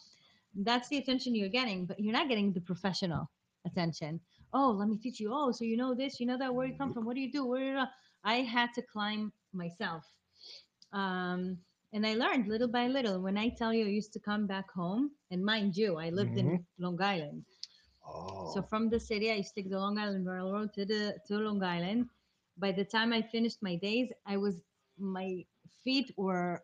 That's 0.58 0.90
the 0.90 0.98
attention 0.98 1.36
you're 1.36 1.50
getting, 1.50 1.86
but 1.86 2.00
you're 2.00 2.14
not 2.14 2.30
getting 2.30 2.54
the 2.54 2.62
professional 2.62 3.30
attention. 3.66 4.20
Oh, 4.54 4.72
let 4.72 4.90
me 4.90 4.98
teach 4.98 5.20
you. 5.20 5.32
Oh, 5.34 5.52
so 5.52 5.64
you 5.66 5.78
know 5.78 5.94
this, 5.96 6.20
you 6.20 6.26
know 6.26 6.38
that. 6.38 6.54
Where 6.54 6.68
you 6.68 6.76
come 6.76 6.92
from? 6.94 7.06
What 7.06 7.16
do 7.16 7.22
you 7.22 7.32
do? 7.32 7.46
Where 7.46 7.88
I 8.24 8.38
had 8.38 8.74
to 8.76 8.82
climb 8.82 9.32
myself, 9.54 10.04
um, 10.94 11.58
and 11.94 12.06
I 12.06 12.16
learned 12.16 12.48
little 12.48 12.68
by 12.68 12.88
little. 12.88 13.22
When 13.22 13.38
I 13.38 13.50
tell 13.50 13.74
you, 13.74 13.86
I 13.86 13.90
used 13.90 14.14
to 14.14 14.20
come 14.20 14.48
back 14.48 14.72
home, 14.72 15.12
and 15.32 15.44
mind 15.46 15.78
you, 15.78 15.98
I 15.98 16.10
lived 16.10 16.38
in 16.38 16.66
Long 16.80 17.02
Island. 17.02 17.46
Oh, 18.06 18.52
So 18.54 18.62
from 18.62 18.90
the 18.90 19.00
city, 19.00 19.32
I 19.32 19.36
used 19.36 19.54
to 19.56 19.62
take 19.62 19.70
the 19.72 19.80
Long 19.80 19.98
Island 19.98 20.26
Railroad 20.28 20.74
to 20.74 20.86
the 20.86 21.18
to 21.28 21.38
Long 21.38 21.64
Island. 21.64 22.10
By 22.58 22.72
the 22.72 22.86
time 22.86 23.14
I 23.14 23.22
finished 23.22 23.62
my 23.62 23.76
days, 23.76 24.12
I 24.26 24.38
was 24.38 24.56
my 24.98 25.46
feet 25.84 26.12
were 26.18 26.64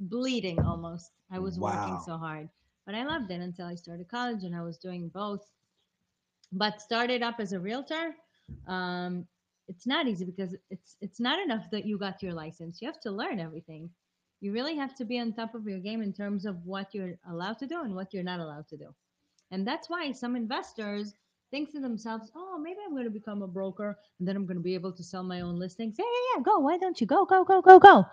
bleeding 0.00 0.60
almost. 0.60 1.10
I 1.30 1.38
was 1.38 1.58
working 1.58 1.98
so 2.04 2.16
hard, 2.18 2.48
but 2.86 2.94
I 2.94 3.04
loved 3.04 3.30
it 3.30 3.40
until 3.40 3.66
I 3.66 3.74
started 3.74 4.08
college 4.08 4.44
and 4.44 4.54
I 4.54 4.62
was 4.62 4.78
doing 4.78 5.08
both. 5.08 5.44
But 6.52 6.80
started 6.80 7.22
up 7.22 7.40
as 7.40 7.52
a 7.52 7.60
realtor, 7.60 8.14
um, 8.68 9.26
it's 9.68 9.86
not 9.86 10.06
easy 10.06 10.24
because 10.24 10.54
it's 10.70 10.96
it's 11.00 11.18
not 11.18 11.40
enough 11.40 11.68
that 11.72 11.84
you 11.84 11.98
got 11.98 12.22
your 12.22 12.32
license. 12.32 12.80
You 12.80 12.86
have 12.86 13.00
to 13.00 13.10
learn 13.10 13.40
everything. 13.40 13.90
You 14.40 14.52
really 14.52 14.76
have 14.76 14.94
to 14.96 15.04
be 15.04 15.18
on 15.18 15.32
top 15.32 15.54
of 15.54 15.66
your 15.66 15.80
game 15.80 16.02
in 16.02 16.12
terms 16.12 16.46
of 16.46 16.64
what 16.64 16.94
you're 16.94 17.18
allowed 17.28 17.58
to 17.58 17.66
do 17.66 17.80
and 17.82 17.94
what 17.96 18.14
you're 18.14 18.22
not 18.22 18.38
allowed 18.40 18.68
to 18.68 18.76
do. 18.76 18.94
And 19.50 19.66
that's 19.66 19.90
why 19.90 20.12
some 20.12 20.36
investors 20.36 21.14
think 21.50 21.72
to 21.72 21.80
themselves, 21.80 22.30
oh, 22.36 22.58
maybe 22.62 22.78
I'm 22.84 22.92
going 22.92 23.04
to 23.04 23.10
become 23.10 23.42
a 23.42 23.48
broker 23.48 23.96
and 24.18 24.28
then 24.28 24.36
I'm 24.36 24.46
going 24.46 24.58
to 24.58 24.62
be 24.62 24.74
able 24.74 24.92
to 24.92 25.02
sell 25.02 25.22
my 25.22 25.40
own 25.40 25.58
listings. 25.58 25.96
Yeah, 25.98 26.04
yeah, 26.04 26.36
yeah. 26.36 26.42
Go. 26.42 26.58
Why 26.58 26.76
don't 26.76 27.00
you 27.00 27.06
go, 27.06 27.24
go, 27.24 27.44
go, 27.44 27.62
go, 27.62 27.78
go? 27.78 28.04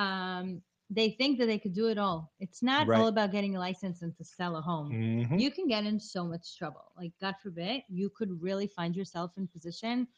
Um, 0.00 0.62
they 0.90 1.10
think 1.10 1.38
that 1.38 1.46
they 1.46 1.58
could 1.58 1.72
do 1.74 1.88
it 1.88 1.98
all. 1.98 2.32
It's 2.40 2.62
not 2.62 2.88
Right. 2.88 2.94
all 2.94 3.08
about 3.08 3.32
getting 3.32 3.56
a 3.56 3.60
license 3.60 4.02
and 4.02 4.14
to 4.16 4.24
sell 4.24 4.56
a 4.56 4.62
home. 4.62 4.96
Mhm. 4.96 5.38
You 5.38 5.50
can 5.50 5.66
get 5.66 5.84
in 5.86 5.98
so 6.00 6.24
much 6.24 6.56
trouble. 6.56 6.92
Like, 6.96 7.12
God 7.20 7.36
forbid, 7.42 7.82
you 7.88 8.10
could 8.10 8.40
really 8.42 8.66
find 8.68 8.96
yourself 8.96 9.32
in 9.36 9.48
position 9.48 10.08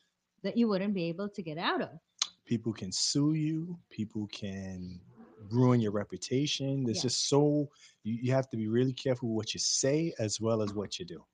that 0.43 0.57
you 0.57 0.69
wouldn't 0.69 0.95
be 0.95 1.05
able 1.09 1.29
to 1.31 1.43
get 1.43 1.59
out 1.59 1.83
of. 1.83 2.01
people 2.45 2.73
can 2.73 2.93
sue 2.93 3.35
you. 3.35 3.79
People 3.91 4.27
can 4.29 5.01
ruin 5.51 5.81
your 5.81 5.93
reputation. 5.93 6.85
There's 6.85 7.01
Yeah. 7.01 7.03
just 7.03 7.29
so 7.29 7.69
you, 8.03 8.15
you 8.23 8.33
have 8.33 8.49
to 8.51 8.57
be 8.57 8.69
really 8.69 8.93
careful 8.93 9.31
what 9.31 9.55
you 9.55 9.61
say 9.61 10.15
as 10.19 10.41
well 10.41 10.63
as 10.63 10.73
what 10.75 10.99
you 10.99 11.05
do. 11.05 11.25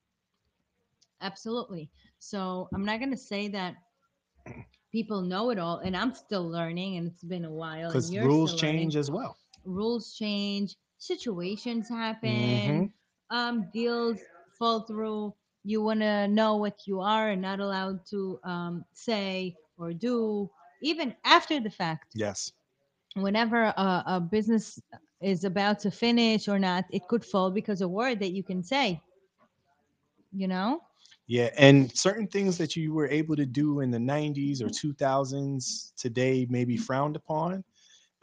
Absolutely. 1.20 1.90
So 2.18 2.70
I'm 2.74 2.84
not 2.84 2.98
going 2.98 3.10
to 3.12 3.16
say 3.16 3.48
that 3.48 3.76
people 4.92 5.22
know 5.22 5.50
it 5.50 5.58
all, 5.58 5.78
and 5.78 5.96
I'm 5.96 6.14
still 6.14 6.48
learning, 6.48 6.96
and 6.98 7.08
it's 7.08 7.24
been 7.24 7.44
a 7.44 7.52
while. 7.52 7.94
Because 7.94 8.12
rules 8.16 8.52
still 8.52 8.58
learning. 8.58 8.94
change 8.94 8.96
as 8.96 9.10
well. 9.10 9.36
rules 9.64 10.14
change, 10.14 10.76
situations 10.98 11.88
happen, 11.88 12.84
Mhm. 12.84 12.92
um, 13.30 13.68
deals 13.72 14.20
fall 14.58 14.80
through. 14.82 15.34
You 15.64 15.82
want 15.82 16.00
to 16.00 16.28
know 16.28 16.56
what 16.56 16.86
you 16.86 17.00
are 17.00 17.30
and 17.30 17.42
not 17.42 17.60
allowed 17.60 18.06
to 18.10 18.40
um, 18.44 18.84
say 18.92 19.56
or 19.78 19.92
do, 19.92 20.50
even 20.82 21.14
after 21.24 21.60
the 21.60 21.70
fact. 21.70 22.16
Yes. 22.16 22.52
Whenever 23.16 23.62
a, 23.64 24.02
a 24.06 24.20
business 24.20 24.80
is 25.20 25.44
about 25.44 25.80
to 25.80 25.90
finish 25.90 26.48
or 26.48 26.58
not, 26.58 26.84
it 26.90 27.06
could 27.08 27.24
fall 27.24 27.50
because 27.50 27.80
a 27.80 27.88
word 27.88 28.20
that 28.20 28.32
you 28.32 28.42
can 28.42 28.62
say. 28.62 29.02
You 30.32 30.48
know? 30.48 30.82
Yeah, 31.32 31.50
and 31.58 31.96
certain 31.96 32.28
things 32.28 32.58
that 32.58 32.76
you 32.76 32.92
were 32.94 33.08
able 33.08 33.36
to 33.36 33.46
do 33.46 33.80
in 33.80 33.90
the 33.90 34.00
90s 34.00 34.62
or 34.62 34.70
2000s 34.70 35.92
today 35.96 36.46
may 36.50 36.64
be 36.64 36.76
frowned 36.76 37.16
upon 37.16 37.64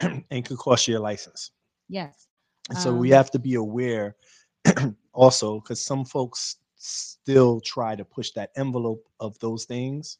and 0.00 0.44
could 0.44 0.58
cost 0.58 0.88
you 0.88 0.98
a 0.98 1.00
license. 1.00 1.52
Yes. 1.88 2.28
And 2.70 2.78
so 2.78 2.94
we 2.94 3.10
Um, 3.10 3.10
have 3.10 3.30
to 3.32 3.38
be 3.38 3.54
aware 3.54 4.16
also 5.12 5.60
because 5.60 5.82
some 5.84 6.04
folks 6.04 6.56
still 6.76 7.60
try 7.60 7.96
to 7.96 8.04
push 8.04 8.30
that 8.32 8.50
envelope 8.56 9.08
of 9.20 9.38
those 9.40 9.64
things 9.64 10.18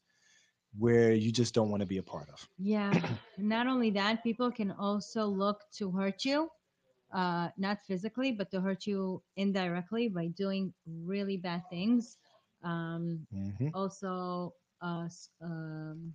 where 0.78 1.12
you 1.12 1.32
just 1.32 1.54
don't 1.54 1.70
want 1.70 1.80
to 1.82 1.86
be 1.86 1.98
a 1.98 2.02
part 2.02 2.28
of. 2.30 2.48
Yeah. 2.58 3.00
not 3.38 3.66
only 3.66 3.90
that, 3.90 4.22
people 4.22 4.50
can 4.50 4.70
also 4.72 5.26
look 5.26 5.60
to 5.78 5.90
hurt 5.92 6.24
you, 6.24 6.50
uh, 7.12 7.48
not 7.56 7.78
physically, 7.86 8.32
but 8.32 8.50
to 8.52 8.60
hurt 8.60 8.86
you 8.86 9.22
indirectly 9.36 10.08
by 10.08 10.28
doing 10.28 10.72
really 10.86 11.36
bad 11.36 11.62
things. 11.70 12.18
Um, 12.62 13.26
Mhm. 13.32 13.72
also, 13.74 14.54
uh, 14.80 15.08
um, 15.40 16.12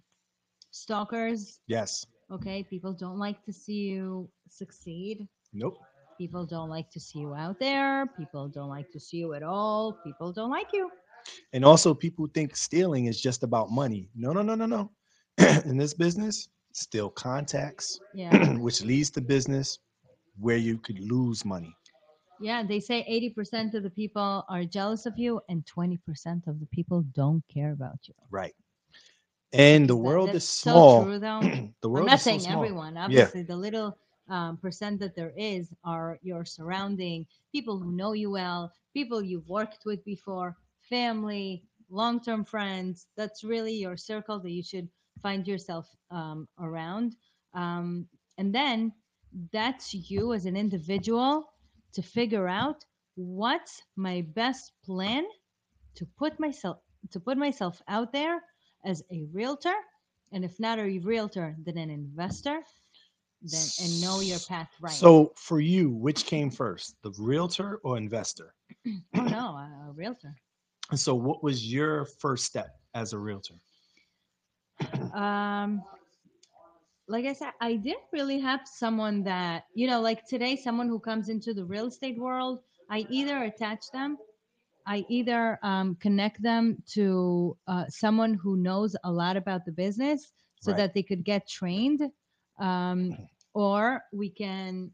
stalkers. 0.72 1.60
Yes. 1.68 2.06
Okay. 2.32 2.64
People 2.64 2.93
don't 2.93 3.20
like 3.20 3.43
to 3.43 3.54
see 3.54 3.89
you 3.91 4.30
succeed. 4.50 5.28
Nope. 5.54 5.80
People 6.18 6.46
don't 6.46 6.70
like 6.70 6.89
to 6.91 7.00
see 7.00 7.20
you 7.20 7.34
out 7.34 7.60
there. 7.60 8.08
People 8.18 8.48
don't 8.48 8.70
like 8.70 8.89
to 8.91 9.00
see 9.00 9.18
you 9.18 9.34
at 9.34 9.43
all. 9.43 9.93
People 10.04 10.32
don't 10.32 10.50
like 10.52 10.72
you. 10.74 10.89
And 11.54 11.66
also, 11.66 11.93
people 11.93 12.28
think 12.34 12.56
stealing 12.56 13.06
is 13.06 13.20
just 13.20 13.43
about 13.43 13.72
money. 13.72 14.10
No, 14.16 14.32
no, 14.34 14.41
no, 14.41 14.56
no, 14.56 14.66
no. 14.66 14.91
In 15.66 15.78
this 15.78 15.93
business, 15.93 16.48
steal 16.74 17.10
contacts, 17.10 18.00
Yeah. 18.14 18.32
which 18.60 18.84
leads 18.84 19.10
to 19.12 19.22
business 19.22 19.80
where 20.39 20.58
you 20.58 20.78
could 20.78 21.00
lose 21.00 21.46
money. 21.46 21.76
Yeah, 22.40 22.64
they 22.64 22.80
say 22.80 23.06
80% 23.38 23.74
of 23.76 23.84
the 23.84 23.90
people 23.90 24.46
are 24.50 24.64
jealous 24.66 25.06
of 25.06 25.18
you 25.18 25.42
and 25.50 25.66
20% 25.66 26.48
of 26.48 26.60
the 26.60 26.66
people 26.68 27.02
don't 27.14 27.44
care 27.48 27.72
about 27.72 28.00
you. 28.08 28.14
Right. 28.30 28.56
And 29.54 29.88
the 29.90 29.96
That- 29.96 30.02
world 30.02 30.30
that's 30.30 30.44
is 30.44 30.50
so 30.50 30.72
small. 30.72 31.04
true, 31.04 31.20
though. 31.20 31.42
the 31.82 31.90
world 31.90 32.06
I'm 32.06 32.12
not 32.12 32.20
so 32.20 32.24
saying 32.24 32.42
small. 32.42 32.56
everyone. 32.58 32.98
Obviously, 32.98 33.44
the 33.44 33.56
little 33.56 33.98
um, 34.28 34.58
percent 34.58 35.00
that 35.00 35.16
there 35.16 35.34
is 35.38 35.74
are 35.84 36.20
your 36.24 36.46
surrounding 36.46 37.26
people 37.52 37.80
who 37.80 37.92
know 37.92 38.14
you 38.14 38.32
well, 38.32 38.72
people 38.94 39.22
you've 39.22 39.48
worked 39.48 39.86
with 39.86 40.04
before, 40.04 40.58
family, 40.82 41.64
long 41.90 42.20
term 42.22 42.44
friends. 42.44 43.08
That's 43.16 43.44
really 43.44 43.74
your 43.74 43.96
circle 43.98 44.40
that 44.40 44.52
you 44.52 44.64
should 44.64 44.90
find 45.22 45.48
yourself 45.48 45.88
um, 46.12 46.48
around. 46.60 47.16
Um, 47.54 48.08
and 48.38 48.54
then 48.54 48.92
that's 49.52 49.94
you 49.94 50.34
as 50.34 50.46
an 50.46 50.58
individual 50.58 51.54
to 51.96 52.04
figure 52.04 52.48
out 52.48 52.86
what's 53.16 53.82
my 53.98 54.22
best 54.36 54.74
plan 54.86 55.26
to 55.96 56.06
put 56.18 56.39
myself 56.39 56.78
to 57.12 57.20
put 57.20 57.38
myself 57.38 57.82
out 57.88 58.12
there 58.14 58.41
as 58.86 59.04
a 59.12 59.26
realtor 59.34 59.76
and 60.32 60.46
if 60.46 60.60
not 60.60 60.80
a 60.80 61.00
realtor 61.00 61.56
then 61.66 61.78
an 61.78 61.89
investor 61.89 62.60
then 63.41 63.72
and 63.82 64.02
know 64.02 64.22
your 64.22 64.39
path 64.39 64.70
right 64.82 64.93
So, 64.93 65.34
for 65.36 65.60
you, 65.62 65.91
which 65.91 66.26
came 66.26 66.52
first, 66.52 66.96
the 67.04 67.12
realtor 67.20 67.80
or 67.84 67.98
investor? 67.98 68.56
oh 69.16 69.26
no 69.26 69.56
a, 69.58 69.89
a 69.89 69.91
realtor 69.93 70.36
And 70.91 71.00
so, 71.00 71.16
what 71.16 71.43
was 71.43 71.72
your 71.72 72.06
first 72.06 72.46
step 72.46 72.80
as 72.93 73.14
a 73.14 73.20
realtor? 73.20 73.56
um 75.14 75.84
like 77.08 77.26
i 77.26 77.34
said 77.34 77.51
i 77.62 77.76
didn't 77.76 78.03
really 78.12 78.39
have 78.39 78.62
someone 78.66 79.24
that 79.24 79.66
you 79.74 79.88
know 79.88 80.01
like 80.01 80.26
today 80.26 80.56
someone 80.56 80.88
who 80.88 80.99
comes 80.99 81.30
into 81.30 81.53
the 81.53 81.66
real 81.66 81.88
estate 81.88 82.18
world 82.18 82.60
i 82.89 83.06
either 83.10 83.43
attach 83.43 83.91
them 83.91 84.18
i 84.86 85.06
either 85.10 85.60
um, 85.64 85.95
connect 85.95 86.41
them 86.41 86.82
to 86.88 87.58
uh, 87.68 87.86
someone 87.89 88.34
who 88.34 88.56
knows 88.58 88.95
a 89.03 89.12
lot 89.12 89.38
about 89.38 89.66
the 89.66 89.72
business 89.72 90.32
so 90.60 90.72
Right. 90.72 90.74
that 90.74 90.93
they 90.93 91.03
could 91.03 91.24
get 91.24 91.47
trained 91.47 92.01
um, 92.60 93.18
or 93.53 94.03
we 94.14 94.30
can 94.30 94.91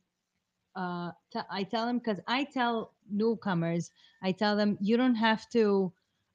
uh, 0.76 1.12
t- 1.32 1.40
i 1.50 1.64
tell 1.64 1.86
them 1.86 1.98
because 2.00 2.20
i 2.28 2.44
tell 2.44 2.94
newcomers 3.10 3.92
i 4.24 4.32
tell 4.32 4.56
them 4.56 4.78
you 4.82 4.98
don't 4.98 5.16
have 5.16 5.50
to 5.50 5.92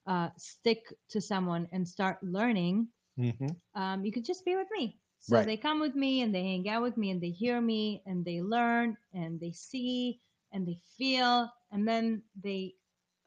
uh, 0.06 0.28
stick 0.36 0.92
to 1.08 1.20
someone 1.20 1.68
and 1.72 1.86
start 1.86 2.18
learning 2.22 2.88
hmm 3.16 3.52
um, 3.74 4.04
you 4.04 4.12
could 4.12 4.24
just 4.24 4.44
be 4.44 4.56
with 4.56 4.68
me. 4.72 4.98
So 5.26 5.42
Right. 5.42 5.48
they 5.48 5.56
come 5.56 5.80
with 5.80 5.94
me 5.96 6.22
and 6.22 6.34
they 6.34 6.42
hang 6.42 6.68
out 6.68 6.82
with 6.82 6.96
me 6.96 7.10
and 7.10 7.20
they 7.20 7.30
hear 7.30 7.60
me 7.60 8.02
and 8.06 8.24
they 8.24 8.42
learn 8.42 8.96
and 9.14 9.40
they 9.40 9.52
see 9.52 10.20
and 10.52 10.66
they 10.66 10.78
feel 10.98 11.50
and 11.72 11.86
then 11.86 12.22
they 12.42 12.74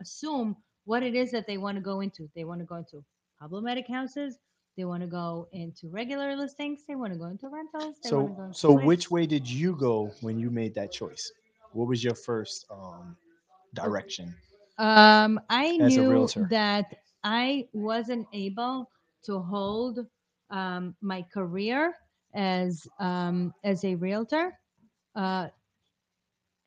assume 0.01 0.55
what 0.85 1.03
it 1.03 1.15
is 1.15 1.31
that 1.31 1.47
they 1.47 1.57
want 1.57 1.77
to 1.77 1.81
go 1.81 2.01
into. 2.01 2.29
They 2.35 2.45
want 2.45 2.61
to 2.61 2.65
go 2.65 2.75
into 2.77 3.03
problematic 3.37 3.87
houses. 3.87 4.39
They 4.77 4.85
want 4.85 5.01
to 5.03 5.07
go 5.07 5.47
into 5.51 5.89
regular 5.89 6.35
listings. 6.35 6.83
They 6.87 6.95
want 6.95 7.13
to 7.13 7.19
go 7.19 7.25
into 7.25 7.49
rentals. 7.49 7.97
They 8.03 8.11
want 8.11 8.27
to 8.29 8.33
go 8.33 8.43
So, 8.43 8.47
into 8.47 8.59
so 8.59 8.73
which 8.73 9.11
way 9.11 9.25
did 9.25 9.49
you 9.49 9.75
go 9.75 10.11
when 10.21 10.39
you 10.39 10.49
made 10.49 10.75
that 10.75 10.91
choice? 10.91 11.31
What 11.73 11.87
was 11.87 12.03
your 12.03 12.15
first 12.15 12.65
um, 12.71 13.17
direction? 13.73 14.35
Um, 14.77 15.39
I 15.49 15.77
knew 15.77 16.33
that 16.49 16.85
I 17.23 17.67
wasn't 17.73 18.27
able 18.33 18.89
to 19.23 19.39
hold 19.39 19.99
um, 20.51 20.95
my 21.01 21.23
career 21.33 21.93
as 22.33 22.87
um, 22.99 23.53
as 23.63 23.83
a 23.83 23.95
realtor 23.95 24.53
uh, 25.15 25.47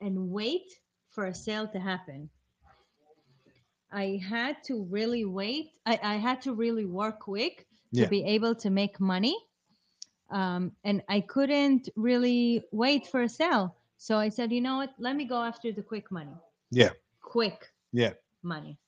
and 0.00 0.30
wait 0.30 0.66
for 1.10 1.26
a 1.26 1.34
sale 1.34 1.68
to 1.68 1.78
happen. 1.80 2.30
I 3.92 4.20
had 4.28 4.56
to 4.64 4.84
really 4.90 5.24
wait. 5.24 5.70
I, 5.86 5.98
I 6.02 6.16
had 6.16 6.42
to 6.42 6.54
really 6.54 6.86
work 6.86 7.20
quick 7.20 7.66
to 7.94 8.06
be 8.08 8.24
able 8.24 8.54
to 8.56 8.70
make 8.70 9.00
money. 9.00 9.36
um, 10.30 10.72
and 10.84 11.02
I 11.08 11.20
couldn't 11.20 11.88
really 11.96 12.64
wait 12.72 13.06
for 13.08 13.22
a 13.22 13.28
sale. 13.28 13.76
So 13.98 14.16
I 14.18 14.30
said, 14.30 14.52
you 14.52 14.60
know 14.60 14.76
what? 14.78 14.90
Let 14.98 15.14
me 15.16 15.24
go 15.26 15.42
after 15.42 15.72
the 15.72 15.82
quick 15.82 16.10
money. 16.10 16.34
Yeah. 16.70 16.90
Quick. 17.20 17.70
Yeah. 17.92 18.14
Money. 18.42 18.78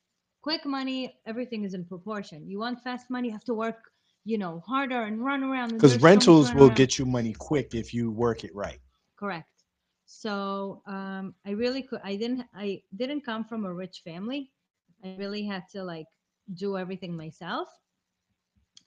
Quick 0.41 0.65
money. 0.65 1.15
Everything 1.25 1.63
is 1.63 1.73
in 1.73 1.85
proportion. 1.85 2.49
You 2.49 2.59
want 2.59 2.81
fast 2.83 3.09
money, 3.09 3.27
you 3.27 3.33
have 3.33 3.45
to 3.45 3.53
work, 3.53 3.91
you 4.25 4.37
know, 4.37 4.61
harder 4.67 5.03
and 5.03 5.23
run 5.25 5.43
around. 5.43 5.73
Because 5.77 5.97
there's 5.97 6.09
so 6.09 6.23
much 6.23 6.43
rentals 6.43 6.53
will 6.53 6.69
around. 6.69 6.71
get 6.71 6.99
you 6.99 7.05
money 7.05 7.33
quick 7.33 7.73
if 7.75 7.93
you 7.93 8.11
work 8.11 8.43
it 8.43 8.55
right. 8.55 8.79
correct. 9.17 9.63
So 10.05 10.81
um, 10.87 11.35
I 11.45 11.51
really 11.51 11.83
could. 11.83 12.01
I 12.03 12.15
didn't. 12.15 12.45
I 12.55 12.81
didn't 12.95 13.25
come 13.25 13.45
from 13.45 13.65
a 13.65 13.73
rich 13.73 14.01
family. 14.03 14.51
I 15.03 15.09
really 15.09 15.45
had 15.45 15.63
to 15.71 15.83
like 15.83 16.07
do 16.53 16.77
everything 16.77 17.15
myself, 17.15 17.67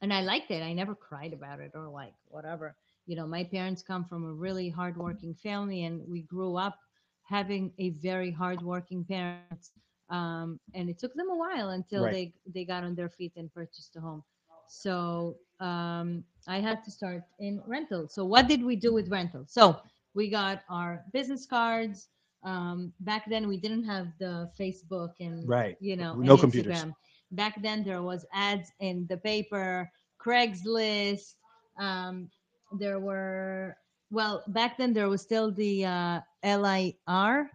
and 0.00 0.12
I 0.12 0.20
liked 0.22 0.50
it. 0.50 0.62
I 0.62 0.72
never 0.72 0.94
cried 0.94 1.32
about 1.32 1.60
it 1.60 1.72
or 1.74 1.88
like 1.88 2.14
whatever. 2.28 2.76
You 3.06 3.16
know, 3.16 3.26
my 3.26 3.44
parents 3.44 3.82
come 3.82 4.04
from 4.04 4.24
a 4.24 4.32
really 4.32 4.68
hardworking 4.70 5.34
family, 5.34 5.84
and 5.84 6.02
we 6.08 6.22
grew 6.22 6.56
up 6.56 6.78
having 7.24 7.72
a 7.78 7.90
very 7.90 8.30
hardworking 8.32 9.04
parents. 9.04 9.54
Um, 9.88 10.36
and 10.52 10.88
it 10.88 10.98
took 10.98 11.14
them 11.14 11.28
a 11.30 11.36
while 11.36 11.70
until 11.70 11.92
Right. 11.94 12.10
they 12.10 12.32
they 12.46 12.64
got 12.64 12.84
on 12.84 12.94
their 12.94 13.08
feet 13.08 13.32
and 13.36 13.52
purchased 13.52 13.96
a 13.96 14.00
home. 14.00 14.22
So 14.68 15.36
um, 15.60 16.24
I 16.46 16.60
had 16.60 16.84
to 16.84 16.90
start 16.90 17.22
in 17.38 17.62
rental. 17.66 18.08
So 18.08 18.24
what 18.24 18.48
did 18.48 18.62
we 18.64 18.76
do 18.76 18.92
with 18.92 19.08
rental? 19.10 19.44
So 19.46 19.76
we 20.14 20.28
got 20.28 20.62
our 20.68 21.04
business 21.12 21.46
cards. 21.46 22.08
Um, 22.44 22.92
back 23.00 23.28
then 23.28 23.48
we 23.48 23.56
didn't 23.58 23.84
have 23.84 24.08
the 24.18 24.50
Facebook 24.58 25.12
and 25.20 25.48
Right. 25.48 25.76
you 25.80 25.96
know 25.96 26.14
No 26.14 26.36
computers. 26.36 26.84
Instagram. 26.84 26.94
Back 27.32 27.62
then 27.62 27.84
there 27.84 28.02
was 28.02 28.26
ads 28.32 28.72
in 28.80 29.06
the 29.08 29.16
paper, 29.16 29.90
Craigslist. 30.18 31.34
Um, 31.78 32.30
there 32.72 32.98
were 33.00 33.76
well 34.10 34.42
back 34.48 34.76
then 34.78 34.92
there 34.92 35.08
was 35.08 35.22
still 35.22 35.50
the 35.52 35.84
uh, 35.84 36.20
LIR. 36.44 37.50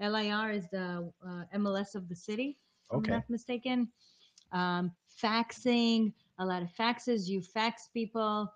LIR 0.00 0.50
is 0.50 0.68
the 0.70 1.10
uh, 1.26 1.44
MLS 1.54 1.94
of 1.94 2.08
the 2.08 2.16
city. 2.16 2.58
If 2.90 2.96
Okay. 2.98 3.12
I'm 3.12 3.18
not 3.18 3.28
mistaken. 3.30 3.88
Um, 4.52 4.92
faxing, 5.22 6.12
a 6.42 6.46
lot 6.46 6.62
of 6.62 6.70
faxes. 6.70 7.28
You 7.28 7.42
fax 7.42 7.88
people, 7.94 8.52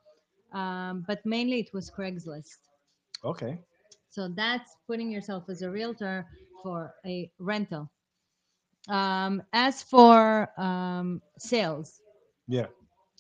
um, 0.53 1.05
but 1.07 1.25
mainly 1.27 1.61
it 1.61 1.73
was 1.75 1.91
Craigslist. 1.91 2.59
Okay. 3.25 3.61
So 4.11 4.29
that's 4.29 4.77
putting 4.87 5.11
yourself 5.11 5.49
as 5.49 5.63
a 5.63 5.71
realtor 5.71 6.29
for 6.63 6.95
a 7.07 7.31
rental. 7.39 7.91
Um, 8.89 9.43
as 9.53 9.83
for 9.83 10.51
um, 10.59 11.23
sales, 11.39 12.03
Yeah. 12.49 12.67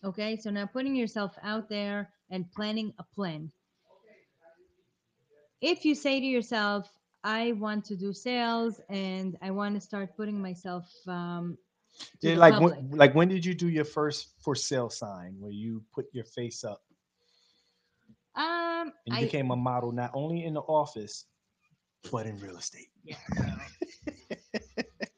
okay, 0.04 0.36
so 0.36 0.50
now 0.50 0.66
putting 0.66 0.96
yourself 0.96 1.36
out 1.42 1.68
there 1.68 2.12
and 2.30 2.50
planning 2.52 2.94
a 2.98 3.04
plan. 3.04 3.52
If 5.60 5.84
you 5.84 5.94
say 5.94 6.20
to 6.20 6.26
yourself, 6.26 6.90
I 7.24 7.52
want 7.52 7.84
to 7.86 7.96
do 7.96 8.12
sales 8.12 8.80
and 8.88 9.36
I 9.42 9.50
want 9.50 9.74
to 9.74 9.80
start 9.80 10.16
putting 10.16 10.40
myself 10.40 10.84
um, 11.06 11.58
Yeah, 12.20 12.32
the 12.32 12.36
like 12.36 12.54
public. 12.54 12.74
when, 12.76 12.90
like 12.98 13.14
when 13.14 13.28
did 13.28 13.44
you 13.44 13.54
do 13.54 13.68
your 13.68 13.84
first 13.84 14.34
for 14.40 14.54
sale 14.54 14.90
sign 14.90 15.36
where 15.38 15.52
you 15.52 15.82
put 15.94 16.06
your 16.12 16.24
face 16.24 16.64
up 16.64 16.82
um, 18.36 18.92
and 19.06 19.16
you 19.16 19.16
I, 19.16 19.24
became 19.24 19.50
a 19.50 19.56
model 19.56 19.92
not 19.92 20.10
only 20.14 20.44
in 20.44 20.54
the 20.54 20.60
office 20.60 21.24
but 22.10 22.26
in 22.26 22.38
real 22.38 22.56
estate? 22.56 22.88
Yeah. 23.04 23.16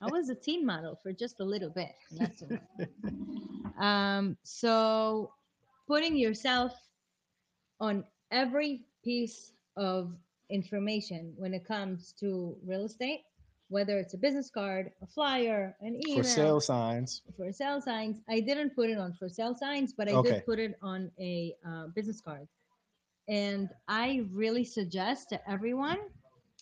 I 0.00 0.06
was 0.06 0.28
a 0.28 0.34
teen 0.34 0.64
model 0.64 0.98
for 1.02 1.12
just 1.12 1.40
a 1.40 1.44
little 1.44 1.70
bit. 1.70 1.92
Um, 3.78 4.36
so 4.42 5.32
putting 5.86 6.16
yourself 6.16 6.72
on 7.80 8.04
every 8.32 8.82
piece 9.04 9.52
of 9.76 10.12
information 10.50 11.32
when 11.36 11.54
it 11.54 11.64
comes 11.64 12.12
to 12.20 12.56
real 12.66 12.84
estate, 12.84 13.20
whether 13.68 13.98
it's 13.98 14.14
a 14.14 14.18
business 14.18 14.50
card, 14.50 14.92
a 15.02 15.06
flyer, 15.06 15.76
an 15.80 15.96
email, 15.96 16.22
For 16.22 16.22
sale 16.24 16.60
signs. 16.60 17.22
for 17.36 17.52
sale 17.52 17.80
signs. 17.80 18.20
I 18.28 18.40
didn't 18.40 18.74
put 18.74 18.90
it 18.90 18.98
on 18.98 19.14
for 19.14 19.28
sale 19.28 19.54
signs, 19.54 19.92
but 19.92 20.08
I 20.08 20.16
Okay. 20.16 20.18
did 20.18 20.44
put 20.44 20.58
it 20.58 20.76
on 20.82 21.10
a 21.20 21.54
uh, 21.66 21.86
business 21.94 22.20
card. 22.20 22.48
And 23.28 23.68
I 23.88 24.26
really 24.32 24.64
suggest 24.64 25.30
to 25.30 25.50
everyone 25.50 25.98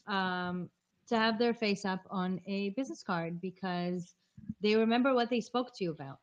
um, 0.06 0.70
to 1.08 1.16
have 1.16 1.38
their 1.38 1.54
face 1.54 1.84
up 1.84 2.02
on 2.10 2.40
a 2.46 2.70
business 2.70 3.02
card 3.02 3.40
because 3.40 4.14
they 4.60 4.74
remember 4.76 5.14
what 5.14 5.30
they 5.30 5.40
spoke 5.40 5.74
to 5.76 5.84
you 5.84 5.90
about. 5.92 6.18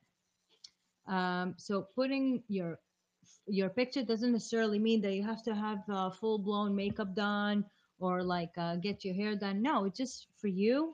Um, 1.08 1.56
so 1.58 1.88
putting 1.96 2.44
your 2.48 2.80
your 3.48 3.70
picture 3.70 4.04
doesn't 4.04 4.32
necessarily 4.32 4.80
mean 4.80 5.02
that 5.02 5.14
you 5.14 5.24
have 5.24 5.44
to 5.44 5.56
have 5.56 5.80
uh, 5.90 6.12
full 6.12 6.40
blown 6.40 6.76
makeup 6.76 7.16
done 7.16 7.66
or 8.04 8.24
like 8.24 8.51
uh, 8.58 8.76
get 8.88 9.06
your 9.06 9.16
hair 9.16 9.36
done. 9.36 9.62
No, 9.62 9.86
it's 9.86 9.97
just 9.97 10.28
for 10.41 10.47
you 10.47 10.93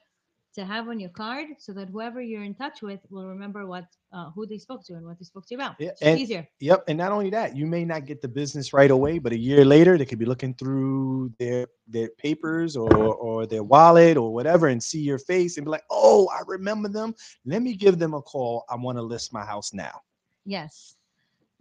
to 0.55 0.65
have 0.65 0.87
on 0.89 0.99
your 0.99 1.11
card 1.11 1.47
so 1.59 1.71
that 1.73 1.87
whoever 1.89 2.21
you're 2.21 2.43
in 2.43 2.55
touch 2.55 2.81
with 2.81 2.99
will 3.11 3.27
remember 3.27 3.65
what 3.67 3.85
uh, 4.11 4.29
who 4.31 4.45
they 4.47 4.57
spoke 4.57 4.83
to 4.87 4.93
and 4.97 5.05
what 5.05 5.17
they 5.19 5.23
spoke 5.23 5.45
to 5.47 5.53
you 5.53 5.57
about. 5.61 5.75
Yeah, 5.79 5.89
It's 5.89 6.01
and- 6.01 6.19
easier. 6.19 6.47
Yep. 6.59 6.85
And 6.87 6.97
not 6.97 7.11
only 7.11 7.29
that, 7.31 7.55
you 7.55 7.65
may 7.67 7.85
not 7.85 8.05
get 8.05 8.21
the 8.21 8.27
business 8.27 8.73
right 8.73 8.89
away, 8.97 9.19
but 9.19 9.31
a 9.31 9.37
year 9.37 9.63
later 9.63 9.97
they 9.97 10.05
could 10.05 10.17
be 10.25 10.25
looking 10.25 10.53
through 10.55 11.31
their 11.39 11.67
their 11.87 12.09
papers 12.25 12.75
or 12.75 12.91
or 13.27 13.45
their 13.45 13.63
wallet 13.63 14.17
or 14.17 14.33
whatever 14.33 14.67
and 14.67 14.81
see 14.81 15.01
your 15.01 15.19
face 15.19 15.57
and 15.57 15.65
be 15.65 15.71
like, 15.71 15.85
oh, 15.89 16.27
I 16.37 16.41
remember 16.47 16.89
them. 16.89 17.13
Let 17.45 17.61
me 17.61 17.73
give 17.75 17.97
them 17.99 18.13
a 18.13 18.21
call. 18.21 18.65
I 18.69 18.75
want 18.75 18.97
to 18.97 19.03
list 19.13 19.33
my 19.33 19.45
house 19.45 19.73
now. 19.73 20.01
Yes. 20.45 20.95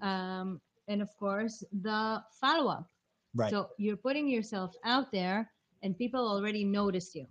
Um, 0.01 0.61
and 0.89 1.03
of 1.03 1.11
course, 1.19 1.63
the 1.83 2.23
follow 2.41 2.69
up. 2.77 2.87
Right. 3.35 3.51
So 3.51 3.69
you're 3.79 3.97
putting 3.97 4.29
yourself 4.29 4.75
out 4.85 5.13
there 5.13 5.51
and 5.83 5.97
people 5.97 6.27
already 6.27 6.65
notice 6.65 7.15
you. 7.15 7.27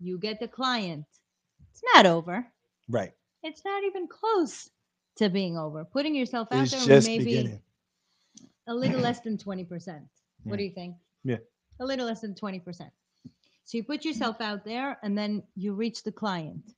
You 0.00 0.18
get 0.18 0.40
the 0.40 0.48
client. 0.48 1.06
It's 1.72 1.82
not 1.94 2.06
over. 2.06 2.46
right. 2.88 3.12
It's 3.42 3.64
not 3.64 3.84
even 3.84 4.08
close 4.08 4.70
to 5.16 5.28
being 5.30 5.56
over. 5.56 5.84
Putting 5.84 6.14
yourself 6.16 6.48
out 6.50 6.64
It's 6.64 6.84
there 6.86 7.00
maybe 7.02 7.24
beginning. 7.24 7.60
a 8.66 8.74
little 8.74 8.98
less 9.00 9.20
than 9.20 9.38
20%. 9.38 10.00
What 10.42 10.56
do 10.58 10.64
you 10.64 10.72
think? 10.72 10.96
Yeah. 11.22 11.38
A 11.80 11.84
little 11.84 12.06
less 12.06 12.20
than 12.22 12.34
20%. 12.34 12.90
So 13.64 13.78
you 13.78 13.84
put 13.84 14.04
yourself 14.04 14.40
out 14.40 14.64
there 14.64 14.98
and 15.02 15.16
then 15.16 15.42
you 15.54 15.74
reach 15.74 16.02
the 16.02 16.12
client. 16.12 16.74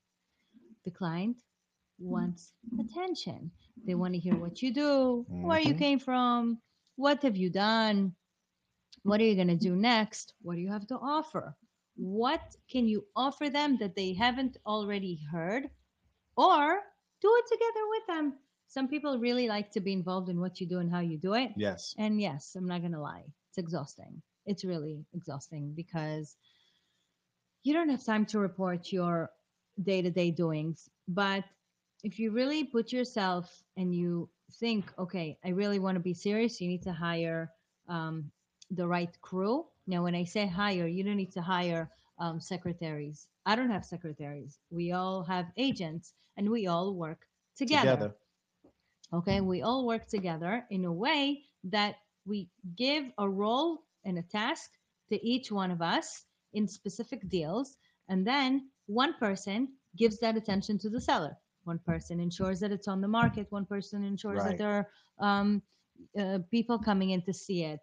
The 0.84 0.90
client 0.90 1.36
wants 1.98 2.52
attention. 2.78 3.50
They 3.86 3.94
want 3.94 4.12
to 4.14 4.20
hear 4.20 4.36
what 4.36 4.60
you 4.62 4.72
do, 4.72 5.24
where 5.28 5.60
you 5.60 5.74
Mhm. 5.74 5.78
came 5.78 5.98
from, 5.98 6.60
what 6.96 7.22
have 7.22 7.36
you 7.36 7.50
done, 7.50 8.14
what 9.02 9.20
are 9.20 9.24
you 9.24 9.34
going 9.34 9.48
to 9.48 9.56
do 9.56 9.76
next, 9.76 10.34
what 10.42 10.54
do 10.54 10.60
you 10.60 10.70
have 10.70 10.86
to 10.88 10.96
offer? 10.96 11.56
What 11.96 12.54
can 12.70 12.86
you 12.86 13.04
offer 13.16 13.48
them 13.50 13.76
that 13.78 13.96
they 13.96 14.12
haven't 14.12 14.56
already 14.66 15.18
heard? 15.32 15.68
Or 16.36 16.80
do 17.20 17.32
it 17.36 17.44
together 17.48 17.88
with 17.90 18.06
them. 18.06 18.34
Some 18.68 18.88
people 18.88 19.18
really 19.18 19.48
like 19.48 19.72
to 19.72 19.80
be 19.80 19.92
involved 19.92 20.28
in 20.28 20.40
what 20.40 20.60
you 20.60 20.66
do 20.66 20.78
and 20.78 20.90
how 20.90 21.00
you 21.00 21.18
do 21.18 21.34
it. 21.34 21.52
Yes. 21.56 21.94
And 21.98 22.20
yes, 22.20 22.54
I'm 22.56 22.68
not 22.68 22.80
going 22.80 22.92
to 22.92 23.00
lie, 23.00 23.24
it's 23.48 23.58
exhausting. 23.58 24.22
It's 24.46 24.64
really 24.64 25.04
exhausting 25.14 25.72
because 25.74 26.36
you 27.64 27.74
don't 27.74 27.88
have 27.88 28.04
time 28.04 28.24
to 28.26 28.38
report 28.38 28.92
your 28.92 29.30
day 29.82 30.02
to 30.02 30.10
day 30.10 30.30
doings. 30.30 30.88
But 31.08 31.44
if 32.04 32.18
you 32.18 32.30
really 32.30 32.64
put 32.64 32.92
yourself 32.92 33.50
and 33.76 33.94
you 33.94 34.28
think, 34.60 34.92
okay, 34.98 35.38
I 35.44 35.50
really 35.50 35.78
want 35.78 35.96
to 35.96 36.00
be 36.00 36.14
serious, 36.14 36.60
you 36.60 36.68
need 36.68 36.82
to 36.84 36.92
hire 36.92 37.50
um, 37.88 38.30
the 38.70 38.86
right 38.86 39.14
crew. 39.22 39.66
Now, 39.86 40.02
when 40.02 40.14
I 40.14 40.24
say 40.24 40.46
hire, 40.46 40.86
you 40.86 41.04
don't 41.04 41.16
need 41.16 41.32
to 41.32 41.42
hire 41.42 41.90
um, 42.18 42.40
secretaries. 42.40 43.26
I 43.46 43.56
don't 43.56 43.70
have 43.70 43.84
secretaries. 43.84 44.58
We 44.70 44.92
all 44.92 45.22
have 45.24 45.46
agents 45.56 46.12
and 46.36 46.50
we 46.50 46.66
all 46.66 46.94
work 46.94 47.26
together. 47.56 47.92
Together. 47.92 48.14
Okay, 49.12 49.40
we 49.40 49.62
all 49.62 49.86
work 49.86 50.06
together 50.06 50.66
in 50.70 50.84
a 50.84 50.92
way 50.92 51.44
that 51.64 51.96
we 52.26 52.48
give 52.76 53.04
a 53.16 53.28
role 53.28 53.78
and 54.04 54.18
a 54.18 54.22
task 54.22 54.70
to 55.08 55.26
each 55.26 55.50
one 55.50 55.70
of 55.70 55.80
us 55.80 56.24
in 56.52 56.68
specific 56.68 57.28
deals, 57.28 57.76
and 58.08 58.26
then 58.26 58.68
one 58.86 59.14
person 59.14 59.68
gives 59.96 60.18
that 60.20 60.36
attention 60.36 60.78
to 60.78 60.90
the 60.90 61.00
seller. 61.00 61.36
One 61.64 61.78
person 61.78 62.20
ensures 62.20 62.60
that 62.60 62.72
it's 62.72 62.88
on 62.88 63.00
the 63.00 63.08
market. 63.08 63.46
One 63.50 63.66
person 63.66 64.04
ensures 64.04 64.42
that 64.44 64.58
there 64.58 64.88
are 65.20 65.30
um, 65.40 65.62
uh, 66.18 66.38
people 66.50 66.78
coming 66.78 67.10
in 67.10 67.22
to 67.22 67.32
see 67.32 67.64
it. 67.64 67.80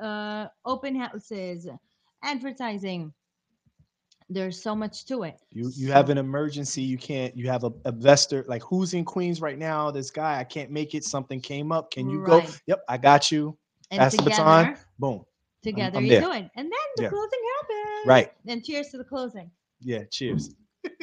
Uh, 0.00 0.46
open 0.64 0.94
houses, 0.94 1.68
advertising. 2.22 3.12
There's 4.30 4.62
so 4.62 4.74
much 4.74 5.04
to 5.06 5.24
it. 5.24 5.36
You 5.50 5.70
you 5.74 5.92
have 5.92 6.08
an 6.10 6.16
emergency. 6.18 6.82
You 6.82 6.96
can't. 6.96 7.36
You 7.36 7.48
have 7.50 7.64
a 7.64 7.72
investor 7.86 8.44
like 8.48 8.62
who's 8.62 8.94
in 8.94 9.04
Queens 9.04 9.40
right 9.40 9.58
now. 9.58 9.90
This 9.90 10.10
guy, 10.10 10.38
I 10.40 10.44
can't 10.44 10.70
make 10.70 10.94
it. 10.94 11.04
Something 11.04 11.40
came 11.40 11.72
up. 11.72 11.90
Can 11.90 12.08
you 12.08 12.24
go? 12.24 12.42
Yep, 12.66 12.80
I 12.88 12.96
got 12.96 13.30
you. 13.30 13.56
and 13.90 14.00
Pass 14.00 14.12
the 14.12 14.18
together, 14.22 14.42
baton. 14.44 14.76
Boom. 14.98 15.24
together 15.62 15.98
I'm 15.98 16.04
you 16.04 16.10
there. 16.12 16.20
do 16.22 16.32
it, 16.32 16.50
and 16.56 16.64
then 16.64 16.70
the 16.96 17.02
Yeah. 17.04 17.08
closing 17.10 17.40
happens. 17.60 18.06
Right. 18.06 18.32
And 18.46 18.64
cheers 18.64 18.88
to 18.88 18.98
the 18.98 19.04
closing. 19.04 19.50
Yeah. 19.80 20.04
Cheers. 20.10 20.54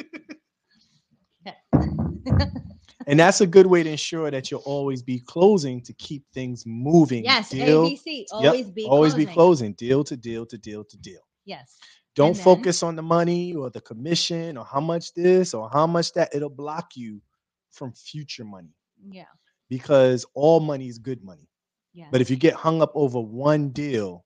and 3.06 3.18
that's 3.18 3.40
a 3.40 3.46
good 3.46 3.66
way 3.66 3.82
to 3.82 3.90
ensure 3.90 4.30
that 4.30 4.50
you'll 4.50 4.60
always 4.60 5.02
be 5.02 5.20
closing 5.20 5.80
to 5.82 5.92
keep 5.94 6.24
things 6.32 6.64
moving. 6.66 7.24
yes, 7.24 7.50
deal, 7.50 7.86
ABC. 7.86 8.24
Always 8.32 8.70
be 8.70 8.84
always 8.84 9.12
closing. 9.14 9.26
be 9.26 9.32
closing, 9.32 9.72
deal 9.74 10.04
to 10.04 10.16
deal 10.16 10.46
to 10.46 10.58
deal 10.58 10.84
to 10.84 10.96
deal. 10.98 11.20
Yes. 11.44 11.78
Don't 12.14 12.34
then- 12.34 12.44
focus 12.44 12.82
on 12.82 12.94
the 12.96 13.02
money 13.02 13.54
or 13.54 13.70
the 13.70 13.80
commission 13.80 14.56
or 14.58 14.64
how 14.64 14.80
much 14.80 15.14
this 15.14 15.54
or 15.54 15.70
how 15.70 15.86
much 15.86 16.12
that. 16.14 16.34
It'll 16.34 16.50
block 16.50 16.96
you 16.96 17.20
from 17.70 17.92
future 17.92 18.44
money 18.44 18.74
Yeah. 19.08 19.24
because 19.68 20.26
all 20.34 20.60
money 20.60 20.88
is 20.88 20.98
good 20.98 21.24
money. 21.24 21.48
Yeah. 21.94 22.08
But 22.10 22.20
if 22.20 22.30
you 22.30 22.36
get 22.36 22.54
hung 22.54 22.82
up 22.82 22.92
over 22.94 23.20
one 23.20 23.70
deal, 23.70 24.24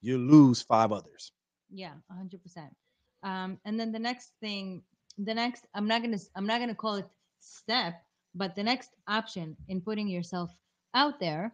you 0.00 0.18
lose 0.18 0.62
five 0.62 0.90
others. 0.92 1.32
Yeah, 1.70 1.92
a 2.10 2.14
hundred 2.14 2.42
percent. 2.42 2.74
Um, 3.22 3.58
and 3.64 3.78
then 3.78 3.92
the 3.92 3.98
next 3.98 4.32
thing, 4.40 4.82
the 5.16 5.32
next, 5.34 5.64
I'm 5.74 5.86
not 5.86 6.02
gonna, 6.02 6.18
I'm 6.34 6.46
not 6.46 6.60
gonna 6.60 6.74
call 6.74 6.96
it 6.96 7.06
step, 7.42 8.02
but 8.34 8.54
the 8.54 8.64
next 8.64 8.94
option 9.08 9.56
in 9.68 9.80
putting 9.82 10.08
yourself 10.08 10.56
out 10.94 11.20
there 11.20 11.52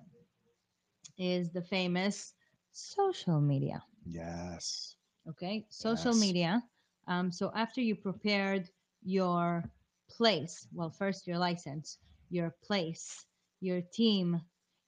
is 1.18 1.52
the 1.52 1.62
famous 1.62 2.34
social 2.72 3.40
media. 3.40 3.82
Yes. 4.06 4.96
Okay, 5.28 5.66
social 5.70 6.14
Yes. 6.14 6.14
media. 6.14 6.62
Um, 7.06 7.30
so 7.30 7.50
after 7.54 7.80
you 7.80 7.94
prepared 7.96 8.70
your 9.02 9.70
place, 10.08 10.66
well, 10.74 10.90
first 10.90 11.26
your 11.26 11.38
license, 11.38 11.98
your 12.30 12.54
place, 12.62 13.26
your 13.60 13.80
team, 13.82 14.40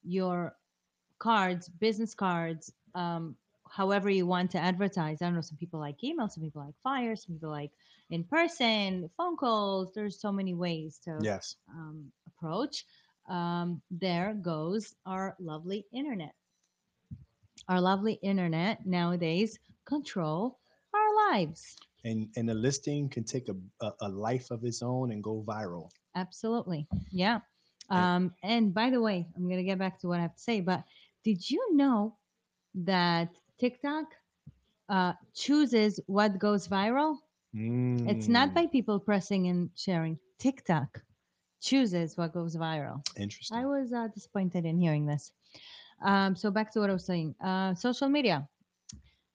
your 0.02 0.56
cards, 1.18 1.68
business 1.68 2.14
cards, 2.14 2.72
um, 2.94 3.36
however 3.70 4.10
you 4.10 4.26
want 4.26 4.50
to 4.52 4.58
advertise. 4.58 5.22
I 5.22 5.26
don't 5.26 5.34
know. 5.34 5.40
Some 5.40 5.58
people 5.58 5.80
like 5.80 6.02
email, 6.04 6.28
some 6.28 6.42
people 6.44 6.62
like 6.64 6.74
flyers, 6.82 7.24
some 7.26 7.36
people 7.36 7.50
like 7.50 7.72
in 8.10 8.24
person, 8.24 9.10
phone 9.16 9.36
calls. 9.36 9.92
There's 9.94 10.20
so 10.20 10.32
many 10.32 10.54
ways 10.54 10.98
to 11.04 11.24
Yes. 11.24 11.56
um, 11.70 12.12
approach. 12.26 12.84
Um, 13.28 13.82
there 13.90 14.34
goes 14.34 14.94
our 15.06 15.36
lovely 15.40 15.86
internet. 15.92 16.34
Our 17.68 17.80
lovely 17.80 18.14
internet 18.22 18.86
nowadays 18.86 19.58
control 19.84 20.58
our 20.94 21.30
lives. 21.32 21.76
And 22.04 22.28
and 22.36 22.48
the 22.48 22.54
listing 22.54 23.08
can 23.08 23.24
take 23.24 23.48
a, 23.48 23.56
a, 23.80 23.92
a 24.02 24.08
life 24.08 24.50
of 24.50 24.64
its 24.64 24.82
own 24.82 25.12
and 25.12 25.22
go 25.22 25.42
viral. 25.46 25.90
Absolutely. 26.14 26.86
Yeah. 27.10 27.40
Yeah. 27.94 28.08
Um, 28.16 28.34
and 28.42 28.74
by 28.74 28.90
the 28.90 29.00
way, 29.00 29.26
I'm 29.36 29.44
going 29.44 29.58
to 29.58 29.64
get 29.64 29.78
back 29.78 30.00
to 30.00 30.08
what 30.08 30.18
I 30.18 30.22
have 30.22 30.34
to 30.34 30.40
say, 30.40 30.60
but 30.60 30.84
did 31.24 31.50
you 31.50 31.74
know 31.74 32.16
that 32.74 33.30
TikTok 33.60 34.06
uh, 34.88 35.14
chooses 35.34 36.00
what 36.06 36.38
goes 36.38 36.68
viral? 36.68 37.16
It's 38.06 38.28
not 38.28 38.54
Mm, 38.54 38.54
by 38.54 38.66
people 38.66 39.00
pressing 39.00 39.46
and 39.48 39.70
sharing. 39.76 40.18
TikTok 40.38 41.02
chooses 41.60 42.16
what 42.16 42.32
goes 42.32 42.56
viral. 42.56 43.02
interesting. 43.16 43.62
I 43.62 43.66
was 43.66 43.92
uh, 43.92 44.08
disappointed 44.08 44.64
in 44.66 44.78
hearing 44.78 45.06
this. 45.06 45.32
Um, 46.02 46.36
so 46.36 46.50
back 46.50 46.72
to 46.72 46.80
what 46.80 46.90
I 46.90 46.94
was 46.94 47.06
saying. 47.06 47.34
Uh, 47.42 47.74
social 47.74 48.08
media. 48.08 48.48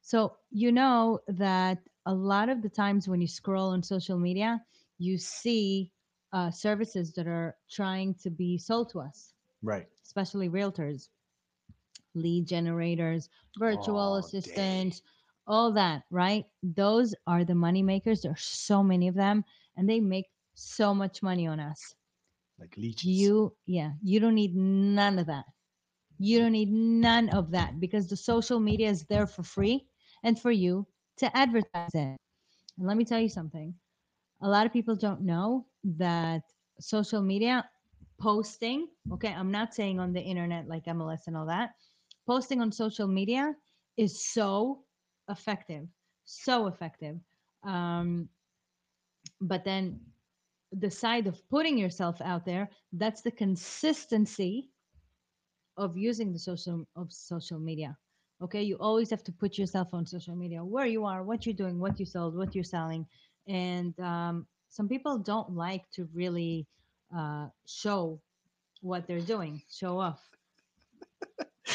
So 0.01 0.37
you 0.51 0.71
know 0.71 1.19
that 1.27 1.79
a 2.05 2.13
lot 2.13 2.49
of 2.49 2.61
the 2.61 2.69
times 2.69 3.07
when 3.07 3.21
you 3.21 3.27
scroll 3.27 3.69
on 3.69 3.83
social 3.83 4.17
media, 4.17 4.61
you 4.97 5.17
see 5.17 5.91
uh, 6.33 6.51
services 6.51 7.13
that 7.13 7.27
are 7.27 7.55
trying 7.69 8.15
to 8.23 8.29
be 8.29 8.57
sold 8.57 8.89
to 8.91 8.99
us, 9.01 9.33
right. 9.63 9.87
especially 10.03 10.49
realtors, 10.49 11.09
lead 12.15 12.47
generators, 12.47 13.29
virtual 13.57 14.15
Oh, 14.17 14.21
dang. 14.21 14.25
assistants, 14.25 15.01
all 15.47 15.71
that. 15.73 16.03
Right? 16.11 16.45
Those 16.63 17.15
are 17.27 17.43
the 17.45 17.55
money 17.55 17.83
makers. 17.83 18.21
There's 18.21 18.41
so 18.43 18.83
many 18.83 19.07
of 19.07 19.15
them, 19.15 19.43
and 19.77 19.89
they 19.89 19.99
make 19.99 20.27
so 20.55 20.93
much 20.93 21.21
money 21.23 21.47
on 21.47 21.59
us. 21.59 21.95
Like 22.59 22.77
leeches. 22.77 23.05
You, 23.05 23.55
yeah, 23.65 23.93
you 24.03 24.19
don't 24.19 24.35
need 24.35 24.55
none 24.55 25.19
of 25.19 25.27
that. 25.27 25.45
You 26.17 26.39
don't 26.39 26.53
need 26.53 26.71
none 26.71 27.29
of 27.29 27.51
that 27.51 27.79
because 27.79 28.07
the 28.07 28.17
social 28.17 28.59
media 28.59 28.89
is 28.89 29.05
there 29.05 29.27
for 29.27 29.43
free 29.43 29.87
and 30.23 30.39
for 30.39 30.51
you 30.51 30.87
to 31.17 31.35
advertise 31.35 31.93
it. 31.93 32.17
And 32.77 32.87
let 32.87 32.97
me 32.97 33.05
tell 33.05 33.19
you 33.19 33.29
something. 33.29 33.73
A 34.41 34.47
lot 34.49 34.65
of 34.65 34.73
people 34.73 34.95
don't 34.95 35.21
know 35.21 35.65
that 35.83 36.43
social 36.79 37.21
media 37.21 37.69
posting, 38.19 38.87
okay, 39.11 39.33
I'm 39.33 39.51
not 39.51 39.73
saying 39.73 39.99
on 39.99 40.13
the 40.13 40.21
internet 40.21 40.67
like 40.67 40.85
MLS 40.85 41.27
and 41.27 41.35
all 41.37 41.45
that, 41.47 41.71
posting 42.27 42.61
on 42.61 42.71
social 42.71 43.07
media 43.07 43.53
is 43.97 44.25
so 44.25 44.83
effective, 45.29 45.87
so 46.25 46.67
effective. 46.67 47.17
Um, 47.63 48.29
but 49.41 49.63
then 49.63 49.99
the 50.71 50.91
side 50.91 51.27
of 51.27 51.41
putting 51.49 51.77
yourself 51.77 52.21
out 52.21 52.45
there, 52.45 52.69
that's 52.93 53.21
the 53.21 53.31
consistency 53.31 54.69
of 55.77 55.97
using 55.97 56.31
the 56.31 56.39
social 56.39 56.87
of 56.95 57.11
social 57.11 57.59
media. 57.59 57.97
Okay, 58.41 58.61
you 58.63 58.75
always 58.75 59.09
have 59.09 59.23
to 59.23 59.31
put 59.31 59.57
yourself 59.57 59.93
on 59.93 60.05
social 60.05 60.35
media, 60.35 60.63
where 60.63 60.85
you 60.85 61.05
are, 61.05 61.23
what 61.23 61.45
you're 61.45 61.55
doing, 61.55 61.79
what 61.79 61.99
you 61.99 62.05
sold, 62.05 62.35
what 62.35 62.53
you're 62.53 62.63
selling, 62.63 63.05
and 63.47 63.97
um, 63.99 64.45
some 64.69 64.89
people 64.89 65.17
don't 65.17 65.51
like 65.51 65.89
to 65.91 66.07
really 66.13 66.67
uh, 67.15 67.47
show 67.65 68.19
what 68.81 69.07
they're 69.07 69.21
doing, 69.21 69.61
show 69.69 69.99
off. 69.99 70.34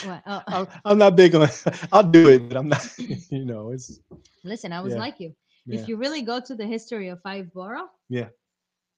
Oh, 0.27 0.43
I'm, 0.51 0.67
I'm 0.85 0.99
not 0.99 1.17
big 1.17 1.35
on. 1.35 1.49
I'll 1.93 2.05
do 2.05 2.29
it, 2.29 2.49
but 2.49 2.57
I'm 2.57 2.69
not. 2.69 2.85
You 3.31 3.45
know, 3.45 3.71
it's 3.73 4.01
listen, 4.45 4.73
I 4.73 4.81
was 4.81 4.97
yeah, 4.97 4.97
like 4.97 5.21
you. 5.21 5.35
yeah. 5.67 5.71
If 5.71 5.89
you 5.89 5.97
really 5.97 6.23
go 6.23 6.41
to 6.41 6.55
the 6.55 6.67
history 6.67 7.09
of 7.09 7.21
Five 7.23 7.53
Borough, 7.53 7.89
Yeah. 8.09 8.29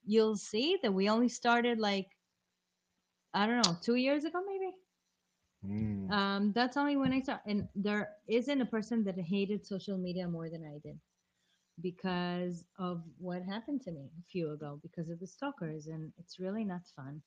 you'll 0.05 0.37
see 0.37 0.79
that 0.83 0.93
we 0.95 1.09
only 1.09 1.29
started 1.29 1.79
like 1.79 2.09
I 3.35 3.47
don't 3.47 3.57
know, 3.57 3.77
two 3.83 3.95
years 3.97 4.25
ago 4.25 4.43
maybe. 4.47 4.75
Mm, 5.65 6.11
Um, 6.11 6.53
that's 6.53 6.77
only 6.77 6.97
when 6.97 7.13
I 7.13 7.21
started, 7.21 7.43
and 7.47 7.69
there 7.75 8.11
isn't 8.29 8.61
a 8.61 8.67
person 8.67 9.05
that 9.05 9.19
hated 9.19 9.67
social 9.67 9.97
media 9.99 10.29
more 10.29 10.49
than 10.51 10.65
I 10.65 10.79
did 10.79 10.99
because 11.81 12.65
of 12.79 13.03
what 13.19 13.43
happened 13.43 13.83
to 13.83 13.93
me 13.93 14.11
a 14.19 14.23
few 14.31 14.51
ago 14.53 14.79
because 14.83 15.09
of 15.11 15.21
the 15.21 15.27
stalkers, 15.27 15.87
and 15.87 16.13
it's 16.19 16.39
really 16.39 16.65
not 16.65 16.83
fun. 16.97 17.23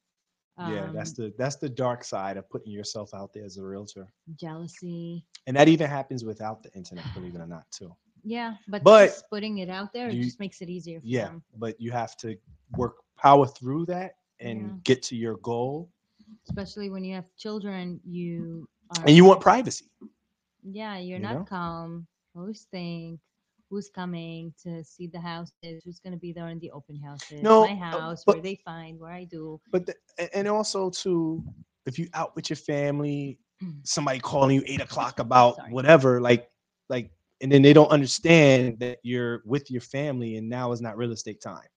Yeah, 0.62 0.88
that's 0.92 1.12
Um, 1.12 1.16
the 1.16 1.34
that's 1.38 1.56
the 1.58 1.70
dark 1.70 2.04
side 2.04 2.38
of 2.38 2.50
putting 2.50 2.72
yourself 2.72 3.14
out 3.14 3.34
there 3.34 3.46
as 3.46 3.58
a 3.58 3.64
realtor, 3.64 4.08
jealousy. 4.36 5.26
and 5.48 5.56
that 5.58 5.68
even 5.68 5.88
happens 5.90 6.24
without 6.24 6.64
the 6.64 6.72
internet, 6.74 7.12
believe 7.14 7.36
it 7.36 7.40
or 7.40 7.48
not, 7.48 7.66
too. 7.72 7.96
Yeah, 8.24 8.56
but, 8.68 8.84
But 8.84 9.10
just 9.10 9.30
putting 9.30 9.60
it 9.60 9.70
out 9.70 9.94
there, 9.94 10.10
it 10.10 10.22
just 10.22 10.40
makes 10.40 10.62
it 10.62 10.70
easier 10.70 11.02
for 11.02 11.08
Yeah, 11.08 11.28
them. 11.28 11.44
but 11.58 11.80
you 11.80 11.92
have 11.92 12.16
to 12.18 12.38
work 12.76 12.96
power 13.18 13.46
through 13.46 13.86
that 13.88 14.16
and 14.40 14.72
Yeah. 14.72 14.78
get 14.84 15.04
to 15.04 15.16
your 15.16 15.38
goal, 15.38 15.90
Especially 16.46 16.90
when 16.90 17.04
you 17.04 17.14
have 17.16 17.26
children, 17.36 18.00
you 18.06 18.68
are 18.92 19.04
and 19.06 19.16
you 19.16 19.26
want 19.26 19.42
privacy. 19.42 19.86
Yeah, 20.64 20.98
you're 20.98 21.20
you 21.20 21.24
not 21.24 21.36
know? 21.36 21.46
calm. 21.46 22.08
Always 22.36 22.64
think 22.72 23.20
who's 23.76 23.90
coming 23.90 24.54
to 24.64 24.82
see 24.86 25.06
the 25.08 25.20
houses, 25.20 25.84
who's 25.84 26.00
going 26.00 26.14
to 26.14 26.18
be 26.20 26.32
there 26.32 26.48
in 26.48 26.60
the 26.60 26.72
open 26.72 26.96
houses, 26.96 27.42
No, 27.44 27.66
my 27.68 27.74
uh, 27.74 27.76
house, 27.76 28.24
but- 28.26 28.36
where 28.36 28.42
they 28.42 28.56
find, 28.64 28.98
where 28.98 29.12
I 29.12 29.26
do. 29.26 29.60
But 29.70 29.86
the, 29.86 29.96
and 30.38 30.48
also 30.48 30.90
too, 30.90 31.44
if 31.86 32.00
you 32.00 32.08
out 32.14 32.34
with 32.38 32.50
your 32.50 32.56
family, 32.56 33.38
somebody 33.84 34.20
calling 34.20 34.56
you 34.56 34.64
eight 34.66 34.80
o'clock 34.80 35.20
about 35.20 35.58
Sorry. 35.58 35.74
whatever, 35.74 36.22
like 36.22 36.48
like, 36.88 37.12
and 37.42 37.52
then 37.52 37.62
they 37.64 37.74
don't 37.74 37.90
understand 37.90 38.80
that 38.80 39.00
you're 39.04 39.42
with 39.46 39.70
your 39.70 39.82
family, 39.82 40.38
and 40.38 40.48
now 40.48 40.72
is 40.72 40.80
not 40.80 40.96
real 40.96 41.12
estate 41.12 41.42
time. 41.42 41.68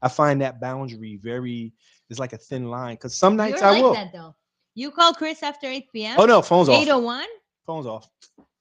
I 0.00 0.08
find 0.08 0.40
that 0.42 0.60
boundary 0.60 1.18
very. 1.20 1.72
It's 2.08 2.20
like 2.20 2.34
a 2.34 2.38
thin 2.38 2.70
line 2.70 2.94
because 2.94 3.16
some 3.18 3.34
nights 3.36 3.60
You're 3.60 3.68
I 3.70 3.72
like 3.72 3.82
will. 3.82 3.94
that 3.94 4.12
though. 4.12 4.36
You 4.76 4.92
call 4.92 5.12
Chris 5.12 5.42
after 5.42 5.66
8 5.66 5.86
p.m. 5.92 6.16
Oh 6.20 6.24
no, 6.26 6.40
phone's 6.40 6.68
off. 6.68 6.80
801. 6.80 7.26
Phone's 7.66 7.86
off. 7.86 8.08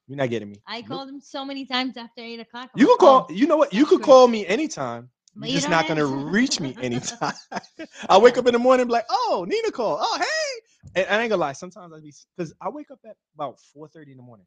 You're 0.08 0.18
not 0.18 0.30
getting 0.30 0.50
me. 0.50 0.58
I 0.68 0.82
called 0.82 1.10
him 1.10 1.20
so 1.22 1.46
many 1.46 1.66
times 1.66 1.98
after 1.98 2.22
8 2.22 2.40
o'clock. 2.40 2.70
I'm 2.74 2.82
You 2.82 2.88
can 2.88 2.98
call. 3.00 3.26
"Oh, 3.30 3.34
You 3.34 3.48
know 3.48 3.58
what? 3.58 3.74
You 3.74 3.86
could 3.86 3.98
great." 3.98 4.06
call 4.06 4.28
me 4.28 4.46
anytime. 4.48 5.10
But 5.36 5.50
You're 5.50 5.62
just 5.62 5.70
don't 5.70 5.88
gonna 5.88 6.06
reach 6.32 6.60
me 6.60 6.76
anytime. 6.82 7.34
I 8.10 8.18
wake 8.18 8.38
up 8.38 8.48
in 8.48 8.54
the 8.54 8.60
morning, 8.60 8.88
like, 8.88 9.06
"Oh, 9.10 9.46
Nina 9.48 9.72
called. 9.72 10.00
Oh, 10.02 10.18
hey." 10.20 11.02
And 11.04 11.08
I 11.10 11.22
ain't 11.22 11.30
gonna 11.30 11.42
lie. 11.42 11.54
Sometimes 11.54 11.94
I 11.94 12.00
be 12.00 12.14
because 12.36 12.54
I 12.62 12.70
wake 12.70 12.92
up 12.92 13.00
at 13.06 13.16
about 13.36 13.60
4:30 13.74 14.12
in 14.12 14.18
the 14.18 14.24
morning, 14.24 14.46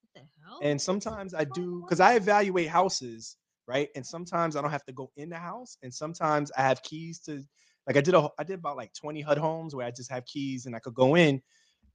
What 0.00 0.10
the 0.14 0.20
hell? 0.42 0.58
and 0.62 0.80
sometimes 0.80 1.34
I 1.34 1.44
Four 1.44 1.54
do 1.54 1.82
because? 1.82 2.00
I 2.00 2.14
evaluate 2.14 2.68
houses, 2.68 3.36
right? 3.66 3.88
And 3.94 4.06
sometimes 4.06 4.56
I 4.56 4.62
don't 4.62 4.70
have 4.70 4.84
to 4.86 4.92
go 4.92 5.10
in 5.16 5.28
the 5.30 5.36
house, 5.38 5.76
and 5.82 5.92
sometimes 5.92 6.50
I 6.56 6.62
have 6.62 6.82
keys 6.82 7.20
to. 7.20 7.42
Like 7.86 7.96
I 7.96 8.00
did 8.00 8.14
a, 8.14 8.28
I 8.38 8.44
did 8.44 8.60
about 8.60 8.76
like 8.76 8.92
20 8.94 9.22
HUD 9.22 9.38
homes 9.38 9.74
where 9.74 9.86
I 9.86 9.90
just 9.90 10.10
have 10.10 10.24
keys 10.26 10.66
and 10.66 10.76
I 10.76 10.78
could 10.78 10.94
go 10.94 11.16
in, 11.16 11.42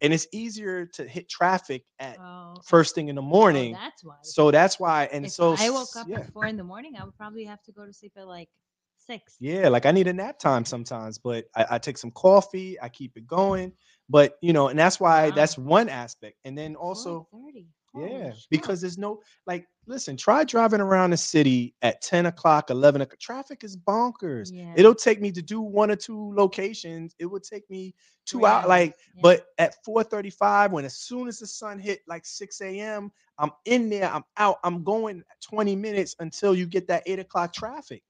and 0.02 0.14
it's 0.14 0.28
easier 0.32 0.86
to 0.86 1.08
hit 1.08 1.30
traffic 1.30 1.84
at 2.00 2.18
Oh, 2.20 2.62
first 2.64 2.95
thing 2.95 3.10
in 3.10 3.16
the 3.16 3.22
oh, 3.22 3.28
morning. 3.30 3.74
that's 3.74 4.04
why. 4.04 4.16
So 4.24 4.52
that's 4.52 4.80
why, 4.80 5.10
and 5.12 5.26
if 5.26 5.34
so 5.34 5.56
I 5.58 5.70
woke 5.70 5.95
up 5.95 6.08
yeah. 6.08 6.18
at 6.20 6.34
four 6.34 6.45
in 6.45 6.58
the 6.58 6.64
morning, 6.64 6.95
I 7.00 7.04
would 7.04 7.18
probably 7.18 7.45
have 7.45 7.62
to 7.64 7.72
go 7.72 7.86
to 7.86 7.93
sleep 7.93 8.14
at 8.18 8.28
like 8.28 8.50
six. 8.98 9.38
Yeah, 9.39 9.70
like 9.70 9.86
I 9.86 9.91
need 9.91 10.08
a 10.08 10.14
nap 10.14 10.39
time 10.39 10.66
sometimes, 10.66 11.18
but 11.18 11.45
I, 11.56 11.66
I 11.72 11.78
take 11.80 11.98
some 11.98 12.12
coffee, 12.12 12.80
I 12.82 12.89
keep 12.89 13.16
it 13.18 13.28
going. 13.28 13.74
But 14.10 14.38
you 14.41 14.54
know, 14.54 14.68
and 14.68 14.78
that's 14.80 15.00
why 15.00 15.30
Wow. 15.30 15.36
that's 15.36 15.58
one 15.58 15.89
aspect. 15.89 16.38
And 16.45 16.58
then 16.58 16.76
also, 16.76 17.28
4:30. 17.32 17.68
Yeah, 18.00 18.34
because 18.50 18.82
there's 18.82 18.98
no 18.98 19.22
like. 19.45 19.68
Listen, 19.89 20.18
try 20.18 20.43
driving 20.43 20.82
around 20.82 21.12
the 21.12 21.18
city 21.18 21.74
at 21.82 22.02
ten 22.02 22.26
o'clock, 22.26 22.70
eleven 22.70 23.02
o'clock. 23.02 23.20
Traffic 23.20 23.64
is 23.64 23.78
bonkers. 23.78 24.52
Yeah. 24.54 24.74
It'll 24.76 24.95
take 24.95 25.22
me 25.22 25.32
to 25.32 25.41
do 25.41 25.62
one 25.62 25.89
or 25.89 25.95
two 25.95 26.34
locations. 26.36 27.16
It 27.20 27.26
would 27.26 27.43
take 27.43 27.70
me 27.70 27.95
two 28.26 28.39
Three 28.39 28.48
hours. 28.48 28.68
Like, 28.68 28.95
yeah. 29.16 29.22
but 29.22 29.45
at 29.58 29.76
four 29.86 30.04
thirty-five, 30.04 30.72
when 30.72 30.84
as 30.84 30.98
soon 30.98 31.28
as 31.28 31.39
the 31.39 31.48
sun 31.48 31.80
hit 31.80 32.02
like 32.08 32.26
six 32.26 32.60
a.m., 32.62 33.12
I'm 33.39 33.52
in 33.66 33.89
there. 33.89 34.12
I'm 34.12 34.24
out. 34.38 34.58
I'm 34.64 34.84
going 34.84 35.24
twenty 35.41 35.76
minutes 35.76 36.16
until 36.20 36.54
you 36.54 36.66
get 36.66 36.88
that 36.89 37.04
eight 37.06 37.20
o'clock 37.20 37.54
traffic. 37.54 38.04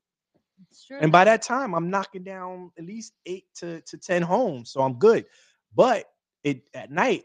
And 1.01 1.11
by 1.11 1.23
that 1.25 1.41
time, 1.41 1.75
I'm 1.75 1.89
knocking 1.89 2.23
down 2.23 2.71
at 2.77 2.85
least 2.85 3.13
eight 3.25 3.45
to, 3.57 3.81
to 3.81 3.97
10 3.97 4.21
homes. 4.21 4.71
So 4.71 4.81
I'm 4.81 4.93
good. 4.93 5.25
But 5.75 6.05
it 6.43 6.63
at 6.73 6.91
night, 6.91 7.23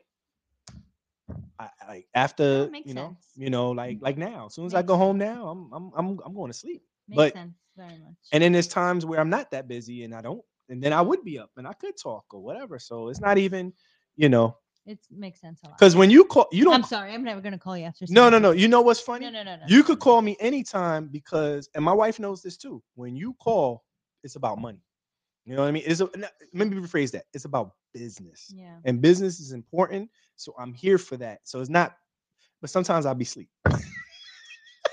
I, 1.58 1.68
I 1.80 2.04
after 2.14 2.70
you 2.84 2.94
know, 2.94 3.08
sense. 3.08 3.26
you 3.36 3.50
know, 3.50 3.70
like 3.70 3.98
mm. 3.98 4.02
like 4.02 4.18
now, 4.18 4.46
as 4.46 4.54
soon 4.54 4.66
as 4.66 4.74
I 4.74 4.78
Makes 4.78 4.88
go 4.88 4.96
home 4.96 5.18
now, 5.18 5.48
I'm 5.48 5.70
I'm 5.72 5.90
I'm 5.96 6.18
I'm 6.24 6.34
going 6.34 6.50
to 6.50 6.56
sleep. 6.56 6.82
Makes 7.08 7.16
but- 7.16 7.32
sense 7.32 7.54
very 7.76 7.98
much. 7.98 8.16
And 8.32 8.42
then 8.42 8.52
there's 8.52 8.68
times 8.68 9.06
where 9.06 9.20
I'm 9.20 9.30
not 9.30 9.50
that 9.52 9.68
busy 9.68 10.04
and 10.04 10.14
I 10.14 10.20
don't, 10.20 10.42
and 10.68 10.82
then 10.82 10.92
I 10.92 11.00
would 11.00 11.24
be 11.24 11.38
up 11.38 11.50
and 11.56 11.66
I 11.66 11.72
could 11.72 11.96
talk 11.96 12.24
or 12.32 12.40
whatever. 12.40 12.78
So 12.78 13.08
it's 13.08 13.20
not 13.20 13.38
even, 13.38 13.72
you 14.16 14.28
know, 14.28 14.56
it 14.84 14.98
makes 15.10 15.40
sense 15.40 15.60
a 15.62 15.68
lot. 15.68 15.78
because 15.78 15.94
when 15.94 16.10
you 16.10 16.24
call, 16.24 16.48
you 16.50 16.64
don't. 16.64 16.74
I'm 16.74 16.82
sorry, 16.82 17.12
I'm 17.12 17.22
never 17.22 17.40
gonna 17.40 17.58
call 17.58 17.76
you 17.76 17.84
after. 17.84 18.04
No, 18.08 18.28
no, 18.28 18.38
no. 18.38 18.50
You 18.50 18.68
know 18.68 18.80
what's 18.82 19.00
funny? 19.00 19.26
No, 19.26 19.30
no, 19.30 19.42
no, 19.44 19.56
no. 19.56 19.62
You 19.68 19.84
could 19.84 20.00
call 20.00 20.20
me 20.22 20.36
anytime 20.40 21.08
because, 21.08 21.68
and 21.74 21.84
my 21.84 21.92
wife 21.92 22.18
knows 22.18 22.42
this 22.42 22.56
too. 22.56 22.82
When 22.94 23.14
you 23.14 23.34
call, 23.34 23.84
it's 24.24 24.36
about 24.36 24.58
money. 24.60 24.82
You 25.44 25.56
know 25.56 25.62
what 25.62 25.68
I 25.68 25.72
mean? 25.72 25.82
It's 25.86 26.00
a, 26.00 26.04
let 26.54 26.68
me 26.68 26.76
rephrase 26.76 27.10
that. 27.12 27.24
It's 27.34 27.44
about 27.44 27.72
business, 27.92 28.52
Yeah. 28.54 28.76
and 28.84 29.00
business 29.00 29.40
is 29.40 29.52
important. 29.52 30.10
So 30.36 30.54
I'm 30.58 30.72
here 30.72 30.98
for 30.98 31.16
that. 31.18 31.40
So 31.44 31.60
it's 31.60 31.70
not. 31.70 31.96
But 32.60 32.70
sometimes 32.70 33.06
I'll 33.06 33.14
be 33.14 33.24
asleep, 33.24 33.48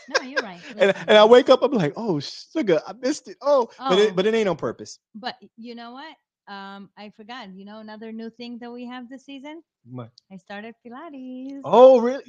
No, 0.08 0.22
you're 0.22 0.42
right. 0.42 0.62
and, 0.78 0.96
and 1.08 1.12
I 1.18 1.24
wake 1.26 1.50
up. 1.50 1.62
I'm 1.62 1.72
like, 1.72 1.94
oh 1.96 2.20
sugar, 2.20 2.82
I 2.88 2.94
missed 2.94 3.28
it. 3.28 3.38
Oh, 3.42 3.70
but 3.78 4.00
Oh. 4.00 4.02
it, 4.02 4.16
but 4.16 4.26
it 4.26 4.34
ain't 4.34 4.50
on 4.50 4.56
purpose. 4.58 5.00
but 5.14 5.36
you 5.58 5.76
know 5.76 5.92
what? 5.92 6.16
Um, 6.52 6.90
I 6.98 7.12
forgot. 7.16 7.54
You 7.54 7.66
know 7.66 7.80
another 7.80 8.12
new 8.12 8.32
thing 8.32 8.58
that 8.60 8.72
we 8.72 8.88
have 8.88 9.08
this 9.08 9.26
season? 9.26 9.62
What? 9.90 10.10
I 10.32 10.38
started 10.38 10.74
Pilates. 10.86 11.62
Oh, 11.64 12.00
really? 12.00 12.24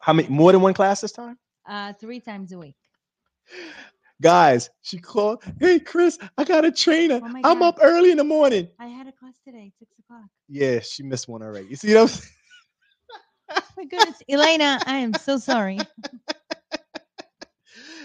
How 0.00 0.12
many? 0.12 0.28
More 0.28 0.52
than 0.52 0.60
one 0.60 0.74
class 0.74 1.00
this 1.00 1.12
time? 1.12 1.38
Uh, 1.66 1.94
three 1.94 2.20
times 2.20 2.52
a 2.52 2.58
week. 2.58 2.76
Guys, 4.22 4.70
she 4.82 4.98
called. 4.98 5.42
Hey, 5.58 5.80
Chris, 5.80 6.16
I 6.38 6.44
got 6.44 6.64
a 6.64 6.70
trainer. 6.70 7.20
Oh 7.24 7.40
I'm 7.42 7.60
God. 7.60 7.62
up 7.62 7.78
early 7.82 8.12
in 8.12 8.16
the 8.16 8.24
morning. 8.24 8.68
I 8.78 8.86
had 8.86 9.08
a 9.08 9.12
class 9.12 9.34
today, 9.44 9.72
six 9.80 9.90
o'clock. 9.98 10.26
Yeah, 10.48 10.78
she 10.78 11.02
missed 11.02 11.26
one 11.26 11.42
already. 11.42 11.66
You 11.66 11.74
see 11.76 11.92
what 11.92 12.02
I'm 12.02 12.08
saying? 12.08 12.30
Oh 13.50 13.62
my 13.76 13.84
goodness, 13.84 14.22
Elena, 14.28 14.80
I 14.86 14.98
am 14.98 15.14
so 15.14 15.38
sorry. 15.38 15.80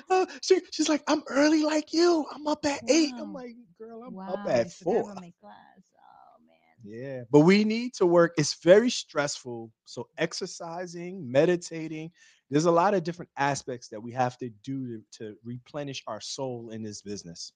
Uh, 0.09 0.26
she, 0.41 0.61
she's 0.72 0.88
like, 0.88 1.03
I'm 1.09 1.22
early 1.28 1.63
like 1.63 1.91
you. 1.91 2.26
I'm 2.34 2.47
up 2.47 2.65
at 2.65 2.80
eight. 2.88 3.11
I'm 3.20 3.34
like, 3.34 3.55
girl, 3.78 4.03
I'm 4.07 4.13
wow, 4.15 4.36
up 4.36 4.47
at 4.47 4.72
four. 4.72 5.01
about 5.01 5.22
my 5.22 5.34
class. 5.41 5.55
Oh 5.97 6.39
man. 6.47 6.57
Yeah, 6.82 7.24
but 7.30 7.41
we 7.41 7.65
need 7.65 7.93
to 7.95 8.05
work. 8.05 8.32
It's 8.38 8.53
very 8.63 8.89
stressful. 8.89 9.70
So 9.84 10.07
exercising, 10.18 11.30
meditating, 11.30 12.11
there's 12.50 12.66
a 12.66 12.72
lot 12.72 12.93
of 12.93 13.04
different 13.04 13.32
aspects 13.38 13.88
that 13.89 14.02
we 14.02 14.12
have 14.14 14.38
to 14.38 14.50
do 14.64 14.88
to, 14.88 15.02
to 15.20 15.36
replenish 15.43 16.04
our 16.08 16.22
soul 16.22 16.70
in 16.72 16.82
this 16.84 17.02
business. 17.02 17.54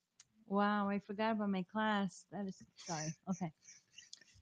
Wow, 0.48 0.88
I 0.88 0.98
forgot 0.98 1.32
about 1.32 1.50
my 1.50 1.64
class. 1.72 2.24
That 2.30 2.46
is 2.46 2.56
sorry. 2.76 3.14
Okay. 3.30 3.50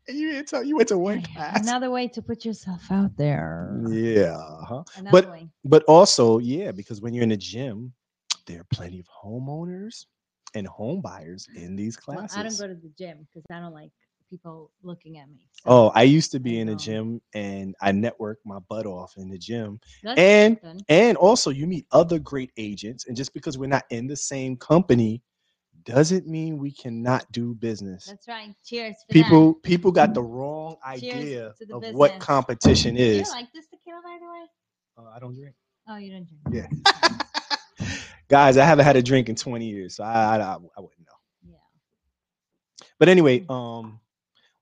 And 0.09 0.18
you 0.18 0.32
didn't 0.32 0.48
tell 0.48 0.64
you 0.64 0.76
went 0.76 0.88
to 0.88 0.98
one 0.98 1.22
class. 1.22 1.62
Another 1.62 1.90
way 1.90 2.09
to 2.09 2.22
put 2.22 2.44
yourself 2.44 2.90
out 2.90 3.16
there. 3.16 3.80
Yeah. 3.88 4.36
uh-huh. 4.36 4.82
Another 4.96 5.12
But 5.12 5.30
way. 5.30 5.48
but 5.64 5.84
also, 5.84 6.38
yeah, 6.38 6.72
because 6.72 7.01
when 7.01 7.14
you're 7.14 7.22
in 7.22 7.28
the 7.28 7.36
gym, 7.36 7.92
there 8.46 8.61
are 8.61 8.66
plenty 8.72 8.98
of 8.98 9.07
homeowners 9.09 10.07
and 10.55 10.66
home 10.66 11.01
buyers 11.01 11.46
in 11.55 11.76
these 11.76 11.96
Well, 12.07 12.18
classes. 12.18 12.36
I 12.36 12.42
don't 12.42 12.59
go 12.59 12.66
to 12.66 12.74
the 12.74 12.90
gym 12.98 13.28
because 13.28 13.44
I 13.53 13.61
don't 13.61 13.72
like 13.74 13.92
people 14.30 14.70
looking 14.82 15.18
at 15.18 15.28
me. 15.28 15.48
so 15.52 15.62
Oh, 15.66 15.92
I 15.94 16.04
used 16.04 16.30
to 16.32 16.38
be 16.40 16.60
in 16.60 16.68
a 16.70 16.76
gym 16.76 17.20
and 17.34 17.74
I 17.82 17.90
network 17.92 18.38
my 18.46 18.60
butt 18.68 18.86
off 18.86 19.14
in 19.16 19.28
the 19.28 19.36
gym. 19.38 19.80
that's 20.02 20.18
and- 20.20 20.58
something. 20.62 20.84
And 20.88 21.16
also 21.16 21.50
you 21.50 21.66
meet 21.66 21.86
other 21.90 22.18
great 22.20 22.52
agents. 22.56 23.06
And 23.06 23.16
just 23.16 23.34
because 23.34 23.58
we're 23.58 23.66
not 23.66 23.84
in 23.90 24.06
the 24.06 24.16
same 24.16 24.56
company 24.56 25.22
doesn't 25.84 26.26
mean 26.26 26.58
we 26.58 26.70
cannot 26.70 27.30
do 27.32 27.54
business. 27.54 28.06
That's 28.06 28.28
right. 28.28 28.54
Cheers. 28.64 28.96
For 29.08 29.12
People 29.14 29.54
people 29.54 29.90
got 29.92 30.14
the 30.14 30.22
wrong 30.36 30.76
idea 30.86 31.54
the 31.58 31.74
of 31.74 31.94
what 31.94 32.18
competition 32.20 32.94
That. 32.94 33.00
Do 33.00 33.06
you 33.14 33.20
is. 33.22 33.30
like 33.30 33.48
this 33.52 33.66
tequila, 33.66 34.00
by 34.04 34.18
the 34.20 34.26
way? 34.30 34.44
Uh, 34.98 35.10
I 35.16 35.18
don't 35.18 35.34
drink. 35.34 35.54
Oh, 35.88 35.96
you 35.96 36.12
don't 36.12 36.28
drink. 36.28 36.70
Yeah. 36.72 37.86
Guys, 38.28 38.56
I 38.58 38.64
haven't 38.64 38.84
had 38.84 38.94
a 38.96 39.02
drink 39.02 39.28
in 39.28 39.34
20 39.34 39.66
years, 39.66 39.96
so 39.96 40.04
I 40.04 40.36
I, 40.36 40.36
I, 40.36 40.52
I 40.76 40.80
wouldn't 40.80 41.00
know. 41.00 41.18
Yeah. 41.48 42.86
But 42.98 43.08
anyway, 43.08 43.44
um, 43.48 43.98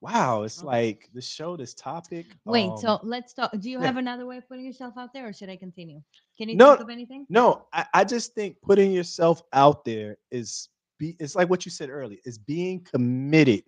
wow, 0.01 0.43
it's 0.43 0.63
like 0.63 1.09
the 1.15 1.21
show, 1.21 1.57
this 1.57 1.75
topic. 1.75 2.27
Wait. 2.45 2.69
um, 2.69 2.79
so 2.79 3.01
let's 3.03 3.33
talk. 3.35 3.51
Do 3.59 3.71
you 3.71 3.79
yeah. 3.81 3.87
have 3.87 3.97
another 3.97 4.27
way 4.27 4.37
of 4.39 4.49
putting 4.49 4.65
yourself 4.65 4.95
out 4.97 5.13
there, 5.13 5.29
or 5.29 5.33
should 5.33 5.49
I 5.51 5.57
continue? 5.57 6.01
Can 6.37 6.49
you 6.49 6.57
No, 6.57 6.71
think 6.71 6.81
of 6.81 6.91
anything? 6.91 7.27
no, 7.29 7.67
I, 7.73 7.87
I 7.95 8.05
just 8.05 8.35
think 8.35 8.57
putting 8.63 8.93
yourself 8.93 9.43
out 9.53 9.85
there 9.85 10.17
is 10.31 10.69
be 10.99 11.17
it's 11.19 11.35
like 11.35 11.49
what 11.51 11.65
you 11.65 11.71
said 11.71 11.91
earlier, 11.91 12.19
is 12.25 12.39
being 12.39 12.81
committed 12.85 13.65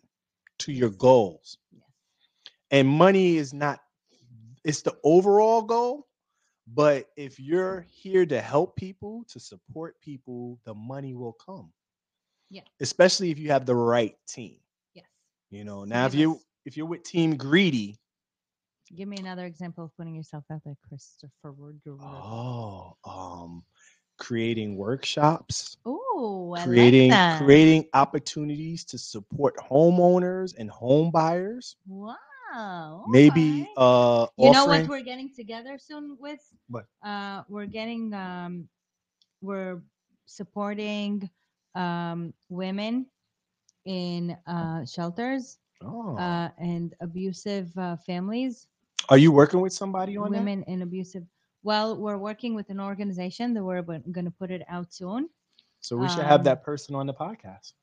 to 0.61 0.73
your 0.73 0.91
goals. 0.91 1.59
Yes. 1.73 1.83
And 2.71 2.89
money 2.89 3.37
is 3.37 3.53
not 3.53 3.81
it's 4.65 4.83
the 4.83 4.97
overall 5.05 5.63
goal, 5.63 6.07
but 6.75 7.09
if 7.17 7.41
you're 7.41 7.87
here 7.89 8.27
to 8.27 8.41
help 8.41 8.77
people, 8.77 9.25
to 9.29 9.41
support 9.41 10.01
people, 10.01 10.59
the 10.65 10.75
money 10.75 11.15
will 11.15 11.33
come. 11.33 11.73
Yeah. 12.51 12.63
Especially 12.81 13.31
if 13.31 13.39
you 13.39 13.51
have 13.51 13.65
the 13.67 13.75
right 13.75 14.17
team. 14.29 14.59
You 15.51 15.65
know, 15.65 15.85
now 15.85 16.07
if 16.07 16.15
you 16.15 16.41
if 16.65 16.77
you're 16.77 16.87
with 16.87 17.03
Team 17.03 17.37
Greedy, 17.37 17.99
Give 18.95 19.09
me 19.09 19.17
another 19.19 19.47
example 19.47 19.85
of 19.85 19.97
putting 19.97 20.15
yourself 20.15 20.45
out 20.53 20.63
there, 20.65 20.77
Christopher. 20.89 21.55
oh, 22.03 22.97
um, 23.05 23.63
creating 24.19 24.77
workshops, 24.77 25.77
Oh, 25.87 26.55
creating 26.63 27.11
like 27.11 27.39
creating 27.39 27.87
opportunities 27.95 28.85
to 28.87 28.99
support 28.99 29.57
homeowners 29.57 30.55
and 30.59 30.71
home 30.71 31.11
buyers. 31.11 31.77
Wow. 31.87 33.05
Maybe 33.09 33.41
alright. 33.41 33.67
uh 33.77 34.27
you 34.39 34.51
know 34.51 34.67
what 34.67 34.89
we're 34.89 35.03
getting 35.03 35.31
together 35.35 35.79
soon 35.79 36.17
with 36.21 36.41
What? 36.69 36.87
uh 37.05 37.43
we're 37.49 37.67
getting 37.67 38.13
um 38.15 38.69
we're 39.41 39.81
supporting 40.27 41.29
um 41.75 42.35
women 42.49 43.07
in 43.91 44.39
uh 44.57 44.87
shelters 44.95 45.59
oh. 45.85 46.29
uh 46.29 46.51
and 46.59 46.95
abusive 47.01 47.77
uh, 47.79 47.97
families 48.07 48.69
Are 49.11 49.19
you 49.19 49.33
working 49.33 49.61
with 49.61 49.73
somebody 49.73 50.17
on 50.19 50.35
that? 50.35 50.49
women 50.49 50.65
in 50.65 50.83
abusive 50.83 51.25
well 51.63 51.97
we're 51.97 52.19
working 52.19 52.55
with 52.55 52.71
an 52.71 52.81
organization 52.81 53.55
that 53.55 53.65
we're 53.65 53.83
going 53.83 54.27
to 54.27 54.37
put 54.43 54.51
it 54.51 54.63
out 54.69 54.93
soon 54.93 55.29
So 55.81 55.97
we 55.97 56.09
should 56.09 56.25
have 56.25 56.43
um, 56.43 56.45
that 56.45 56.63
person 56.65 56.95
on 56.97 57.07
the 57.07 57.15
podcast. 57.15 57.75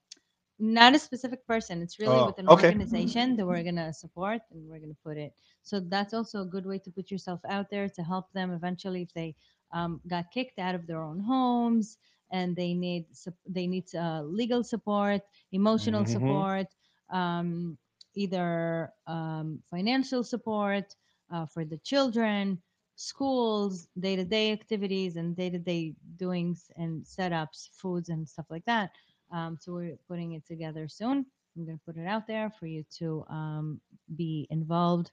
not 0.60 0.96
a 0.96 1.00
specific 1.00 1.46
person 1.48 1.82
it's 1.82 2.00
really 2.00 2.22
Oh, 2.22 2.26
with 2.26 2.40
an 2.40 2.50
okay. 2.50 2.72
organization 2.72 3.36
that 3.38 3.46
we're 3.46 3.64
going 3.64 3.76
to 3.78 3.94
support 3.94 4.42
and 4.52 4.68
we're 4.70 4.80
going 4.80 4.96
to 4.98 5.04
put 5.04 5.18
it 5.18 5.34
so 5.64 5.80
that's 5.80 6.14
also 6.14 6.42
a 6.42 6.46
good 6.46 6.66
way 6.66 6.80
to 6.80 6.92
put 6.92 7.12
yourself 7.12 7.42
out 7.50 7.70
there 7.70 7.90
to 7.90 8.04
help 8.04 8.32
them 8.34 8.52
eventually 8.52 9.04
if 9.04 9.14
they 9.14 9.36
um, 9.74 10.02
got 10.08 10.32
kicked 10.32 10.60
out 10.60 10.76
of 10.76 10.88
their 10.88 11.02
own 11.04 11.20
homes 11.20 11.98
and 12.32 12.56
they 12.56 12.74
need 12.74 13.06
they 13.48 13.68
need 13.68 13.86
uh, 13.96 14.22
legal 14.24 14.64
support 14.64 15.22
emotional 15.52 16.06
Mhm. 16.06 16.06
support 16.06 16.68
um, 17.10 17.78
either 18.16 18.92
um, 19.08 19.62
financial 19.70 20.24
support 20.24 20.96
uh, 21.32 21.46
for 21.46 21.64
the 21.66 21.78
children 21.78 22.62
schools 22.96 23.88
day-to-day 24.00 24.52
activities 24.52 25.16
and 25.16 25.36
day-to-day 25.36 25.94
doings 26.18 26.72
and 26.78 27.04
setups 27.04 27.70
foods 27.74 28.10
and 28.10 28.28
stuff 28.28 28.46
like 28.50 28.66
that 28.66 28.92
um, 29.32 29.58
so 29.60 29.74
we're 29.74 29.98
putting 30.08 30.34
it 30.34 30.46
together 30.46 30.88
soon. 30.88 31.26
I'm 31.56 31.66
going 31.66 31.78
to 31.78 31.84
put 31.86 31.98
it 31.98 32.06
out 32.08 32.28
there 32.28 32.50
for 32.60 32.66
you 32.68 32.84
to 33.00 33.26
um, 33.30 33.82
be 34.16 34.48
involved. 34.50 35.12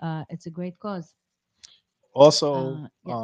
Uh, 0.00 0.24
it's 0.28 0.46
a 0.46 0.50
great 0.50 0.78
cause. 0.78 1.14
Also, 2.14 2.48
Uh, 2.52 2.88
yeah. 3.04 3.16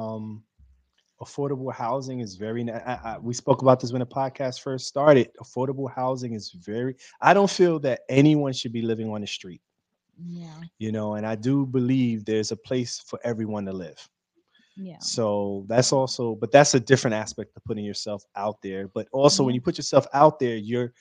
Affordable 1.23 1.73
housing 1.73 2.21
is 2.21 2.35
very. 2.37 2.71
I, 2.71 3.15
I, 3.15 3.19
we 3.19 3.35
spoke 3.35 3.63
about 3.63 3.81
this 3.81 3.93
when 3.93 4.01
the 4.01 4.07
podcast 4.07 4.61
first 4.61 4.87
started. 4.87 5.31
Affordable 5.41 5.91
housing 5.91 6.35
is 6.35 6.51
very. 6.51 6.97
I 7.21 7.33
don't 7.33 7.51
feel 7.51 7.79
that 7.81 8.01
anyone 8.09 8.53
should 8.53 8.73
be 8.73 8.83
living 8.83 9.11
on 9.11 9.21
the 9.21 9.27
street. 9.27 9.61
Yeah, 10.25 10.61
You 10.79 10.93
know, 10.93 11.15
and 11.15 11.27
I 11.27 11.35
do 11.35 11.67
believe 11.67 12.25
there's 12.25 12.53
a 12.53 12.57
place 12.57 13.01
for 13.07 13.19
everyone 13.25 13.65
to 13.67 13.73
live. 13.73 14.09
yeah, 14.77 14.99
So 15.01 15.65
that's 15.69 15.93
also, 15.93 16.35
but 16.35 16.53
that's 16.53 16.75
a 16.75 16.81
different 16.81 17.15
aspect 17.15 17.57
of 17.57 17.65
putting 17.65 17.85
yourself 17.85 18.23
out 18.37 18.61
there. 18.63 18.89
But 18.89 19.09
also, 19.13 19.43
when 19.43 19.53
mm-hmm. 19.53 19.57
you 19.57 19.61
put 19.63 19.79
yourself 19.79 20.07
out 20.13 20.39
there, 20.39 20.57
you're 20.57 20.93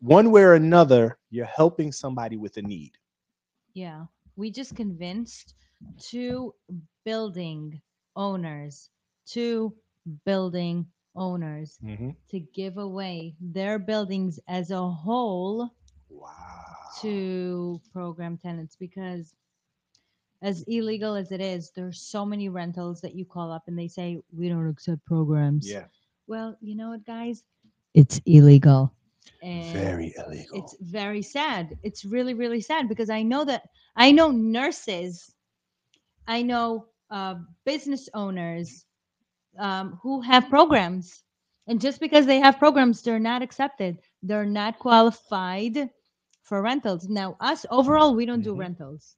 one 0.00 0.30
way 0.30 0.42
or 0.42 0.54
another, 0.54 1.18
you're 1.30 1.46
helping 1.46 1.92
somebody 1.92 2.36
with 2.36 2.56
a 2.56 2.62
need. 2.62 2.92
yeah. 3.74 4.04
We 4.36 4.50
just 4.50 4.74
convinced 4.74 5.54
two 5.98 6.54
building 7.04 7.80
owners 8.16 8.90
to 9.26 9.74
building 10.24 10.86
owners 11.14 11.78
Mhm. 11.82 12.16
to 12.30 12.40
give 12.40 12.76
away 12.78 13.34
their 13.40 13.78
buildings 13.78 14.38
as 14.48 14.70
a 14.70 14.88
whole 14.88 15.70
Wow. 16.08 16.64
to 17.00 17.80
program 17.92 18.36
tenants 18.38 18.76
because 18.76 19.34
as 20.42 20.62
illegal 20.66 21.14
as 21.14 21.32
it 21.32 21.40
is 21.40 21.70
there's 21.72 22.00
so 22.00 22.24
many 22.24 22.48
rentals 22.48 23.00
that 23.00 23.14
you 23.14 23.24
call 23.24 23.50
up 23.52 23.62
and 23.66 23.78
they 23.78 23.88
say 23.88 24.18
we 24.36 24.48
don't 24.48 24.68
accept 24.68 25.04
programs 25.04 25.66
Yeah. 25.70 25.86
well 26.26 26.56
you 26.60 26.74
know 26.76 26.90
what 26.90 27.04
guys 27.04 27.44
it's 27.94 28.20
illegal 28.26 28.92
and 29.42 29.72
Very 29.78 30.12
illegal. 30.16 30.58
it's 30.58 30.76
very 30.80 31.22
sad 31.22 31.76
it's 31.82 32.04
really 32.04 32.34
really 32.34 32.60
sad 32.60 32.88
because 32.88 33.10
i 33.10 33.22
know 33.22 33.44
that 33.44 33.62
i 33.96 34.10
know 34.10 34.30
nurses 34.30 35.34
i 36.26 36.42
know 36.42 36.86
uh, 37.10 37.34
business 37.64 38.08
owners 38.14 38.84
um, 39.58 39.98
who 40.02 40.20
have 40.22 40.48
programs. 40.48 41.22
And 41.66 41.80
just 41.80 42.00
because 42.00 42.26
they 42.26 42.40
have 42.40 42.58
programs 42.58 43.02
they're 43.02 43.18
not 43.20 43.42
accepted. 43.42 43.98
They're 44.22 44.46
not 44.46 44.78
qualified 44.78 45.90
for 46.42 46.62
rentals. 46.62 47.08
Now 47.08 47.36
us 47.40 47.66
overall 47.70 48.14
we 48.14 48.26
don't 48.26 48.42
do 48.42 48.54
Mhm. 48.54 48.56
rentals 48.56 49.16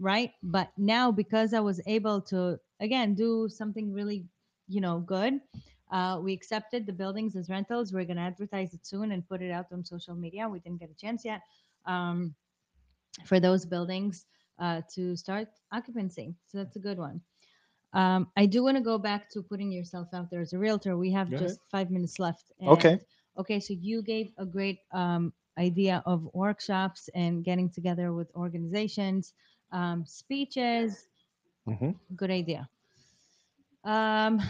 right? 0.00 0.32
But 0.42 0.70
now 0.76 1.10
because 1.10 1.54
i 1.54 1.60
was 1.60 1.80
able 1.86 2.20
to 2.22 2.58
again 2.80 3.14
do 3.14 3.48
something 3.48 3.92
really 3.92 4.26
you 4.68 4.80
know 4.80 4.98
good 5.00 5.40
uh, 5.90 6.18
we 6.22 6.32
accepted 6.32 6.86
the 6.86 6.92
buildings 6.92 7.36
as 7.36 7.48
rentals. 7.48 7.92
We're 7.92 8.04
going 8.04 8.16
to 8.16 8.22
advertise 8.22 8.74
it 8.74 8.86
soon 8.86 9.12
and 9.12 9.26
put 9.28 9.42
it 9.42 9.50
out 9.50 9.66
on 9.72 9.84
social 9.84 10.14
media. 10.14 10.48
We 10.48 10.58
didn't 10.58 10.80
get 10.80 10.90
a 10.90 10.94
chance 10.94 11.24
yet 11.24 11.42
um, 11.86 12.34
for 13.24 13.40
those 13.40 13.64
buildings 13.66 14.26
uh, 14.58 14.82
to 14.94 15.16
start 15.16 15.48
occupancy. 15.72 16.34
So 16.46 16.58
that's 16.58 16.76
a 16.76 16.80
good 16.80 16.98
one 16.98 17.20
um, 17.96 18.28
i 18.36 18.46
do 18.46 18.62
want 18.64 18.76
to 18.76 18.82
go 18.82 18.98
back 18.98 19.30
to 19.30 19.42
putting 19.42 19.72
yourself 19.72 20.08
out 20.14 20.30
there 20.30 20.42
as 20.42 20.54
a 20.54 20.58
realtor. 20.58 20.96
We 20.98 21.12
have 21.12 21.34
just 21.34 21.60
five 21.70 21.90
minutes 21.90 22.18
left 22.20 22.52
Okay. 22.66 22.98
and- 22.98 23.00
okay 23.38 23.60
so 23.60 23.74
you 23.74 24.02
gave 24.02 24.32
a 24.38 24.46
great 24.46 24.80
um, 24.92 25.32
idea 25.58 26.02
of 26.06 26.28
workshops 26.34 27.08
and 27.14 27.44
getting 27.44 27.70
together 27.70 28.12
with 28.12 28.30
organizations 28.36 29.34
um, 29.72 30.04
speeches. 30.06 31.08
Mhm. 31.66 31.94
good 32.16 32.30
idea. 32.30 32.68
Um, 33.84 34.40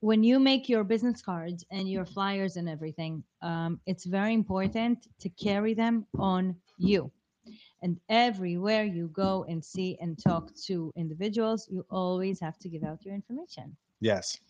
when 0.00 0.22
you 0.24 0.38
make 0.40 0.68
your 0.68 0.84
business 0.84 1.22
cards 1.22 1.64
and 1.70 1.90
your 1.90 2.04
flyers 2.06 2.56
and 2.56 2.68
everything 2.68 3.24
um, 3.42 3.80
it's 3.86 4.04
very 4.06 4.34
important 4.34 5.08
to 5.20 5.28
carry 5.30 5.74
them 5.74 6.06
on 6.18 6.56
you 6.78 7.10
and 7.82 8.00
everywhere 8.08 8.84
you 8.84 9.08
go 9.08 9.44
and 9.48 9.64
see 9.64 9.96
and 10.00 10.18
talk 10.18 10.52
to 10.54 10.92
individuals 10.96 11.68
you 11.70 11.84
always 11.90 12.40
have 12.40 12.58
to 12.58 12.68
give 12.68 12.82
out 12.84 13.04
your 13.04 13.14
information 13.14 13.76
Yes. 14.00 14.40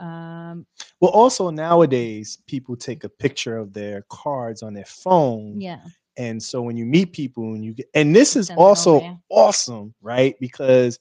um, 0.00 0.66
Well, 1.00 1.10
also 1.10 1.50
nowadays, 1.50 2.38
people 2.46 2.76
take 2.76 3.04
a 3.04 3.08
picture 3.08 3.56
of 3.56 3.72
their 3.72 4.04
cards 4.10 4.62
on 4.62 4.74
their 4.74 4.84
phone. 4.84 5.60
yeah 5.60 5.90
And 6.16 6.42
so 6.42 6.62
when 6.62 6.76
you 6.76 6.86
meet 6.86 7.12
people 7.12 7.54
and 7.54 7.64
you 7.64 7.74
get, 7.74 7.86
and 7.94 8.14
this 8.14 8.36
is 8.36 8.50
also 8.56 9.02
yeah. 9.02 9.16
awesome, 9.30 9.94
right? 10.02 10.34
Because 10.40 10.98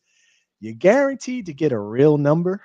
you're 0.59 0.73
guaranteed 0.73 1.45
to 1.47 1.53
get 1.53 1.71
a 1.71 1.79
real 1.79 2.17
number 2.17 2.61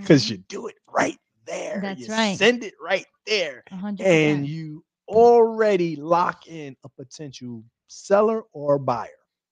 because 0.00 0.28
Mhm. 0.28 0.30
you 0.30 0.38
do 0.48 0.66
it 0.66 0.76
right 0.88 1.18
there. 1.46 1.86
That's 1.86 1.96
You 1.96 2.08
right. 2.08 2.40
Send 2.40 2.62
it 2.64 2.74
right 2.82 3.06
there. 3.26 3.64
A 3.70 3.76
hundred 3.76 4.08
And 4.08 4.46
percent. 4.46 4.46
you 4.46 4.84
already 5.08 5.96
lock 5.96 6.46
in 6.46 6.76
a 6.84 6.88
potential 6.88 7.64
seller 7.90 8.44
or 8.52 8.78
buyer. 8.78 9.08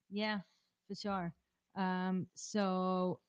Yeah, 0.09 0.39
for 0.87 0.95
sure. 0.95 1.33
Um, 1.75 2.27
so 2.35 3.19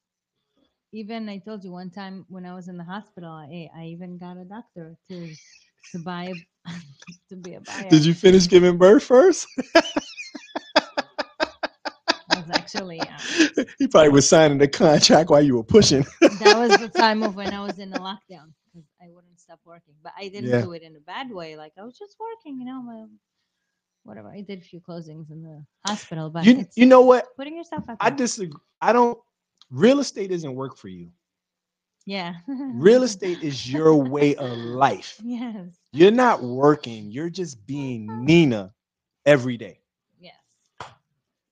even 0.92 1.28
I 1.28 1.38
told 1.38 1.64
you 1.64 1.72
one 1.72 1.90
time 1.90 2.24
when 2.28 2.46
I 2.46 2.54
was 2.54 2.68
in 2.68 2.76
the 2.76 2.84
hospital, 2.84 3.30
I, 3.30 3.68
I 3.76 3.86
even 3.86 4.18
got 4.18 4.36
a 4.36 4.44
doctor 4.44 4.96
to 5.08 5.36
to 5.92 5.98
buy 5.98 6.24
a, 6.66 6.70
to 7.30 7.36
be 7.36 7.54
a 7.54 7.61
buyer. 7.61 8.02
Did 8.02 8.04
you 8.06 8.14
finish 8.14 8.48
giving 8.48 8.78
birth 8.78 9.02
first? 9.04 9.46
I 12.28 12.34
was 12.34 12.50
actually 12.50 13.08
uh, 13.08 13.24
he 13.78 13.86
probably 13.88 14.11
was 14.11 14.28
signing 14.28 14.58
the 14.58 14.68
contract 14.68 15.30
while 15.30 15.42
you 15.42 15.56
were 15.56 15.64
pushing. 15.64 16.04
that 16.38 16.56
was 16.56 16.78
the 16.78 16.88
time 16.88 17.22
of 17.22 17.36
when 17.36 17.52
I 17.52 17.62
was 17.62 17.78
in 17.78 17.90
the 17.90 17.96
lockdown 17.98 18.52
because 18.64 18.88
I 19.02 19.08
wouldn't 19.11 19.40
stop 19.40 19.61
working. 19.64 19.94
But 20.02 20.12
I 20.18 20.28
didn't 20.28 20.56
Yeah. 20.56 20.58
do 20.58 20.72
it 20.72 20.82
in 20.82 20.96
a 20.96 21.00
bad 21.00 21.30
way. 21.30 21.56
Like 21.56 21.72
I 21.78 21.84
was 21.84 21.98
just 21.98 22.16
working, 22.20 22.58
you 22.58 22.66
know, 22.66 22.82
my, 22.82 23.04
whatever. 24.05 24.28
I 24.30 24.40
did 24.42 24.59
a 24.61 24.62
few 24.62 24.80
closings 24.80 25.30
in 25.30 25.42
the 25.42 25.64
hospital, 25.84 26.30
but 26.30 26.48
you, 26.48 26.66
you 26.74 26.86
know 26.86 27.03
what? 27.03 27.26
putting 27.36 27.57
yourself 27.57 27.84
out 27.88 27.98
I 28.01 28.11
disagree. 28.11 28.61
I 28.80 28.92
don't. 28.92 29.18
Real 29.70 30.01
estate 30.01 30.30
doesn't 30.30 30.55
work 30.55 30.76
for 30.76 30.88
you. 30.88 31.11
yeah. 32.07 32.34
Real 32.70 33.03
estate 33.05 33.42
is 33.42 33.70
your 33.72 33.94
way 33.96 34.34
of 34.36 34.51
life. 34.51 35.22
yes. 35.22 35.80
You're 35.92 36.11
not 36.12 36.42
working. 36.42 37.11
You're 37.11 37.30
just 37.30 37.66
being 37.66 38.24
Nina 38.24 38.72
every 39.26 39.57
day. 39.57 39.80
Yes. 40.18 40.34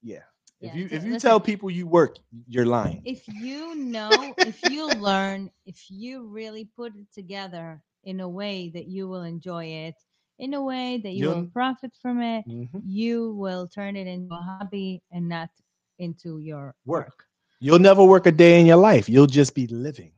Yeah. 0.02 0.22
If 0.60 0.72
Yeah, 0.72 0.74
you 0.74 0.88
so 0.88 0.92
if 0.92 1.04
you 1.04 1.14
listen. 1.14 1.16
tell 1.16 1.40
people 1.40 1.70
you 1.70 1.86
work, 1.86 2.18
you're 2.46 2.66
lying. 2.66 3.04
if 3.04 3.28
you 3.28 3.74
know, 3.74 4.36
if 4.42 4.64
you 4.66 4.88
learn, 4.88 5.50
if 5.66 5.90
you 5.90 6.26
really 6.26 6.64
put 6.64 6.94
it 6.96 7.06
together 7.12 7.82
in 8.04 8.20
a 8.20 8.28
way 8.28 8.70
that 8.74 8.86
you 8.86 9.08
will 9.08 9.22
enjoy 9.22 9.64
it, 9.66 9.94
in 10.38 10.54
a 10.54 10.62
way 10.62 10.98
that 11.02 11.12
you 11.12 11.26
will 11.26 11.44
profit 11.52 11.96
from 12.00 12.20
it, 12.20 12.44
Mhm. 12.46 12.82
you 12.82 13.34
will 13.34 13.66
turn 13.68 13.96
it 13.96 14.06
into 14.06 14.34
a 14.34 14.42
hobby 14.42 15.02
and 15.10 15.28
not 15.28 15.50
into 15.98 16.38
your 16.38 16.74
Work. 16.84 17.08
work. 17.08 17.26
You'll 17.60 17.78
never 17.78 18.04
work 18.04 18.26
a 18.26 18.32
day 18.32 18.60
in 18.60 18.66
your 18.66 18.76
life. 18.76 19.08
You'll 19.08 19.26
just 19.26 19.54
be 19.54 19.66
living. 19.66 20.12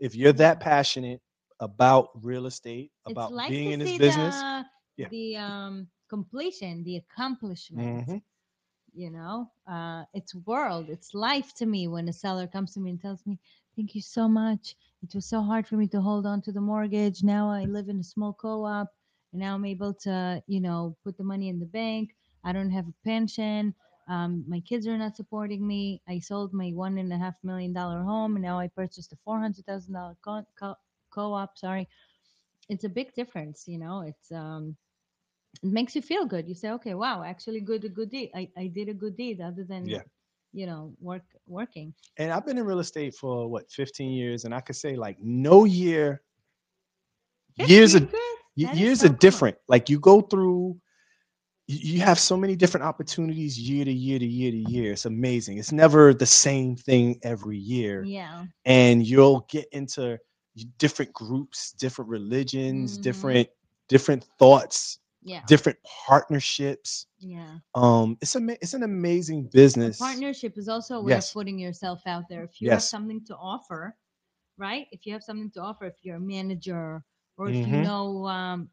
If 0.00 0.14
you're 0.14 0.32
that 0.34 0.60
passionate 0.60 1.20
about 1.60 2.10
real 2.24 2.46
estate, 2.46 2.92
about 3.06 3.32
like 3.32 3.54
being 3.54 3.70
in 3.70 3.80
this 3.80 3.92
business, 3.92 4.44
the, 4.44 4.64
Yeah. 4.96 5.10
the 5.10 5.36
um, 5.36 5.88
completion, 6.08 6.84
the 6.84 6.96
accomplishment. 6.96 8.06
Mhm. 8.06 8.22
You 8.94 9.10
know, 9.10 9.50
uh, 9.68 10.04
it's 10.14 10.34
world, 10.34 10.88
it's 10.88 11.14
life 11.14 11.54
to 11.56 11.66
me 11.66 11.86
when 11.88 12.08
a 12.08 12.12
seller 12.12 12.46
comes 12.46 12.74
to 12.74 12.80
me 12.80 12.90
and 12.90 13.00
tells 13.00 13.26
me, 13.26 13.38
"Thank 13.76 13.94
you 13.94 14.00
so 14.00 14.28
much. 14.28 14.76
It 15.02 15.14
was 15.14 15.26
so 15.26 15.42
hard 15.42 15.66
for 15.66 15.76
me 15.76 15.86
to 15.88 16.00
hold 16.00 16.26
on 16.26 16.40
to 16.42 16.52
the 16.52 16.60
mortgage. 16.60 17.22
Now 17.22 17.50
I 17.50 17.64
live 17.66 17.88
in 17.88 17.98
a 18.00 18.04
small 18.04 18.32
co-op, 18.32 18.88
and 19.34 19.40
now 19.42 19.54
I'm 19.56 19.66
able 19.66 19.94
to, 20.06 20.42
you 20.46 20.60
know, 20.60 20.96
put 21.04 21.18
the 21.18 21.24
money 21.24 21.50
in 21.50 21.60
the 21.60 21.66
bank. 21.66 22.16
I 22.44 22.52
don't 22.52 22.70
have 22.70 22.86
a 22.88 22.94
pension. 23.04 23.74
Um, 24.08 24.44
my 24.48 24.60
kids 24.60 24.86
are 24.86 24.98
not 24.98 25.16
supporting 25.16 25.66
me. 25.66 26.02
I 26.08 26.20
sold 26.20 26.54
my 26.54 26.70
one 26.70 26.98
and 26.98 27.12
a 27.12 27.18
half 27.18 27.34
million 27.42 27.74
dollar 27.74 28.02
home, 28.02 28.36
and 28.36 28.44
now 28.44 28.58
I 28.60 28.68
purchased 28.68 29.12
a 29.12 29.16
four 29.24 29.40
hundred 29.40 29.66
thousand 29.66 29.94
dollar 29.94 30.16
co- 30.24 30.46
co- 30.58 30.78
co-op. 31.10 31.58
Sorry, 31.58 31.88
it's 32.68 32.84
a 32.84 32.88
big 32.90 33.14
difference. 33.14 33.64
You 33.68 33.78
know, 33.78 34.02
it's 34.02 34.32
um, 34.32 34.76
it 35.62 35.70
makes 35.72 35.96
you 35.96 36.02
feel 36.02 36.26
good. 36.26 36.48
You 36.48 36.54
say, 36.54 36.70
okay, 36.72 36.94
wow, 36.94 37.22
actually, 37.24 37.60
good, 37.60 37.84
a 37.84 37.88
good 37.88 38.10
deed. 38.10 38.30
I, 38.34 38.48
I 38.56 38.68
did 38.68 38.88
a 38.88 38.94
good 38.94 39.16
deed, 39.16 39.40
other 39.40 39.64
than 39.64 39.86
Yeah. 39.88 40.02
you 40.52 40.66
know, 40.66 40.94
work 41.00 41.24
working. 41.46 41.94
and 42.18 42.32
I've 42.32 42.46
been 42.46 42.58
in 42.58 42.64
real 42.66 42.80
estate 42.80 43.14
for 43.14 43.48
what 43.48 43.70
15 43.70 44.12
years, 44.12 44.44
and 44.44 44.54
I 44.54 44.60
could 44.60 44.76
say 44.76 44.96
like 44.96 45.18
no 45.20 45.64
year, 45.64 46.22
years 47.56 47.94
are 47.96 48.00
15 48.00 48.08
grand? 48.08 48.38
Y- 48.56 48.68
years 48.72 49.02
so 49.02 49.06
are 49.06 49.08
cool. 49.08 49.18
different. 49.18 49.56
Like 49.68 49.88
you 49.88 49.98
go 50.00 50.20
through, 50.20 50.76
you, 51.66 52.00
have 52.00 52.18
so 52.18 52.36
many 52.36 52.56
different 52.56 52.84
opportunities 52.84 53.58
year 53.58 53.84
to 53.84 53.92
year 53.92 54.18
to 54.18 54.26
year 54.26 54.50
to 54.50 54.56
year. 54.56 54.92
It's 54.92 55.06
amazing. 55.06 55.58
It's 55.58 55.72
never 55.72 56.12
the 56.14 56.26
same 56.26 56.76
thing 56.76 57.18
every 57.22 57.58
year, 57.58 58.04
Yeah, 58.04 58.46
and 58.64 59.06
you'll 59.06 59.46
get 59.50 59.66
into 59.72 60.18
different 60.78 61.12
groups, 61.12 61.72
different 61.72 62.10
religions, 62.10 62.98
Mhm. 62.98 63.02
different 63.02 63.48
different 63.88 64.24
thoughts, 64.38 64.98
yeah, 65.22 65.42
different 65.46 65.78
partnerships. 66.06 67.06
yeah. 67.18 67.58
Um, 67.74 68.16
it's 68.20 68.34
a 68.36 68.40
it's 68.62 68.74
an 68.74 68.82
amazing 68.82 69.48
business. 69.52 69.98
partnership 69.98 70.58
is 70.58 70.68
also 70.68 70.96
a 70.98 71.02
way 71.02 71.10
Yes. 71.10 71.30
of 71.30 71.34
putting 71.34 71.58
yourself 71.58 72.02
out 72.06 72.28
there. 72.28 72.44
If 72.44 72.60
you 72.60 72.70
have 72.70 72.82
something 72.82 73.24
to 73.26 73.36
offer, 73.36 73.96
right? 74.58 74.86
If 74.92 75.06
you 75.06 75.12
have 75.12 75.22
something 75.22 75.50
to 75.52 75.60
offer, 75.62 75.86
if 75.86 76.04
you're 76.04 76.16
a 76.16 76.20
manager 76.20 77.04
or 77.36 77.48
if 77.48 77.56
you 77.56 77.66
Mhm. 77.66 77.84
know 77.84 78.26
um, 78.26 78.70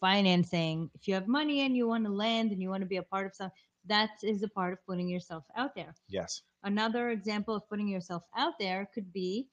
financing, 0.00 0.90
if 0.94 1.06
you 1.06 1.14
have 1.14 1.28
money 1.28 1.60
and 1.60 1.76
you 1.76 1.86
want 1.86 2.04
to 2.04 2.10
land 2.12 2.50
and 2.52 2.60
you 2.60 2.68
want 2.68 2.82
to 2.82 2.86
be 2.88 2.96
a 2.96 3.02
part 3.02 3.26
of 3.26 3.34
something, 3.34 3.56
that 3.86 4.10
is 4.22 4.42
a 4.42 4.48
part 4.48 4.72
of 4.72 4.78
putting 4.86 5.08
yourself 5.08 5.44
out 5.56 5.74
there. 5.74 5.94
Yes. 6.08 6.42
Another 6.64 7.10
example 7.10 7.54
of 7.54 7.68
putting 7.68 7.88
yourself 7.88 8.22
out 8.36 8.54
there 8.58 8.88
could 8.94 9.12
be 9.12 9.48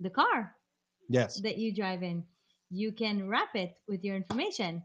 the 0.00 0.10
car 0.10 0.56
Yes. 1.08 1.40
that 1.40 1.58
you 1.58 1.74
drive 1.74 2.02
in. 2.02 2.24
You 2.70 2.92
can 2.92 3.28
wrap 3.28 3.54
it 3.54 3.76
with 3.88 4.02
your 4.04 4.16
information. 4.16 4.82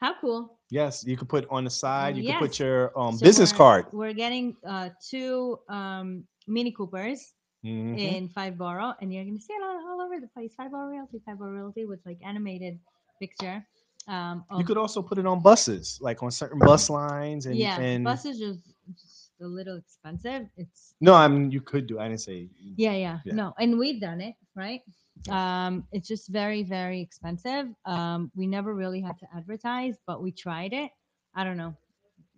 How 0.00 0.14
cool! 0.20 0.58
Yes. 0.70 1.04
You 1.04 1.16
could 1.16 1.28
put 1.28 1.44
on 1.50 1.64
the 1.64 1.70
side. 1.70 2.16
You 2.16 2.22
could 2.30 2.38
put 2.38 2.58
your 2.60 2.96
um 2.98 3.16
So 3.16 3.24
business 3.24 3.50
we're- 3.50 3.58
card. 3.58 3.86
We're 3.92 4.12
getting 4.12 4.56
uh, 4.64 4.90
two 5.02 5.58
um, 5.68 6.24
Mini 6.46 6.70
Coopers 6.70 7.34
Mhm. 7.64 7.98
in 7.98 8.28
Five 8.28 8.56
Borough, 8.56 8.94
and 9.00 9.12
you're 9.12 9.24
gonna 9.24 9.40
see 9.40 9.52
it 9.54 9.62
all, 9.62 9.88
all 9.88 9.97
over 10.18 10.26
the 10.26 10.32
place. 10.32 10.54
Five 10.56 10.70
Borough 10.70 10.90
Realty, 10.90 11.20
Five 11.24 11.38
Borough 11.38 11.52
Realty 11.52 11.84
with 11.86 12.00
like 12.04 12.18
animated 12.24 12.78
picture. 13.20 13.64
Um, 14.08 14.44
You 14.58 14.64
could 14.64 14.78
also 14.78 15.02
put 15.02 15.18
it 15.18 15.26
on 15.26 15.42
buses, 15.42 15.98
like 16.00 16.22
on 16.22 16.30
certain 16.30 16.58
bus 16.58 16.88
lines, 16.90 17.46
and 17.46 17.56
yeah, 17.56 17.78
and 17.80 18.04
buses 18.04 18.38
just, 18.38 18.60
just 18.98 19.30
a 19.42 19.46
little 19.46 19.76
expensive. 19.76 20.46
It's 20.56 20.94
No, 21.00 21.14
I 21.14 21.28
mean 21.28 21.50
you 21.50 21.60
could 21.60 21.86
do. 21.86 21.98
I 21.98 22.08
didn't 22.08 22.20
say. 22.20 22.48
yeah, 22.76 22.92
yeah, 22.92 23.18
Yeah. 23.24 23.34
no, 23.34 23.54
and 23.58 23.78
we've 23.78 24.00
done 24.00 24.20
it, 24.20 24.34
right? 24.56 24.80
Um, 25.28 25.84
it's 25.92 26.08
just 26.08 26.28
very, 26.28 26.62
very 26.62 27.00
expensive. 27.00 27.66
Um, 27.84 28.30
we 28.34 28.46
never 28.46 28.72
really 28.74 29.00
had 29.00 29.18
to 29.18 29.26
advertise, 29.36 29.96
but 30.06 30.22
we 30.22 30.32
tried 30.32 30.72
it. 30.72 30.90
I 31.34 31.44
don't 31.44 31.56
know. 31.58 31.74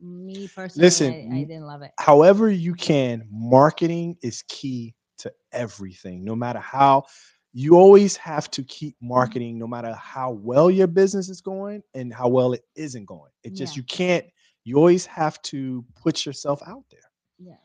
Me 0.03 0.49
personally, 0.57 0.87
Listen, 0.87 1.12
I, 1.31 1.41
I 1.41 1.45
didn't 1.45 1.66
love 1.66 1.83
it. 1.83 1.93
However, 1.99 2.51
you 2.51 2.74
can. 2.74 3.28
Marketing 3.31 4.16
is 4.22 4.43
key 4.49 4.95
to 5.18 5.33
everything. 5.53 6.24
No 6.24 6.35
matter 6.35 6.59
how, 6.59 7.05
you 7.53 7.76
always 7.76 8.16
have 8.16 8.51
to 8.53 8.62
keep 8.62 8.96
marketing. 9.01 9.59
No 9.59 9.66
matter 9.66 9.92
how 9.94 10.30
well 10.32 10.70
your 10.70 10.86
business 10.86 11.28
is 11.28 11.40
going 11.40 11.82
and 11.94 12.12
how 12.12 12.28
well 12.28 12.53
it 12.53 12.64
isn't 12.76 13.07
going. 13.07 13.30
It 13.42 13.55
just 13.55 13.76
Yeah. 13.76 13.80
you 13.80 13.84
can't. 13.84 14.26
You 14.64 14.76
always 14.76 15.07
have 15.07 15.40
to 15.42 15.84
put 16.01 16.24
yourself 16.26 16.62
out 16.66 16.84
there. 16.90 17.01
Yeah, 17.38 17.57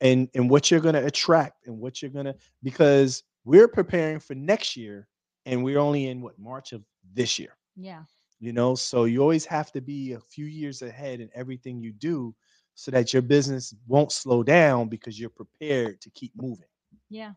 and 0.00 0.28
and 0.34 0.50
what 0.50 0.70
you're 0.70 0.80
going 0.80 0.94
to 0.94 1.06
attract 1.06 1.66
and 1.66 1.78
what 1.78 2.02
you're 2.02 2.10
going 2.10 2.26
to 2.26 2.34
because 2.62 3.22
we're 3.44 3.68
preparing 3.68 4.18
for 4.18 4.34
next 4.34 4.76
year 4.76 5.06
and 5.46 5.62
we're 5.62 5.78
only 5.78 6.08
in 6.08 6.20
what 6.20 6.38
March 6.38 6.72
of 6.72 6.82
this 7.14 7.38
year 7.38 7.56
yeah, 7.76 8.02
you 8.40 8.52
know 8.52 8.74
so 8.74 9.04
you 9.04 9.20
always 9.20 9.44
have 9.46 9.72
to 9.72 9.80
be 9.80 10.12
a 10.12 10.20
few 10.20 10.46
years 10.46 10.82
ahead 10.82 11.20
in 11.20 11.30
everything 11.34 11.80
you 11.80 11.92
do 11.92 12.34
so 12.74 12.90
that 12.90 13.12
your 13.12 13.22
business 13.22 13.74
won't 13.86 14.12
slow 14.12 14.42
down 14.42 14.88
because 14.88 15.18
you're 15.18 15.30
prepared 15.30 16.00
to 16.00 16.10
keep 16.10 16.32
moving 16.36 16.66
yeah, 17.08 17.32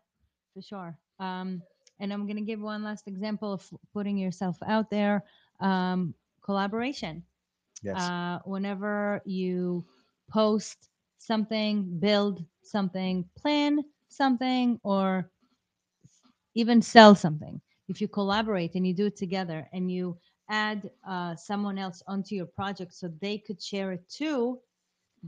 for 0.52 0.62
sure. 0.62 0.98
Um, 1.18 1.62
and 2.00 2.12
I'm 2.12 2.26
gonna 2.26 2.42
give 2.42 2.60
one 2.60 2.82
last 2.84 3.06
example 3.08 3.52
of 3.52 3.68
putting 3.92 4.16
yourself 4.18 4.56
out 4.66 4.90
there. 4.90 5.24
Um, 5.60 6.14
collaboration. 6.42 7.22
yes 7.82 8.12
uh, 8.12 8.38
whenever 8.44 9.22
you 9.24 9.84
post 10.30 10.88
something, 11.18 11.98
build 12.00 12.44
something, 12.62 13.24
plan 13.36 13.78
something, 14.08 14.78
or 14.82 15.30
even 16.54 16.82
sell 16.82 17.14
something, 17.14 17.60
if 17.88 18.00
you 18.00 18.08
collaborate 18.08 18.74
and 18.74 18.86
you 18.86 18.94
do 18.94 19.06
it 19.06 19.16
together 19.16 19.68
and 19.72 19.90
you 19.90 20.16
add 20.48 20.90
uh, 21.08 21.34
someone 21.36 21.78
else 21.78 22.02
onto 22.06 22.34
your 22.34 22.46
project 22.46 22.92
so 22.94 23.08
they 23.20 23.38
could 23.38 23.62
share 23.62 23.92
it 23.92 24.08
too, 24.08 24.58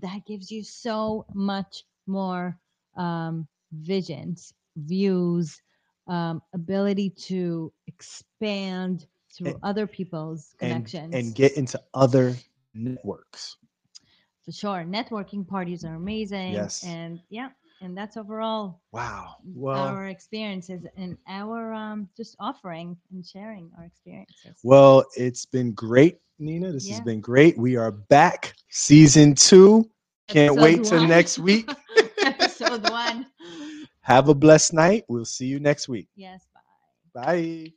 that 0.01 0.25
gives 0.27 0.51
you 0.51 0.63
so 0.63 1.27
much 1.35 1.85
more 2.07 2.59
um, 2.97 3.47
visions, 3.73 4.53
views, 4.77 5.61
um, 6.09 6.41
ability 6.55 7.11
to 7.11 7.73
expand 7.87 9.07
through 9.33 9.51
And- 9.53 9.61
other 9.63 9.87
people's 9.87 10.55
connections 10.59 11.15
and 11.15 11.35
get 11.35 11.57
into 11.57 11.81
other 11.95 12.35
networks 12.75 13.57
for 14.45 14.53
sure. 14.53 14.85
Networking 14.89 15.47
parties 15.47 15.85
are 15.85 15.95
amazing. 15.97 16.53
Yes. 16.53 16.85
And 16.85 17.21
yeah, 17.31 17.49
and 17.83 17.97
that's 17.99 18.17
overall 18.17 18.81
wow 18.93 19.35
well 19.45 19.77
our 19.89 20.07
experiences 20.07 20.87
and 20.97 21.19
our 21.29 21.75
um 21.75 22.09
just 22.17 22.35
offering 22.41 22.97
and 23.13 23.27
sharing 23.27 23.71
our 23.77 23.85
experiences. 23.85 24.59
well 24.63 25.05
it's 25.15 25.45
been 25.45 25.73
great 25.73 26.17
nina 26.39 26.73
this 26.73 26.89
has 26.89 27.01
been 27.03 27.21
great 27.21 27.59
we 27.59 27.77
are 27.77 27.91
back 27.93 28.55
season 28.71 29.35
two 29.35 29.85
can't 30.29 30.53
Episode 30.57 30.63
wait 30.63 30.85
till 30.85 30.99
one. 31.01 31.09
next 31.09 31.39
week 31.39 31.71
Episode 32.23 32.89
one. 32.89 33.27
Have 34.07 34.29
a 34.29 34.35
blessed 34.35 34.73
night. 34.73 35.05
We'll 35.09 35.25
see 35.25 35.47
you 35.47 35.59
next 35.59 35.89
week. 35.89 36.09
Yes, 36.15 36.47
bye. 36.55 37.23
bye 37.25 37.73